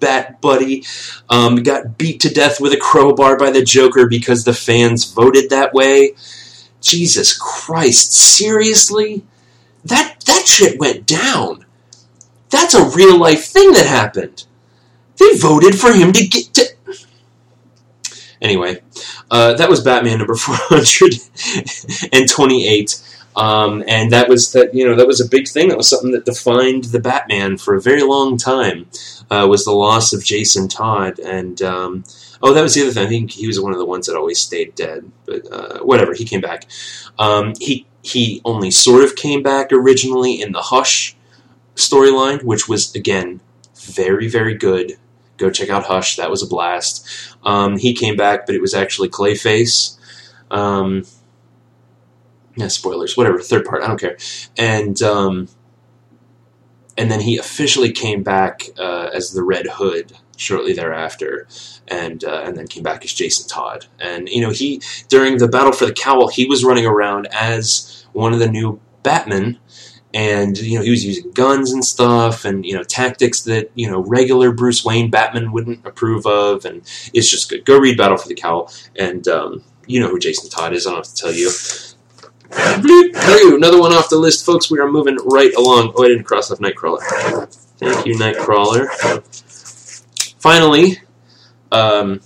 bat 0.00 0.40
buddy 0.40 0.84
um, 1.30 1.62
got 1.62 1.96
beat 1.96 2.20
to 2.20 2.32
death 2.32 2.60
with 2.60 2.72
a 2.72 2.76
crowbar 2.76 3.38
by 3.38 3.50
the 3.50 3.62
Joker 3.62 4.06
because 4.06 4.44
the 4.44 4.54
fans 4.54 5.10
voted 5.10 5.50
that 5.50 5.72
way. 5.72 6.14
Jesus 6.80 7.36
Christ, 7.36 8.12
seriously? 8.12 9.24
That 9.84 10.20
that 10.26 10.46
shit 10.46 10.78
went 10.78 11.06
down. 11.06 11.64
That's 12.50 12.74
a 12.74 12.88
real 12.90 13.18
life 13.18 13.44
thing 13.44 13.72
that 13.72 13.86
happened. 13.86 14.44
They 15.18 15.36
voted 15.36 15.78
for 15.78 15.92
him 15.92 16.12
to 16.12 16.26
get 16.26 16.54
to. 16.54 16.75
Anyway, 18.46 18.80
uh, 19.28 19.54
that 19.54 19.68
was 19.68 19.80
Batman 19.82 20.18
number 20.18 20.34
four 20.46 20.54
hundred 20.54 21.14
and 22.12 22.28
twenty-eight, 22.28 23.02
um, 23.34 23.82
and 23.88 24.12
that 24.12 24.28
was 24.28 24.52
that. 24.52 24.72
You 24.72 24.86
know, 24.86 24.94
that 24.94 25.08
was 25.08 25.20
a 25.20 25.28
big 25.28 25.48
thing. 25.48 25.68
That 25.68 25.76
was 25.76 25.88
something 25.88 26.12
that 26.12 26.24
defined 26.24 26.84
the 26.84 27.00
Batman 27.00 27.56
for 27.56 27.74
a 27.74 27.80
very 27.82 28.04
long 28.04 28.38
time. 28.38 28.86
Uh, 29.28 29.48
was 29.50 29.64
the 29.64 29.72
loss 29.72 30.12
of 30.12 30.24
Jason 30.24 30.68
Todd, 30.68 31.18
and 31.18 31.60
um, 31.60 32.04
oh, 32.40 32.54
that 32.54 32.62
was 32.62 32.74
the 32.74 32.82
other 32.82 32.92
thing. 32.92 33.04
I 33.04 33.08
think 33.08 33.32
he 33.32 33.48
was 33.48 33.60
one 33.60 33.72
of 33.72 33.78
the 33.78 33.84
ones 33.84 34.06
that 34.06 34.14
always 34.16 34.38
stayed 34.38 34.76
dead, 34.76 35.10
but 35.24 35.52
uh, 35.52 35.80
whatever. 35.80 36.14
He 36.14 36.24
came 36.24 36.40
back. 36.40 36.68
Um, 37.18 37.54
he 37.58 37.84
he 38.02 38.40
only 38.44 38.70
sort 38.70 39.02
of 39.02 39.16
came 39.16 39.42
back 39.42 39.72
originally 39.72 40.40
in 40.40 40.52
the 40.52 40.62
Hush 40.62 41.16
storyline, 41.74 42.44
which 42.44 42.68
was 42.68 42.94
again 42.94 43.40
very 43.74 44.28
very 44.28 44.54
good. 44.54 44.98
Go 45.36 45.50
check 45.50 45.68
out 45.68 45.84
Hush. 45.84 46.16
That 46.16 46.30
was 46.30 46.42
a 46.42 46.46
blast. 46.46 47.06
Um, 47.44 47.76
he 47.76 47.94
came 47.94 48.16
back, 48.16 48.46
but 48.46 48.54
it 48.54 48.60
was 48.60 48.74
actually 48.74 49.08
Clayface. 49.08 49.98
Um, 50.50 51.04
yeah, 52.56 52.68
spoilers, 52.68 53.16
whatever. 53.16 53.38
Third 53.38 53.64
part, 53.64 53.82
I 53.82 53.88
don't 53.88 54.00
care. 54.00 54.16
And 54.56 55.00
um, 55.02 55.48
and 56.96 57.10
then 57.10 57.20
he 57.20 57.36
officially 57.36 57.92
came 57.92 58.22
back 58.22 58.62
uh, 58.78 59.10
as 59.12 59.32
the 59.32 59.42
Red 59.42 59.66
Hood 59.66 60.12
shortly 60.36 60.72
thereafter, 60.72 61.46
and 61.88 62.24
uh, 62.24 62.42
and 62.44 62.56
then 62.56 62.66
came 62.66 62.82
back 62.82 63.04
as 63.04 63.12
Jason 63.12 63.48
Todd. 63.48 63.86
And 64.00 64.28
you 64.28 64.40
know, 64.40 64.50
he 64.50 64.80
during 65.08 65.38
the 65.38 65.48
battle 65.48 65.72
for 65.72 65.86
the 65.86 65.92
cowl, 65.92 66.28
he 66.28 66.46
was 66.46 66.64
running 66.64 66.86
around 66.86 67.28
as 67.32 68.06
one 68.12 68.32
of 68.32 68.38
the 68.38 68.48
new 68.48 68.80
Batmen 69.02 69.58
and 70.16 70.56
you 70.56 70.78
know 70.78 70.82
he 70.82 70.88
was 70.90 71.04
using 71.04 71.30
guns 71.32 71.72
and 71.72 71.84
stuff 71.84 72.46
and 72.46 72.64
you 72.64 72.72
know 72.74 72.82
tactics 72.82 73.42
that 73.42 73.70
you 73.74 73.88
know 73.88 74.00
regular 74.00 74.50
Bruce 74.50 74.82
Wayne 74.82 75.10
Batman 75.10 75.52
wouldn't 75.52 75.86
approve 75.86 76.24
of 76.24 76.64
and 76.64 76.78
it's 77.12 77.30
just 77.30 77.50
good 77.50 77.66
go 77.66 77.78
read 77.78 77.98
Battle 77.98 78.16
for 78.16 78.26
the 78.26 78.34
Cowl 78.34 78.72
and 78.96 79.28
um, 79.28 79.62
you 79.86 80.00
know 80.00 80.08
who 80.08 80.18
Jason 80.18 80.48
Todd 80.48 80.72
is 80.72 80.86
I 80.86 80.90
don't 80.90 81.04
have 81.04 81.14
to 81.14 81.14
tell 81.14 81.32
you 81.32 81.50
another 83.56 83.78
one 83.78 83.92
off 83.92 84.08
the 84.08 84.16
list 84.16 84.46
folks 84.46 84.70
we 84.70 84.78
are 84.78 84.90
moving 84.90 85.18
right 85.26 85.54
along 85.54 85.92
oh 85.94 86.04
I 86.04 86.08
didn't 86.08 86.24
cross 86.24 86.50
off 86.50 86.60
Nightcrawler 86.60 87.02
thank 87.78 88.06
you 88.06 88.14
Nightcrawler 88.14 88.88
finally 90.40 90.96
um, 91.70 92.22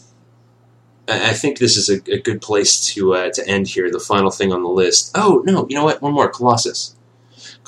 I 1.09 1.33
think 1.33 1.59
this 1.59 1.77
is 1.77 1.91
a, 1.91 1.97
a 2.13 2.21
good 2.21 2.41
place 2.41 2.85
to 2.95 3.15
uh, 3.15 3.31
to 3.31 3.49
end 3.49 3.67
here. 3.67 3.91
The 3.91 3.99
final 3.99 4.31
thing 4.31 4.53
on 4.53 4.63
the 4.63 4.69
list. 4.69 5.11
Oh 5.17 5.43
no, 5.45 5.67
you 5.69 5.75
know 5.75 5.83
what? 5.83 6.01
One 6.01 6.13
more. 6.13 6.29
Colossus. 6.29 6.95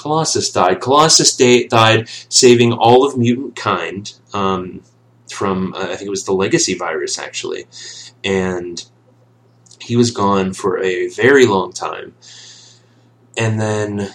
Colossus 0.02 0.50
died. 0.50 0.80
Colossus 0.80 1.36
da- 1.36 1.68
died 1.68 2.08
saving 2.28 2.72
all 2.72 3.06
of 3.06 3.16
mutant 3.16 3.54
kind 3.54 4.12
um, 4.34 4.82
from, 5.30 5.72
uh, 5.74 5.84
I 5.84 5.96
think 5.96 6.08
it 6.08 6.10
was 6.10 6.24
the 6.24 6.32
legacy 6.32 6.74
virus, 6.74 7.18
actually. 7.18 7.66
And 8.24 8.84
he 9.80 9.94
was 9.94 10.10
gone 10.10 10.54
for 10.54 10.82
a 10.82 11.06
very 11.08 11.46
long 11.46 11.72
time. 11.72 12.14
And 13.36 13.60
then 13.60 14.12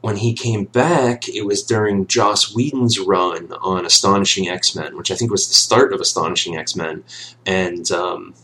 when 0.00 0.18
he 0.18 0.32
came 0.32 0.64
back, 0.66 1.28
it 1.28 1.44
was 1.44 1.64
during 1.64 2.06
Joss 2.06 2.54
Whedon's 2.54 3.00
run 3.00 3.52
on 3.54 3.84
Astonishing 3.84 4.48
X 4.48 4.76
Men, 4.76 4.96
which 4.96 5.10
I 5.10 5.16
think 5.16 5.32
was 5.32 5.48
the 5.48 5.54
start 5.54 5.92
of 5.92 6.00
Astonishing 6.00 6.56
X 6.56 6.76
Men. 6.76 7.02
And 7.44 7.90
um, 7.90 8.34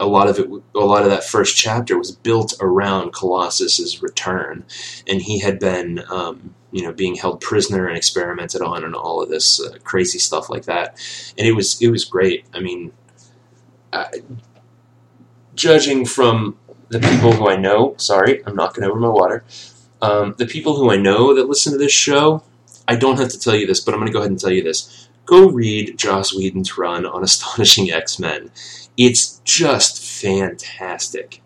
a 0.00 0.06
lot 0.06 0.28
of 0.28 0.38
it, 0.38 0.48
a 0.74 0.78
lot 0.78 1.02
of 1.02 1.10
that 1.10 1.24
first 1.24 1.56
chapter 1.56 1.98
was 1.98 2.12
built 2.12 2.54
around 2.60 3.12
Colossus's 3.12 4.02
return, 4.02 4.64
and 5.06 5.22
he 5.22 5.40
had 5.40 5.58
been, 5.58 6.04
um, 6.10 6.54
you 6.70 6.82
know, 6.82 6.92
being 6.92 7.14
held 7.14 7.40
prisoner 7.40 7.86
and 7.86 7.96
experimented 7.96 8.62
on, 8.62 8.84
and 8.84 8.94
all 8.94 9.22
of 9.22 9.28
this 9.28 9.60
uh, 9.60 9.76
crazy 9.84 10.18
stuff 10.18 10.50
like 10.50 10.64
that. 10.64 10.98
And 11.38 11.46
it 11.46 11.52
was, 11.52 11.80
it 11.80 11.88
was 11.88 12.04
great. 12.04 12.46
I 12.52 12.60
mean, 12.60 12.92
uh, 13.92 14.08
judging 15.54 16.04
from 16.04 16.58
the 16.88 17.00
people 17.00 17.32
who 17.32 17.48
I 17.48 17.56
know, 17.56 17.94
sorry, 17.96 18.44
I'm 18.46 18.56
knocking 18.56 18.84
over 18.84 18.98
my 18.98 19.08
water. 19.08 19.44
Um, 20.02 20.34
the 20.38 20.46
people 20.46 20.76
who 20.76 20.90
I 20.90 20.96
know 20.96 21.34
that 21.34 21.48
listen 21.48 21.72
to 21.72 21.78
this 21.78 21.92
show, 21.92 22.42
I 22.86 22.96
don't 22.96 23.18
have 23.18 23.30
to 23.30 23.38
tell 23.38 23.54
you 23.54 23.66
this, 23.66 23.80
but 23.80 23.94
I'm 23.94 24.00
going 24.00 24.08
to 24.08 24.12
go 24.12 24.18
ahead 24.20 24.30
and 24.30 24.40
tell 24.40 24.52
you 24.52 24.62
this. 24.62 25.08
Go 25.24 25.48
read 25.48 25.96
Joss 25.96 26.34
Whedon's 26.34 26.76
run 26.76 27.06
on 27.06 27.22
Astonishing 27.24 27.90
X 27.90 28.18
Men 28.18 28.50
it's 28.96 29.40
just 29.44 30.02
fantastic. 30.22 31.42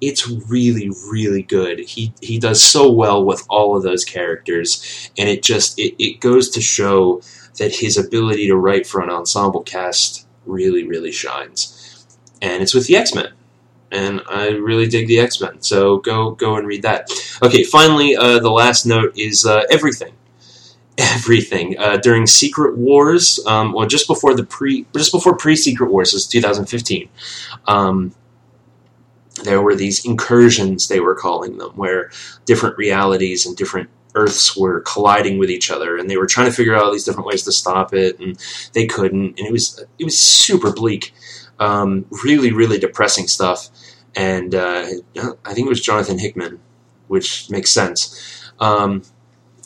It's 0.00 0.28
really, 0.28 0.90
really 1.10 1.42
good. 1.42 1.80
He 1.80 2.14
he 2.20 2.38
does 2.38 2.62
so 2.62 2.90
well 2.90 3.24
with 3.24 3.44
all 3.48 3.76
of 3.76 3.82
those 3.82 4.04
characters, 4.04 5.10
and 5.18 5.28
it 5.28 5.42
just 5.42 5.78
it, 5.78 6.00
it 6.02 6.20
goes 6.20 6.50
to 6.50 6.60
show 6.60 7.20
that 7.58 7.76
his 7.76 7.98
ability 7.98 8.46
to 8.46 8.56
write 8.56 8.86
for 8.86 9.00
an 9.02 9.10
ensemble 9.10 9.62
cast 9.62 10.26
really, 10.46 10.86
really 10.86 11.12
shines. 11.12 12.06
And 12.40 12.62
it's 12.62 12.74
with 12.74 12.86
the 12.86 12.96
X 12.96 13.14
Men. 13.14 13.32
And 13.90 14.20
I 14.28 14.50
really 14.50 14.86
dig 14.86 15.08
the 15.08 15.18
X 15.18 15.40
Men, 15.40 15.62
so 15.62 15.98
go 15.98 16.32
go 16.32 16.56
and 16.56 16.66
read 16.66 16.82
that. 16.82 17.10
Okay, 17.42 17.64
finally, 17.64 18.16
uh, 18.16 18.38
the 18.38 18.50
last 18.50 18.86
note 18.86 19.16
is 19.16 19.46
uh, 19.46 19.62
everything 19.70 20.12
everything 20.98 21.78
uh, 21.78 21.96
during 21.96 22.26
Secret 22.26 22.76
Wars. 22.76 23.40
Um, 23.46 23.72
well, 23.72 23.86
just 23.86 24.06
before 24.06 24.34
the 24.34 24.44
pre, 24.44 24.84
just 24.94 25.12
before 25.12 25.36
pre 25.36 25.56
Secret 25.56 25.90
Wars 25.90 26.12
was 26.12 26.26
2015. 26.26 27.08
Um, 27.66 28.14
there 29.44 29.62
were 29.62 29.76
these 29.76 30.04
incursions, 30.04 30.88
they 30.88 30.98
were 30.98 31.14
calling 31.14 31.58
them, 31.58 31.70
where 31.76 32.10
different 32.44 32.76
realities 32.76 33.46
and 33.46 33.56
different 33.56 33.88
Earths 34.14 34.56
were 34.56 34.80
colliding 34.80 35.38
with 35.38 35.50
each 35.50 35.70
other, 35.70 35.96
and 35.96 36.10
they 36.10 36.16
were 36.16 36.26
trying 36.26 36.46
to 36.48 36.52
figure 36.52 36.74
out 36.74 36.82
all 36.82 36.92
these 36.92 37.04
different 37.04 37.26
ways 37.26 37.44
to 37.44 37.52
stop 37.52 37.94
it, 37.94 38.18
and 38.18 38.36
they 38.72 38.86
couldn't. 38.86 39.38
And 39.38 39.46
it 39.46 39.52
was 39.52 39.84
it 39.98 40.04
was 40.04 40.18
super 40.18 40.72
bleak, 40.72 41.14
um, 41.60 42.06
really 42.24 42.52
really 42.52 42.78
depressing 42.78 43.28
stuff. 43.28 43.68
And 44.16 44.54
uh, 44.54 44.86
I 45.44 45.54
think 45.54 45.66
it 45.66 45.68
was 45.68 45.80
Jonathan 45.80 46.18
Hickman, 46.18 46.58
which 47.06 47.48
makes 47.50 47.70
sense. 47.70 48.50
Um, 48.58 49.02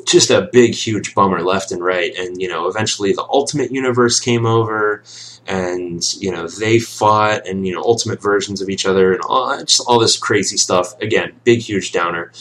just 0.06 0.30
a 0.30 0.48
big, 0.52 0.74
huge 0.74 1.14
bummer 1.14 1.42
left 1.42 1.72
and 1.72 1.82
right. 1.82 2.14
And, 2.16 2.40
you 2.40 2.48
know, 2.48 2.68
eventually 2.68 3.12
the 3.12 3.26
Ultimate 3.30 3.70
Universe 3.70 4.20
came 4.20 4.46
over 4.46 5.02
and, 5.46 6.02
you 6.14 6.30
know, 6.30 6.46
they 6.46 6.78
fought 6.78 7.46
and, 7.46 7.66
you 7.66 7.74
know, 7.74 7.82
ultimate 7.82 8.22
versions 8.22 8.60
of 8.60 8.68
each 8.68 8.86
other 8.86 9.12
and 9.12 9.22
all, 9.28 9.58
just 9.64 9.82
all 9.86 9.98
this 9.98 10.16
crazy 10.16 10.56
stuff. 10.56 10.98
Again, 11.00 11.32
big, 11.44 11.60
huge 11.60 11.92
downer. 11.92 12.32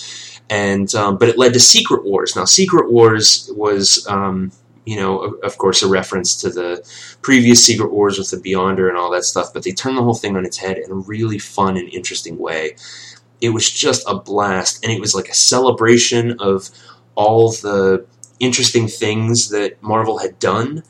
and 0.51 0.93
um, 0.95 1.18
but 1.18 1.30
it 1.30 1.38
led 1.38 1.53
to 1.53 1.59
Secret 1.59 2.03
Wars. 2.03 2.36
Now, 2.36 2.43
Secret 2.43 2.91
Wars 2.91 3.49
was, 3.55 4.05
um, 4.07 4.51
you 4.86 4.97
know, 4.97 5.20
of, 5.20 5.57
course, 5.57 5.82
a 5.82 5.88
reference 5.88 6.36
to 6.41 6.49
the 6.49 6.86
previous 7.22 7.64
Secret 7.66 7.91
Wars 7.91 8.20
with 8.20 8.32
the 8.32 8.38
Beyonder 8.38 8.89
and 8.89 8.97
all 8.97 9.09
that 9.12 9.24
stuff. 9.24 9.53
But 9.53 9.64
they 9.64 9.72
turned 9.72 9.97
the 9.97 10.03
whole 10.03 10.14
thing 10.14 10.36
on 10.36 10.45
its 10.45 10.57
head 10.57 10.78
in 10.78 10.91
a 10.91 10.95
really 10.95 11.39
fun 11.39 11.78
and 11.78 11.88
interesting 11.89 12.38
way. 12.38 12.76
It 13.39 13.49
was 13.49 13.72
just 13.72 14.03
a 14.07 14.16
blast, 14.16 14.84
and 14.84 14.91
it 14.91 14.99
was 14.99 15.16
like 15.16 15.30
a 15.30 15.34
celebration 15.34 16.38
of 16.39 16.70
all 17.16 17.51
the 17.51 18.05
interesting 18.39 18.88
things 18.88 19.49
that 19.49 19.82
Marvel 19.82 20.18
had 20.18 20.39
done. 20.39 20.84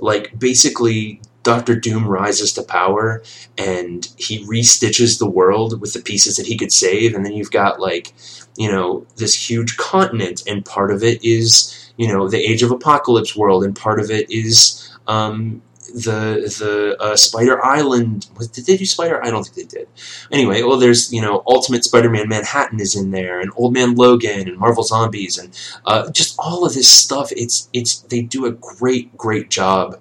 Like 0.00 0.38
basically, 0.38 1.20
Doctor 1.42 1.76
Doom 1.76 2.08
rises 2.08 2.52
to 2.54 2.62
power 2.62 3.22
and 3.58 4.08
he 4.16 4.44
restitches 4.46 5.18
the 5.18 5.28
world 5.28 5.80
with 5.80 5.92
the 5.92 6.00
pieces 6.00 6.36
that 6.36 6.46
he 6.46 6.56
could 6.56 6.72
save, 6.72 7.14
and 7.14 7.24
then 7.24 7.34
you've 7.34 7.50
got 7.50 7.78
like, 7.78 8.14
you 8.56 8.70
know, 8.70 9.06
this 9.16 9.34
huge 9.48 9.76
continent, 9.76 10.42
and 10.46 10.64
part 10.64 10.90
of 10.90 11.02
it 11.04 11.22
is, 11.22 11.92
you 11.96 12.08
know, 12.08 12.28
the 12.28 12.38
Age 12.42 12.62
of 12.62 12.70
Apocalypse 12.70 13.36
world, 13.36 13.62
and 13.62 13.76
part 13.76 14.00
of 14.00 14.10
it 14.10 14.30
is 14.30 14.90
um, 15.06 15.62
the 15.94 16.52
the 16.58 16.96
uh, 17.00 17.16
Spider 17.16 17.64
Island. 17.64 18.26
Did 18.52 18.66
they 18.66 18.76
do 18.76 18.84
Spider? 18.84 19.24
I 19.24 19.30
don't 19.30 19.44
think 19.46 19.70
they 19.70 19.78
did. 19.78 19.88
Anyway, 20.32 20.62
well, 20.62 20.76
there's 20.76 21.12
you 21.12 21.22
know 21.22 21.42
Ultimate 21.46 21.84
Spider-Man 21.84 22.28
Manhattan 22.28 22.80
is 22.80 22.96
in 22.96 23.12
there, 23.12 23.40
and 23.40 23.52
Old 23.56 23.72
Man 23.72 23.94
Logan, 23.94 24.48
and 24.48 24.58
Marvel 24.58 24.82
Zombies, 24.82 25.38
and 25.38 25.56
uh, 25.86 26.10
just 26.10 26.34
all 26.38 26.66
of 26.66 26.74
this 26.74 26.88
stuff. 26.88 27.30
It's 27.32 27.68
it's 27.72 28.00
they 28.00 28.22
do 28.22 28.44
a 28.44 28.52
great 28.52 29.16
great 29.16 29.50
job, 29.50 30.00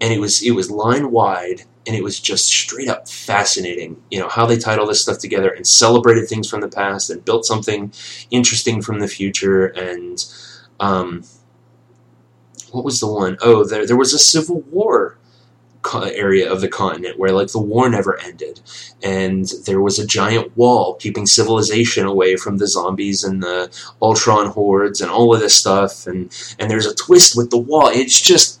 and 0.00 0.12
it 0.12 0.20
was 0.20 0.42
it 0.42 0.52
was 0.52 0.70
line 0.70 1.10
wide. 1.10 1.62
And 1.86 1.96
it 1.96 2.04
was 2.04 2.20
just 2.20 2.44
straight 2.48 2.86
up 2.86 3.08
fascinating, 3.08 4.02
you 4.10 4.18
know, 4.20 4.28
how 4.28 4.44
they 4.44 4.58
tied 4.58 4.78
all 4.78 4.86
this 4.86 5.00
stuff 5.00 5.16
together 5.20 5.48
and 5.48 5.66
celebrated 5.66 6.28
things 6.28 6.46
from 6.46 6.60
the 6.60 6.68
past 6.68 7.08
and 7.08 7.24
built 7.24 7.46
something 7.46 7.94
interesting 8.30 8.82
from 8.82 8.98
the 8.98 9.08
future. 9.08 9.68
And 9.68 10.22
um, 10.80 11.24
what 12.72 12.84
was 12.84 13.00
the 13.00 13.06
one? 13.12 13.36
Oh, 13.40 13.64
there 13.64 13.86
there 13.86 13.96
was 13.96 14.14
a 14.14 14.18
civil 14.18 14.60
war 14.62 15.16
area 15.94 16.50
of 16.50 16.60
the 16.60 16.68
continent 16.68 17.18
where 17.18 17.32
like 17.32 17.48
the 17.48 17.58
war 17.58 17.88
never 17.88 18.18
ended, 18.20 18.60
and 19.02 19.50
there 19.66 19.80
was 19.80 19.98
a 19.98 20.06
giant 20.06 20.56
wall 20.56 20.94
keeping 20.96 21.26
civilization 21.26 22.06
away 22.06 22.36
from 22.36 22.58
the 22.58 22.66
zombies 22.66 23.24
and 23.24 23.42
the 23.42 23.70
Ultron 24.02 24.48
hordes 24.48 25.00
and 25.00 25.10
all 25.10 25.34
of 25.34 25.40
this 25.40 25.54
stuff. 25.54 26.06
And 26.06 26.32
and 26.58 26.70
there's 26.70 26.86
a 26.86 26.94
twist 26.94 27.36
with 27.36 27.50
the 27.50 27.58
wall. 27.58 27.88
It's 27.88 28.20
just 28.20 28.60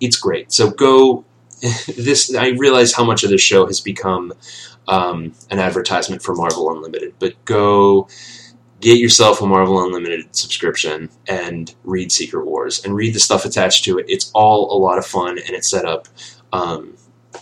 it's 0.00 0.16
great. 0.16 0.52
So 0.52 0.70
go. 0.70 1.24
This 1.96 2.34
I 2.34 2.48
realize 2.48 2.92
how 2.92 3.04
much 3.04 3.24
of 3.24 3.30
this 3.30 3.40
show 3.40 3.66
has 3.66 3.80
become 3.80 4.34
um, 4.88 5.32
an 5.50 5.58
advertisement 5.58 6.22
for 6.22 6.34
Marvel 6.34 6.70
Unlimited, 6.70 7.14
but 7.18 7.32
go 7.46 8.08
get 8.80 8.98
yourself 8.98 9.40
a 9.40 9.46
Marvel 9.46 9.82
Unlimited 9.84 10.34
subscription 10.34 11.08
and 11.28 11.74
read 11.84 12.12
Secret 12.12 12.44
Wars 12.44 12.84
and 12.84 12.94
read 12.94 13.14
the 13.14 13.20
stuff 13.20 13.44
attached 13.44 13.84
to 13.84 13.98
it. 13.98 14.06
It's 14.08 14.30
all 14.34 14.76
a 14.76 14.78
lot 14.78 14.98
of 14.98 15.06
fun 15.06 15.38
and 15.38 15.50
it 15.50 15.64
set 15.64 15.84
up 15.84 16.08
um, 16.52 16.96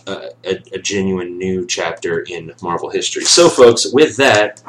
a, 0.07 0.29
a, 0.45 0.79
genuine 0.79 1.37
new 1.37 1.65
chapter 1.65 2.21
in 2.21 2.53
Marvel 2.61 2.89
history. 2.89 3.23
So, 3.23 3.49
folks, 3.49 3.91
with 3.91 4.17
that, 4.17 4.61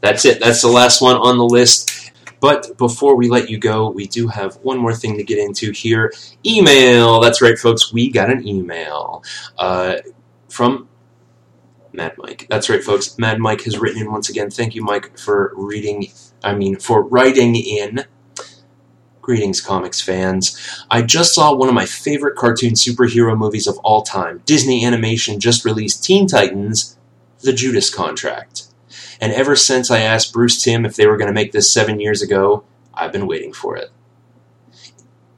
that's 0.00 0.24
it. 0.24 0.40
That's 0.40 0.62
the 0.62 0.68
last 0.68 1.00
one 1.00 1.16
on 1.16 1.38
the 1.38 1.44
list. 1.44 2.12
But 2.40 2.76
before 2.76 3.16
we 3.16 3.28
let 3.28 3.48
you 3.48 3.58
go, 3.58 3.88
we 3.88 4.06
do 4.06 4.28
have 4.28 4.56
one 4.56 4.78
more 4.78 4.94
thing 4.94 5.16
to 5.16 5.24
get 5.24 5.38
into 5.38 5.72
here. 5.72 6.12
Email. 6.44 7.20
That's 7.20 7.40
right, 7.40 7.58
folks. 7.58 7.92
We 7.92 8.10
got 8.10 8.30
an 8.30 8.46
email 8.46 9.24
uh, 9.56 9.96
from 10.48 10.88
Mad 11.94 12.14
Mike. 12.18 12.46
That's 12.50 12.68
right, 12.68 12.82
folks. 12.82 13.16
Mad 13.18 13.38
Mike 13.38 13.62
has 13.62 13.78
written 13.78 14.02
in 14.02 14.10
once 14.10 14.28
again. 14.28 14.50
Thank 14.50 14.74
you, 14.74 14.82
Mike, 14.82 15.16
for 15.16 15.52
reading. 15.56 16.08
I 16.42 16.54
mean, 16.54 16.76
for 16.76 17.02
writing 17.02 17.54
in. 17.54 18.04
Greetings, 19.22 19.62
comics 19.62 20.02
fans. 20.02 20.84
I 20.90 21.00
just 21.00 21.34
saw 21.34 21.54
one 21.54 21.68
of 21.68 21.74
my 21.74 21.86
favorite 21.86 22.36
cartoon 22.36 22.74
superhero 22.74 23.38
movies 23.38 23.66
of 23.66 23.78
all 23.78 24.02
time. 24.02 24.42
Disney 24.44 24.84
Animation 24.84 25.40
just 25.40 25.64
released 25.64 26.04
Teen 26.04 26.26
Titans 26.26 26.98
The 27.40 27.54
Judas 27.54 27.94
Contract. 27.94 28.64
And 29.20 29.32
ever 29.32 29.56
since 29.56 29.90
I 29.90 30.00
asked 30.00 30.34
Bruce 30.34 30.62
Timm 30.62 30.84
if 30.84 30.96
they 30.96 31.06
were 31.06 31.16
going 31.16 31.28
to 31.28 31.32
make 31.32 31.52
this 31.52 31.72
seven 31.72 32.00
years 32.00 32.20
ago, 32.20 32.64
I've 32.92 33.12
been 33.12 33.26
waiting 33.26 33.54
for 33.54 33.76
it. 33.76 33.90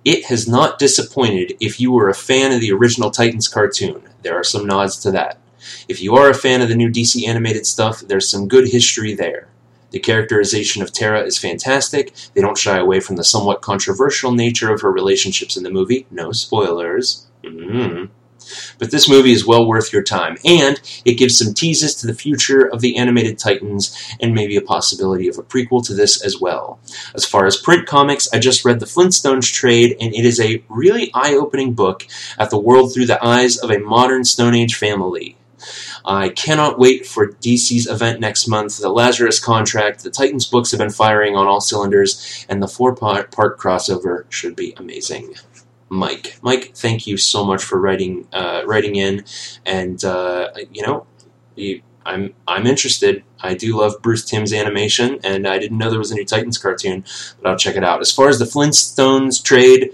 It 0.04 0.24
has 0.26 0.48
not 0.48 0.78
disappointed 0.78 1.54
if 1.60 1.78
you 1.78 1.92
were 1.92 2.08
a 2.08 2.14
fan 2.14 2.52
of 2.52 2.60
the 2.60 2.72
original 2.72 3.10
Titans 3.10 3.46
cartoon. 3.46 4.08
There 4.22 4.34
are 4.36 4.44
some 4.44 4.66
nods 4.66 4.96
to 5.00 5.10
that. 5.12 5.38
If 5.88 6.00
you 6.00 6.14
are 6.16 6.30
a 6.30 6.34
fan 6.34 6.60
of 6.62 6.68
the 6.68 6.74
new 6.74 6.90
DC 6.90 7.26
animated 7.26 7.66
stuff, 7.66 8.00
there's 8.00 8.28
some 8.28 8.48
good 8.48 8.68
history 8.68 9.14
there. 9.14 9.48
The 9.90 10.00
characterization 10.00 10.82
of 10.82 10.92
Tara 10.92 11.22
is 11.22 11.38
fantastic. 11.38 12.12
They 12.34 12.40
don't 12.40 12.58
shy 12.58 12.76
away 12.76 13.00
from 13.00 13.16
the 13.16 13.24
somewhat 13.24 13.62
controversial 13.62 14.32
nature 14.32 14.72
of 14.72 14.80
her 14.82 14.90
relationships 14.90 15.56
in 15.56 15.62
the 15.62 15.70
movie. 15.70 16.06
No 16.10 16.32
spoilers. 16.32 17.26
mm 17.42 18.10
But 18.78 18.90
this 18.90 19.08
movie 19.08 19.32
is 19.32 19.46
well 19.46 19.66
worth 19.66 19.92
your 19.92 20.02
time, 20.02 20.36
and 20.44 20.80
it 21.04 21.14
gives 21.14 21.38
some 21.38 21.54
teases 21.54 21.94
to 21.94 22.06
the 22.06 22.14
future 22.14 22.62
of 22.66 22.80
the 22.80 22.96
animated 22.96 23.38
Titans 23.38 23.96
and 24.20 24.34
maybe 24.34 24.56
a 24.56 24.60
possibility 24.60 25.28
of 25.28 25.38
a 25.38 25.42
prequel 25.42 25.84
to 25.86 25.94
this 25.94 26.22
as 26.22 26.40
well. 26.40 26.78
As 27.14 27.24
far 27.24 27.46
as 27.46 27.56
print 27.56 27.86
comics, 27.86 28.28
I 28.32 28.38
just 28.38 28.64
read 28.64 28.80
the 28.80 28.86
Flintstones 28.86 29.52
trade, 29.52 29.96
and 30.00 30.14
it 30.14 30.24
is 30.24 30.38
a 30.40 30.62
really 30.68 31.10
eye 31.14 31.34
opening 31.34 31.74
book 31.74 32.06
at 32.38 32.50
the 32.50 32.58
world 32.58 32.92
through 32.92 33.06
the 33.06 33.24
eyes 33.24 33.56
of 33.56 33.70
a 33.70 33.78
modern 33.78 34.24
Stone 34.24 34.54
Age 34.54 34.74
family. 34.74 35.36
I 36.04 36.30
cannot 36.30 36.78
wait 36.78 37.06
for 37.06 37.28
DC's 37.28 37.86
event 37.86 38.20
next 38.20 38.46
month, 38.48 38.78
the 38.78 38.88
Lazarus 38.88 39.38
contract. 39.38 40.02
The 40.02 40.10
Titans 40.10 40.46
books 40.46 40.70
have 40.70 40.78
been 40.78 40.90
firing 40.90 41.36
on 41.36 41.46
all 41.46 41.60
cylinders, 41.60 42.46
and 42.48 42.62
the 42.62 42.68
four 42.68 42.94
part 42.94 43.30
crossover 43.30 44.30
should 44.30 44.56
be 44.56 44.74
amazing. 44.76 45.34
Mike, 45.88 46.38
Mike, 46.42 46.72
thank 46.74 47.06
you 47.06 47.16
so 47.16 47.44
much 47.44 47.62
for 47.62 47.80
writing 47.80 48.26
uh, 48.32 48.62
writing 48.66 48.96
in, 48.96 49.24
and 49.64 50.04
uh, 50.04 50.50
you 50.72 50.82
know, 50.82 51.06
you, 51.54 51.82
I'm 52.04 52.34
I'm 52.46 52.66
interested. 52.66 53.22
I 53.40 53.54
do 53.54 53.78
love 53.78 54.00
Bruce 54.02 54.24
Timm's 54.24 54.52
animation, 54.52 55.20
and 55.22 55.46
I 55.46 55.58
didn't 55.58 55.78
know 55.78 55.90
there 55.90 55.98
was 55.98 56.10
a 56.10 56.14
new 56.14 56.24
Titans 56.24 56.58
cartoon, 56.58 57.04
but 57.40 57.50
I'll 57.50 57.58
check 57.58 57.76
it 57.76 57.84
out. 57.84 58.00
As 58.00 58.12
far 58.12 58.28
as 58.28 58.38
the 58.38 58.44
Flintstones 58.44 59.42
trade, 59.42 59.92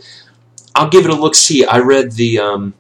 I'll 0.75 0.89
give 0.89 1.05
it 1.05 1.11
a 1.11 1.15
look. 1.15 1.35
See, 1.35 1.65
I 1.65 1.79
read 1.79 2.13
the 2.13 2.39
um, 2.39 2.75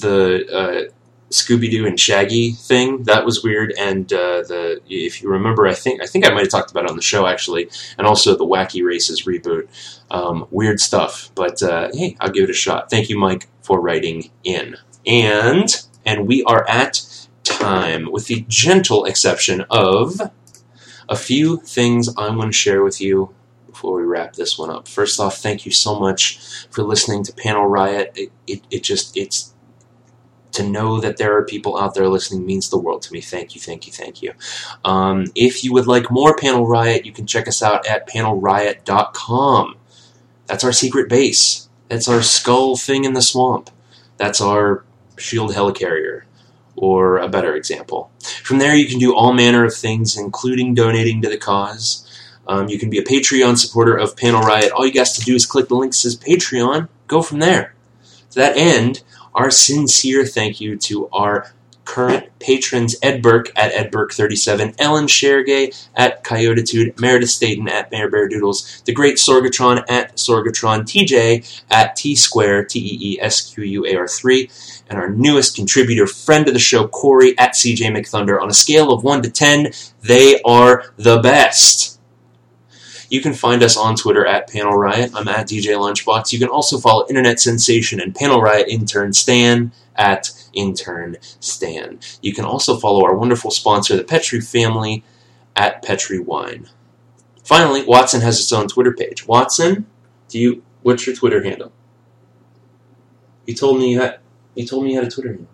the 0.00 0.46
uh, 0.52 0.92
Scooby 1.30 1.70
Doo 1.70 1.86
and 1.86 1.98
Shaggy 1.98 2.52
thing. 2.52 3.04
That 3.04 3.24
was 3.24 3.42
weird. 3.42 3.74
And 3.78 4.12
uh, 4.12 4.42
the 4.42 4.80
if 4.88 5.22
you 5.22 5.28
remember, 5.28 5.66
I 5.66 5.74
think 5.74 6.02
I 6.02 6.06
think 6.06 6.26
I 6.26 6.32
might 6.32 6.42
have 6.42 6.50
talked 6.50 6.70
about 6.70 6.84
it 6.84 6.90
on 6.90 6.96
the 6.96 7.02
show 7.02 7.26
actually, 7.26 7.70
and 7.96 8.06
also 8.06 8.36
the 8.36 8.46
Wacky 8.46 8.84
Races 8.84 9.24
reboot. 9.24 9.68
Um, 10.10 10.46
weird 10.50 10.80
stuff, 10.80 11.30
but 11.34 11.62
uh, 11.62 11.90
hey, 11.92 12.16
I'll 12.20 12.30
give 12.30 12.44
it 12.44 12.50
a 12.50 12.54
shot. 12.54 12.90
Thank 12.90 13.10
you, 13.10 13.18
Mike, 13.18 13.48
for 13.62 13.80
writing 13.80 14.30
in. 14.42 14.76
And 15.06 15.68
and 16.04 16.26
we 16.26 16.42
are 16.44 16.66
at 16.68 17.04
time, 17.44 18.10
with 18.10 18.26
the 18.26 18.44
gentle 18.48 19.04
exception 19.04 19.64
of 19.70 20.20
a 21.08 21.16
few 21.16 21.58
things 21.58 22.08
I 22.16 22.30
want 22.30 22.52
to 22.52 22.58
share 22.58 22.82
with 22.82 23.00
you 23.00 23.34
before 23.66 23.94
we 23.96 24.02
wrap 24.02 24.34
this 24.34 24.58
one 24.58 24.70
up. 24.70 24.88
First 24.88 25.20
off, 25.20 25.38
thank 25.38 25.64
you 25.64 25.72
so 25.72 25.98
much 25.98 26.66
for 26.70 26.82
listening 26.82 27.22
to 27.24 27.32
Panel 27.32 27.66
Riot. 27.66 28.12
It, 28.16 28.32
it, 28.46 28.62
it 28.70 28.82
just 28.82 29.16
it's 29.16 29.54
to 30.52 30.66
know 30.66 31.00
that 31.00 31.16
there 31.16 31.36
are 31.36 31.44
people 31.44 31.78
out 31.78 31.94
there 31.94 32.08
listening 32.08 32.46
means 32.46 32.70
the 32.70 32.78
world 32.78 33.02
to 33.02 33.12
me. 33.12 33.20
Thank 33.20 33.54
you, 33.54 33.60
thank 33.60 33.86
you, 33.86 33.92
thank 33.92 34.22
you. 34.22 34.32
Um, 34.84 35.26
if 35.34 35.62
you 35.62 35.72
would 35.72 35.86
like 35.86 36.10
more 36.10 36.36
Panel 36.36 36.66
Riot, 36.66 37.04
you 37.04 37.12
can 37.12 37.26
check 37.26 37.48
us 37.48 37.62
out 37.62 37.86
at 37.86 38.08
panelriot.com. 38.08 39.76
That's 40.46 40.64
our 40.64 40.72
secret 40.72 41.08
base. 41.08 41.68
That's 41.88 42.08
our 42.08 42.22
skull 42.22 42.76
thing 42.76 43.04
in 43.04 43.12
the 43.12 43.22
swamp. 43.22 43.70
That's 44.16 44.40
our 44.40 44.84
shield 45.16 45.52
helicarrier, 45.52 46.22
or 46.76 47.18
a 47.18 47.28
better 47.28 47.54
example. 47.54 48.10
From 48.42 48.58
there, 48.58 48.74
you 48.74 48.88
can 48.88 48.98
do 48.98 49.14
all 49.14 49.32
manner 49.32 49.64
of 49.64 49.74
things, 49.74 50.16
including 50.16 50.74
donating 50.74 51.22
to 51.22 51.28
the 51.28 51.38
cause. 51.38 52.04
Um, 52.46 52.68
you 52.68 52.78
can 52.78 52.88
be 52.88 52.98
a 52.98 53.04
Patreon 53.04 53.58
supporter 53.58 53.94
of 53.96 54.16
Panel 54.16 54.40
Riot. 54.40 54.72
All 54.72 54.86
you 54.86 54.92
got 54.92 55.06
to 55.06 55.20
do 55.20 55.34
is 55.34 55.44
click 55.44 55.68
the 55.68 55.76
link 55.76 55.92
that 55.92 55.98
says 55.98 56.16
Patreon. 56.16 56.88
Go 57.06 57.20
from 57.20 57.40
there. 57.40 57.74
To 58.30 58.34
that 58.36 58.56
end, 58.56 59.02
our 59.34 59.50
sincere 59.50 60.24
thank 60.24 60.60
you 60.60 60.76
to 60.76 61.08
our 61.10 61.52
current 61.88 62.28
patrons 62.38 62.94
Ed 63.02 63.22
Burke 63.22 63.50
at 63.56 63.72
Ed 63.72 63.90
Burke37, 63.90 64.74
Ellen 64.78 65.06
Shergay 65.06 65.88
at 65.96 66.22
Coyotitude, 66.22 67.00
Meredith 67.00 67.30
Staten 67.30 67.66
at 67.66 67.90
Mayor 67.90 68.10
Bear 68.10 68.28
Doodles, 68.28 68.82
the 68.84 68.92
great 68.92 69.16
Sorgatron 69.16 69.82
at 69.88 70.16
Sorgatron, 70.16 70.82
TJ 70.82 71.62
at 71.70 71.96
T 71.96 72.14
Square, 72.14 72.66
T 72.66 72.78
E 72.78 73.14
E 73.14 73.20
S 73.20 73.54
Q 73.54 73.64
U 73.64 73.86
A 73.86 73.96
R 73.96 74.06
3, 74.06 74.50
and 74.90 74.98
our 74.98 75.08
newest 75.08 75.56
contributor, 75.56 76.06
friend 76.06 76.46
of 76.46 76.52
the 76.52 76.60
show, 76.60 76.86
Corey 76.86 77.36
at 77.38 77.54
CJ 77.54 77.90
McThunder. 77.96 78.40
On 78.40 78.50
a 78.50 78.54
scale 78.54 78.92
of 78.92 79.02
1 79.02 79.22
to 79.22 79.30
10, 79.30 79.72
they 80.02 80.42
are 80.42 80.92
the 80.98 81.20
best. 81.20 81.97
You 83.08 83.20
can 83.22 83.32
find 83.32 83.62
us 83.62 83.76
on 83.76 83.96
Twitter 83.96 84.26
at 84.26 84.50
Panel 84.50 84.76
Riot. 84.76 85.12
I'm 85.14 85.28
at 85.28 85.48
DJ 85.48 85.76
Lunchbox. 85.76 86.32
You 86.32 86.38
can 86.38 86.48
also 86.48 86.78
follow 86.78 87.06
Internet 87.08 87.40
Sensation 87.40 88.00
and 88.00 88.14
Panel 88.14 88.40
Riot 88.40 88.68
intern 88.68 89.12
Stan 89.14 89.72
at 89.96 90.30
intern 90.52 91.16
Stan. 91.40 92.00
You 92.20 92.34
can 92.34 92.44
also 92.44 92.76
follow 92.76 93.04
our 93.04 93.16
wonderful 93.16 93.50
sponsor, 93.50 93.96
the 93.96 94.04
Petri 94.04 94.40
family, 94.40 95.04
at 95.56 95.82
Petri 95.82 96.18
Wine. 96.18 96.68
Finally, 97.42 97.84
Watson 97.84 98.20
has 98.20 98.38
its 98.38 98.52
own 98.52 98.68
Twitter 98.68 98.92
page. 98.92 99.26
Watson, 99.26 99.86
do 100.28 100.38
you? 100.38 100.62
What's 100.82 101.06
your 101.06 101.16
Twitter 101.16 101.42
handle? 101.42 101.72
You 103.46 103.54
told 103.54 103.78
me 103.78 103.92
you 103.92 104.00
had. 104.00 104.20
You 104.54 104.66
told 104.66 104.84
me 104.84 104.90
you 104.90 104.98
had 104.98 105.06
a 105.06 105.10
Twitter 105.10 105.30
handle. 105.30 105.48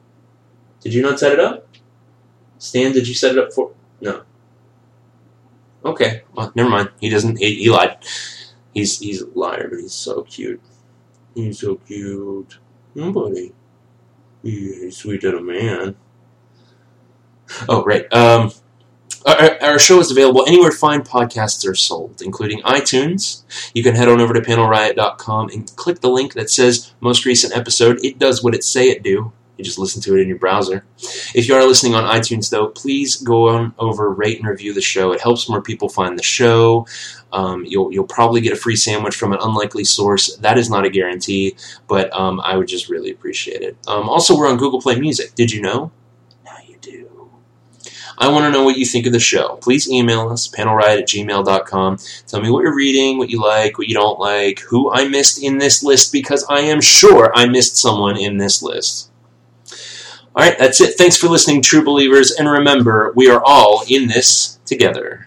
Did 0.80 0.92
you 0.92 1.02
not 1.02 1.20
set 1.20 1.32
it 1.32 1.40
up? 1.40 1.68
Stan, 2.59 2.92
did 2.92 3.07
you 3.07 3.14
set 3.14 3.32
it 3.32 3.38
up 3.38 3.52
for? 3.52 3.72
No. 4.00 4.24
Okay, 5.85 6.22
well, 6.35 6.53
never 6.55 6.70
mind. 6.70 6.91
He 7.01 7.09
doesn't. 7.11 7.39
He, 7.39 7.55
he 7.57 7.70
lied. 7.70 7.99
He's 8.72 8.99
he's 8.99 9.22
a 9.22 9.28
liar, 9.39 9.68
but 9.68 9.80
he's 9.80 9.93
so 9.93 10.22
cute. 10.22 10.61
He's 11.35 11.61
so 11.61 11.76
cute. 11.76 12.59
Nobody. 12.95 13.53
He's 14.43 14.97
sweet 14.97 15.22
little 15.22 15.43
man. 15.43 15.97
Oh, 17.68 17.85
right. 17.85 18.11
Um, 18.12 18.53
our, 19.26 19.62
our 19.62 19.78
show 19.78 20.01
is 20.01 20.11
available 20.11 20.45
anywhere 20.47 20.70
fine 20.70 21.03
podcasts 21.03 21.68
are 21.68 21.74
sold, 21.74 22.20
including 22.22 22.61
iTunes. 22.62 23.43
You 23.74 23.82
can 23.82 23.95
head 23.95 24.09
on 24.09 24.20
over 24.20 24.35
to 24.35 24.41
panelriot.com 24.41 25.49
and 25.51 25.74
click 25.76 26.01
the 26.01 26.11
link 26.11 26.35
that 26.35 26.51
says 26.51 26.93
most 27.01 27.24
recent 27.24 27.57
episode. 27.57 28.05
It 28.05 28.18
does 28.18 28.43
what 28.43 28.55
it 28.55 28.64
say 28.64 28.91
it 28.91 29.03
do. 29.03 29.32
You 29.57 29.64
just 29.64 29.78
listen 29.78 30.02
to 30.02 30.16
it 30.16 30.20
in 30.20 30.28
your 30.28 30.38
browser. 30.38 30.84
If 31.34 31.46
you 31.46 31.55
are 31.55 31.64
listening 31.64 31.94
on 31.94 32.05
iTunes, 32.05 32.50
though, 32.50 32.68
please 32.68 33.16
go 33.16 33.48
on 33.50 33.74
over, 33.78 34.11
rate 34.11 34.38
and 34.38 34.48
review 34.48 34.74
the 34.74 34.80
show. 34.80 35.12
It 35.12 35.20
helps 35.20 35.48
more 35.48 35.62
people 35.62 35.88
find 35.88 36.18
the 36.18 36.24
show. 36.24 36.86
Um, 37.32 37.64
you'll 37.64 37.92
you'll 37.92 38.07
probably 38.07 38.40
get 38.40 38.52
a 38.52 38.57
free 38.57 38.76
sandwich 38.76 39.14
from 39.14 39.32
an 39.32 39.38
unlikely 39.40 39.84
source. 39.84 40.36
That 40.36 40.59
is 40.59 40.70
not 40.70 40.84
a 40.84 40.90
guarantee, 40.90 41.57
but 41.88 42.12
um, 42.12 42.40
I 42.40 42.57
would 42.57 42.68
just 42.68 42.88
really 42.88 43.11
appreciate 43.11 43.62
it. 43.62 43.76
Um, 43.86 44.09
also, 44.09 44.36
we're 44.36 44.48
on 44.48 44.57
Google 44.57 44.80
Play 44.80 44.98
Music. 44.98 45.34
Did 45.34 45.52
you 45.52 45.61
know? 45.61 45.92
Now 46.44 46.57
you 46.66 46.76
do. 46.80 47.30
I 48.18 48.28
want 48.28 48.44
to 48.44 48.50
know 48.50 48.64
what 48.64 48.76
you 48.76 48.84
think 48.84 49.07
of 49.07 49.12
the 49.12 49.20
show. 49.20 49.57
Please 49.57 49.88
email 49.88 50.28
us, 50.28 50.48
panelriot 50.48 51.00
at 51.00 51.09
gmail.com. 51.09 51.98
Tell 52.26 52.40
me 52.40 52.50
what 52.50 52.62
you're 52.62 52.74
reading, 52.74 53.18
what 53.18 53.30
you 53.30 53.40
like, 53.40 53.78
what 53.78 53.88
you 53.88 53.94
don't 53.94 54.20
like, 54.20 54.61
who 54.61 54.92
I 54.92 55.07
missed 55.09 55.42
in 55.42 55.59
this 55.59 55.82
list, 55.82 56.12
because 56.12 56.44
I 56.48 56.61
am 56.61 56.80
sure 56.80 57.32
I 57.34 57.46
missed 57.46 57.76
someone 57.76 58.16
in 58.16 58.38
this 58.38 58.62
list. 58.62 59.11
All 60.37 60.45
right, 60.45 60.59
that's 60.59 60.80
it. 60.80 60.99
Thanks 60.99 61.16
for 61.16 61.28
listening, 61.28 61.62
true 61.62 61.85
believers. 61.85 62.32
And 62.32 62.51
remember, 62.51 63.12
we 63.14 63.28
are 63.30 63.43
all 63.45 63.85
in 63.89 64.09
this 64.09 64.59
together. 64.66 65.24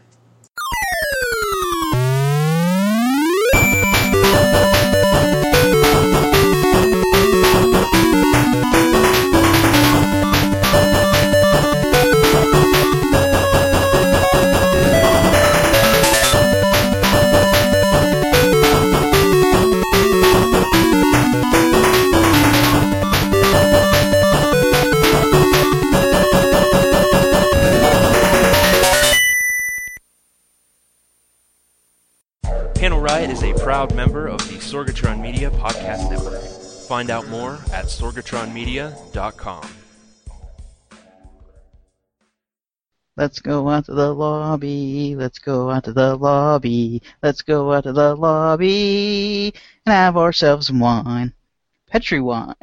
Proud 33.67 33.93
member 33.93 34.27
of 34.27 34.39
the 34.47 34.55
Sorgatron 34.55 35.19
Media 35.19 35.51
Podcast 35.51 36.09
Network. 36.09 36.41
Find 36.87 37.09
out 37.09 37.27
more 37.27 37.55
at 37.73 37.87
sorgatronmedia.com. 37.87 39.69
Let's 43.17 43.41
go 43.41 43.67
out 43.67 43.83
to 43.87 43.93
the 43.93 44.13
lobby. 44.13 45.17
Let's 45.17 45.39
go 45.39 45.69
out 45.69 45.83
to 45.83 45.91
the 45.91 46.15
lobby. 46.15 47.01
Let's 47.21 47.41
go 47.41 47.73
out 47.73 47.83
to 47.83 47.91
the 47.91 48.15
lobby 48.15 49.53
and 49.85 49.93
have 49.93 50.15
ourselves 50.15 50.67
some 50.67 50.79
wine. 50.79 51.33
Petri 51.87 52.21
wine. 52.21 52.55